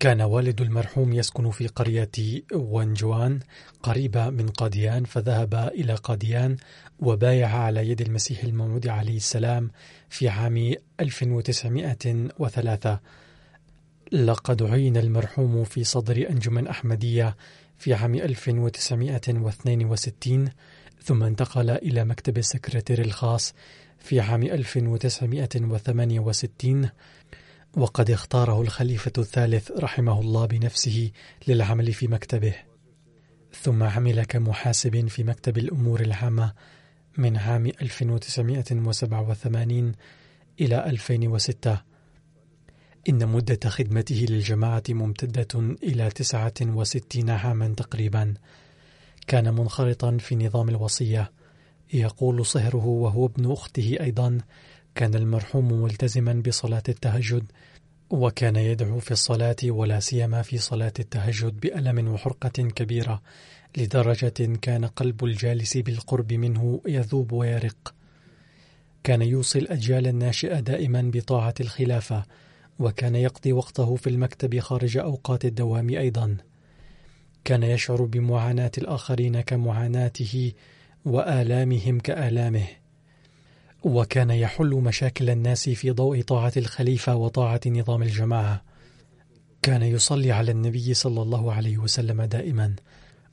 كان 0.00 0.20
والد 0.20 0.60
المرحوم 0.60 1.12
يسكن 1.12 1.50
في 1.50 1.66
قرية 1.66 2.10
وانجوان 2.52 3.40
قريبة 3.82 4.30
من 4.30 4.48
قاديان 4.48 5.04
فذهب 5.04 5.54
إلى 5.54 5.94
قاديان 5.94 6.56
وبايع 7.00 7.56
على 7.56 7.90
يد 7.90 8.00
المسيح 8.00 8.44
الموعود 8.44 8.88
عليه 8.88 9.16
السلام 9.16 9.70
في 10.08 10.28
عام 10.28 10.74
1903 11.00 13.00
لقد 14.12 14.62
عين 14.62 14.96
المرحوم 14.96 15.64
في 15.64 15.84
صدر 15.84 16.30
أنجمن 16.30 16.66
أحمدية 16.66 17.36
في 17.78 17.94
عام 17.94 18.14
1962 18.14 20.48
ثم 21.02 21.22
انتقل 21.22 21.70
إلى 21.70 22.04
مكتب 22.04 22.38
السكرتير 22.38 23.00
الخاص 23.00 23.54
في 23.98 24.20
عام 24.20 24.42
1968 24.42 26.88
وقد 27.76 28.10
اختاره 28.10 28.62
الخليفة 28.62 29.12
الثالث 29.18 29.70
رحمه 29.70 30.20
الله 30.20 30.46
بنفسه 30.46 31.10
للعمل 31.48 31.92
في 31.92 32.08
مكتبه 32.08 32.54
ثم 33.52 33.82
عمل 33.82 34.24
كمحاسب 34.24 35.08
في 35.08 35.24
مكتب 35.24 35.58
الأمور 35.58 36.00
العامة 36.00 36.52
من 37.18 37.36
عام 37.36 37.66
1987 37.66 39.92
إلى 40.60 40.86
2006 40.86 41.82
إن 43.08 43.28
مدة 43.28 43.70
خدمته 43.70 44.26
للجماعة 44.28 44.82
ممتدة 44.88 45.76
إلى 45.82 46.10
69 46.10 47.30
عاما 47.30 47.68
تقريبا. 47.68 48.34
كان 49.26 49.54
منخرطا 49.54 50.16
في 50.16 50.36
نظام 50.36 50.68
الوصية 50.68 51.32
يقول 51.92 52.46
صهره 52.46 52.86
وهو 52.86 53.26
ابن 53.26 53.52
أخته 53.52 53.96
أيضا 54.00 54.38
كان 54.98 55.14
المرحوم 55.14 55.82
ملتزما 55.82 56.42
بصلاة 56.46 56.82
التهجد 56.88 57.52
وكان 58.10 58.56
يدعو 58.56 58.98
في 58.98 59.10
الصلاة 59.10 59.56
ولا 59.64 60.00
سيما 60.00 60.42
في 60.42 60.58
صلاة 60.58 60.92
التهجد 60.98 61.60
بألم 61.60 62.08
وحرقة 62.08 62.48
كبيرة 62.48 63.22
لدرجة 63.76 64.56
كان 64.62 64.84
قلب 64.84 65.24
الجالس 65.24 65.76
بالقرب 65.76 66.32
منه 66.32 66.80
يذوب 66.86 67.32
ويرق. 67.32 67.94
كان 69.04 69.22
يوصي 69.22 69.58
الأجيال 69.58 70.06
الناشئة 70.06 70.60
دائما 70.60 71.10
بطاعة 71.14 71.54
الخلافة 71.60 72.24
وكان 72.78 73.14
يقضي 73.14 73.52
وقته 73.52 73.96
في 73.96 74.10
المكتب 74.10 74.58
خارج 74.58 74.96
أوقات 74.96 75.44
الدوام 75.44 75.88
أيضا. 75.88 76.36
كان 77.44 77.62
يشعر 77.62 78.04
بمعاناة 78.04 78.72
الآخرين 78.78 79.40
كمعاناته 79.40 80.52
وآلامهم 81.04 82.00
كآلامه. 82.00 82.66
وكان 83.84 84.30
يحل 84.30 84.70
مشاكل 84.70 85.30
الناس 85.30 85.68
في 85.68 85.90
ضوء 85.90 86.22
طاعة 86.22 86.52
الخليفة 86.56 87.14
وطاعة 87.14 87.60
نظام 87.66 88.02
الجماعة. 88.02 88.64
كان 89.62 89.82
يصلي 89.82 90.32
على 90.32 90.50
النبي 90.50 90.94
صلى 90.94 91.22
الله 91.22 91.52
عليه 91.52 91.78
وسلم 91.78 92.22
دائما 92.22 92.74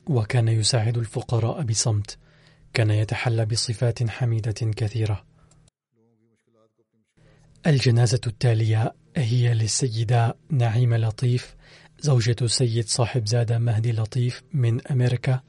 وكان 0.06 0.48
يساعد 0.48 0.98
الفقراء 0.98 1.62
بصمت. 1.62 2.18
كان 2.74 2.90
يتحلى 2.90 3.46
بصفات 3.46 4.10
حميدة 4.10 4.52
كثيرة. 4.76 5.24
الجنازة 7.66 8.20
التالية 8.26 8.94
هي 9.16 9.54
للسيدة 9.54 10.36
نعيمة 10.50 10.96
لطيف 10.96 11.56
زوجة 12.00 12.36
السيد 12.42 12.88
صاحب 12.88 13.26
زادة 13.26 13.58
مهدي 13.58 13.92
لطيف 13.92 14.42
من 14.52 14.86
أمريكا. 14.86 15.40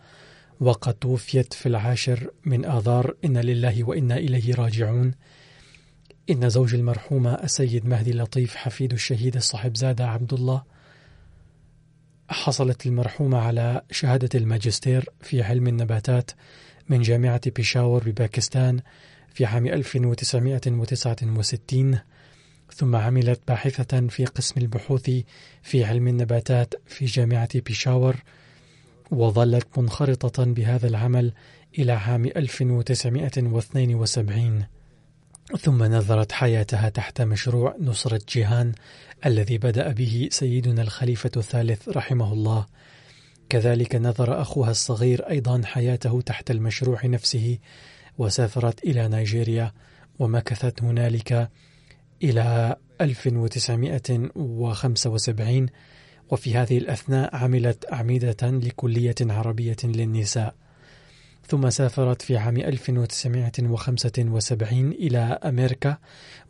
وقد 0.59 0.93
توفيت 0.93 1.53
في 1.53 1.65
العاشر 1.65 2.31
من 2.45 2.65
آذار. 2.65 3.15
إن 3.25 3.37
لله 3.37 3.83
وإنا 3.83 4.17
إليه 4.17 4.55
راجعون. 4.55 5.13
إن 6.29 6.49
زوج 6.49 6.75
المرحومة 6.75 7.33
السيد 7.33 7.85
مهدي 7.85 8.13
لطيف 8.13 8.55
حفيد 8.55 8.93
الشهيد 8.93 9.35
الصاحب 9.35 9.77
زادة 9.77 10.07
عبد 10.07 10.33
الله 10.33 10.63
حصلت 12.29 12.85
المرحومة 12.85 13.37
على 13.37 13.81
شهادة 13.91 14.39
الماجستير 14.39 15.09
في 15.21 15.43
علم 15.43 15.67
النباتات 15.67 16.31
من 16.89 17.01
جامعة 17.01 17.41
بيشاور 17.55 18.03
بباكستان 18.03 18.79
في 19.33 19.45
عام 19.45 19.67
1969 19.67 21.99
ثم 22.73 22.95
عملت 22.95 23.41
باحثة 23.47 24.07
في 24.07 24.25
قسم 24.25 24.61
البحوث 24.61 25.11
في 25.63 25.85
علم 25.85 26.07
النباتات 26.07 26.73
في 26.85 27.05
جامعة 27.05 27.59
بيشاور 27.59 28.15
وظلت 29.11 29.67
منخرطة 29.77 30.43
بهذا 30.43 30.87
العمل 30.87 31.33
إلى 31.79 31.91
عام 31.91 32.25
1972 32.25 34.63
ثم 35.59 35.83
نظرت 35.83 36.31
حياتها 36.31 36.89
تحت 36.89 37.21
مشروع 37.21 37.75
نصرة 37.79 38.21
جيهان 38.29 38.71
الذي 39.25 39.57
بدأ 39.57 39.91
به 39.91 40.27
سيدنا 40.31 40.81
الخليفة 40.81 41.31
الثالث 41.37 41.89
رحمه 41.89 42.33
الله. 42.33 42.65
كذلك 43.49 43.95
نظر 43.95 44.41
أخوها 44.41 44.71
الصغير 44.71 45.29
أيضا 45.29 45.61
حياته 45.65 46.21
تحت 46.21 46.51
المشروع 46.51 47.05
نفسه 47.05 47.57
وسافرت 48.17 48.83
إلى 48.83 49.07
نيجيريا 49.07 49.73
ومكثت 50.19 50.83
هنالك 50.83 51.49
إلى 52.23 52.75
1975 53.01 55.67
وفي 56.29 56.55
هذه 56.55 56.77
الأثناء 56.77 57.35
عملت 57.35 57.85
عميدة 57.91 58.37
لكلية 58.41 59.15
عربية 59.21 59.77
للنساء 59.83 60.55
ثم 61.47 61.69
سافرت 61.69 62.21
في 62.21 62.37
عام 62.37 62.57
1975 62.57 64.91
إلى 64.91 65.39
أمريكا 65.45 65.97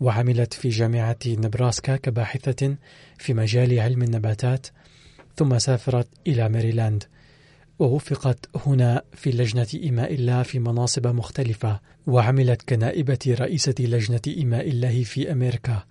وعملت 0.01 0.53
في 0.53 0.69
جامعة 0.69 1.17
نبراسكا 1.27 1.95
كباحثة 1.95 2.75
في 3.17 3.33
مجال 3.33 3.79
علم 3.79 4.03
النباتات 4.03 4.67
ثم 5.35 5.59
سافرت 5.59 6.07
إلى 6.27 6.49
ماريلاند 6.49 7.03
ووفقت 7.79 8.49
هنا 8.65 9.01
في 9.13 9.31
لجنة 9.31 9.67
إيماء 9.73 10.13
الله 10.13 10.43
في 10.43 10.59
مناصب 10.59 11.07
مختلفة 11.07 11.79
وعملت 12.07 12.61
كنائبة 12.61 13.35
رئيسة 13.39 13.75
لجنة 13.79 14.21
إيماء 14.27 14.69
الله 14.69 15.03
في 15.03 15.31
أمريكا. 15.31 15.83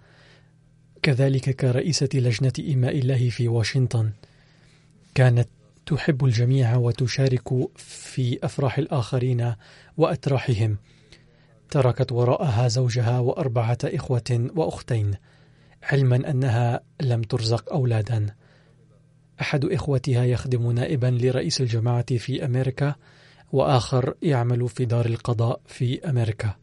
كذلك 1.03 1.51
كرئيسة 1.51 2.09
لجنة 2.15 2.53
إيماء 2.59 2.99
الله 2.99 3.29
في 3.31 3.49
واشنطن. 3.49 4.11
كانت 5.15 5.49
تحب 5.87 6.25
الجميع 6.25 6.77
وتشارك 6.77 7.49
في 7.77 8.39
أفراح 8.43 8.79
الآخرين 8.79 9.55
وأتراحهم. 9.97 10.77
تركت 11.71 12.13
وراءها 12.13 12.69
زوجها 12.69 13.19
وأربعة 13.19 13.79
إخوة 13.85 14.51
وأختين 14.57 15.15
علما 15.83 16.31
أنها 16.31 16.81
لم 17.01 17.23
ترزق 17.23 17.73
أولادا. 17.73 18.27
أحد 19.41 19.65
إخوتها 19.65 20.25
يخدم 20.25 20.73
نائبا 20.73 21.07
لرئيس 21.07 21.61
الجماعة 21.61 22.17
في 22.17 22.45
أمريكا 22.45 22.95
وآخر 23.53 24.15
يعمل 24.23 24.69
في 24.69 24.85
دار 24.85 25.07
القضاء 25.07 25.61
في 25.67 26.11
أمريكا. 26.11 26.55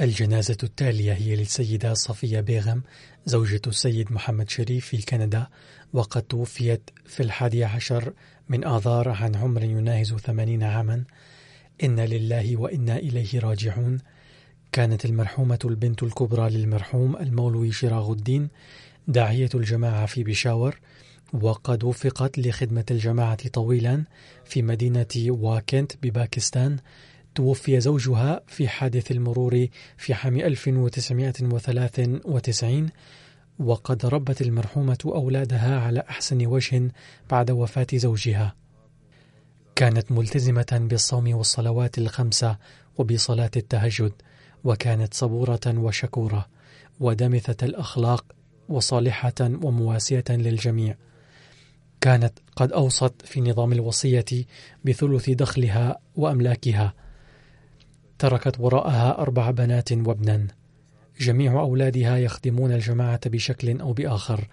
الجنازة 0.00 0.56
التالية 0.62 1.12
هي 1.12 1.36
للسيدة 1.36 1.94
صفية 1.94 2.40
بيغم 2.40 2.82
زوجة 3.26 3.60
السيد 3.66 4.12
محمد 4.12 4.50
شريف 4.50 4.86
في 4.86 5.02
كندا 5.02 5.46
وقد 5.92 6.22
توفيت 6.22 6.90
في 7.06 7.22
الحادي 7.22 7.64
عشر 7.64 8.12
من 8.48 8.64
آذار 8.64 9.08
عن 9.08 9.36
عمر 9.36 9.62
يناهز 9.62 10.14
ثمانين 10.14 10.62
عاما. 10.62 11.04
إنا 11.82 12.06
لله 12.06 12.56
وإنا 12.56 12.96
إليه 12.96 13.40
راجعون. 13.40 13.98
كانت 14.72 15.04
المرحومة 15.04 15.58
البنت 15.64 16.02
الكبرى 16.02 16.50
للمرحوم 16.50 17.16
المولوي 17.16 17.72
شراغ 17.72 18.12
الدين 18.12 18.48
داعية 19.08 19.50
الجماعة 19.54 20.06
في 20.06 20.24
بشاور 20.24 20.80
وقد 21.32 21.84
وفقت 21.84 22.38
لخدمة 22.38 22.84
الجماعة 22.90 23.48
طويلا 23.48 24.04
في 24.44 24.62
مدينة 24.62 25.06
واكنت 25.16 25.92
بباكستان. 26.02 26.76
توفي 27.34 27.80
زوجها 27.80 28.40
في 28.46 28.68
حادث 28.68 29.10
المرور 29.10 29.66
في 29.96 30.14
عام 30.14 30.36
1993 30.36 32.90
وقد 33.58 34.06
ربت 34.06 34.42
المرحومة 34.42 34.98
أولادها 35.04 35.80
على 35.80 36.00
أحسن 36.00 36.46
وجه 36.46 36.92
بعد 37.30 37.50
وفاة 37.50 37.86
زوجها. 37.94 38.54
كانت 39.76 40.12
ملتزمة 40.12 40.86
بالصوم 40.90 41.34
والصلوات 41.34 41.98
الخمسة 41.98 42.56
وبصلاة 42.98 43.50
التهجد 43.56 44.12
وكانت 44.64 45.14
صبورة 45.14 45.60
وشكورة 45.66 46.46
ودمثة 47.00 47.66
الأخلاق 47.66 48.24
وصالحة 48.68 49.34
ومواسية 49.40 50.24
للجميع. 50.28 50.96
كانت 52.00 52.32
قد 52.56 52.72
أوصت 52.72 53.14
في 53.24 53.40
نظام 53.40 53.72
الوصية 53.72 54.24
بثلث 54.84 55.30
دخلها 55.30 55.98
وأملاكها. 56.16 56.94
تركت 58.20 58.60
وراءها 58.60 59.18
أربع 59.18 59.50
بنات 59.50 59.92
وابنا. 59.92 60.46
جميع 61.20 61.60
أولادها 61.60 62.18
يخدمون 62.18 62.72
الجماعة 62.72 63.20
بشكل 63.26 63.80
أو 63.80 63.92
بآخر. 63.92 64.48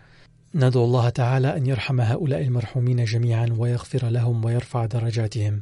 ندعو 0.56 0.86
الله 0.86 1.10
تعالى 1.10 1.58
أن 1.58 1.66
يرحم 1.66 2.02
هؤلاء 2.02 2.42
المرحومين 2.42 3.04
جميعا 3.04 3.56
ويغفر 3.58 4.10
لهم 4.10 4.46
ويرفع 4.46 4.86
درجاتهم. 4.86 5.62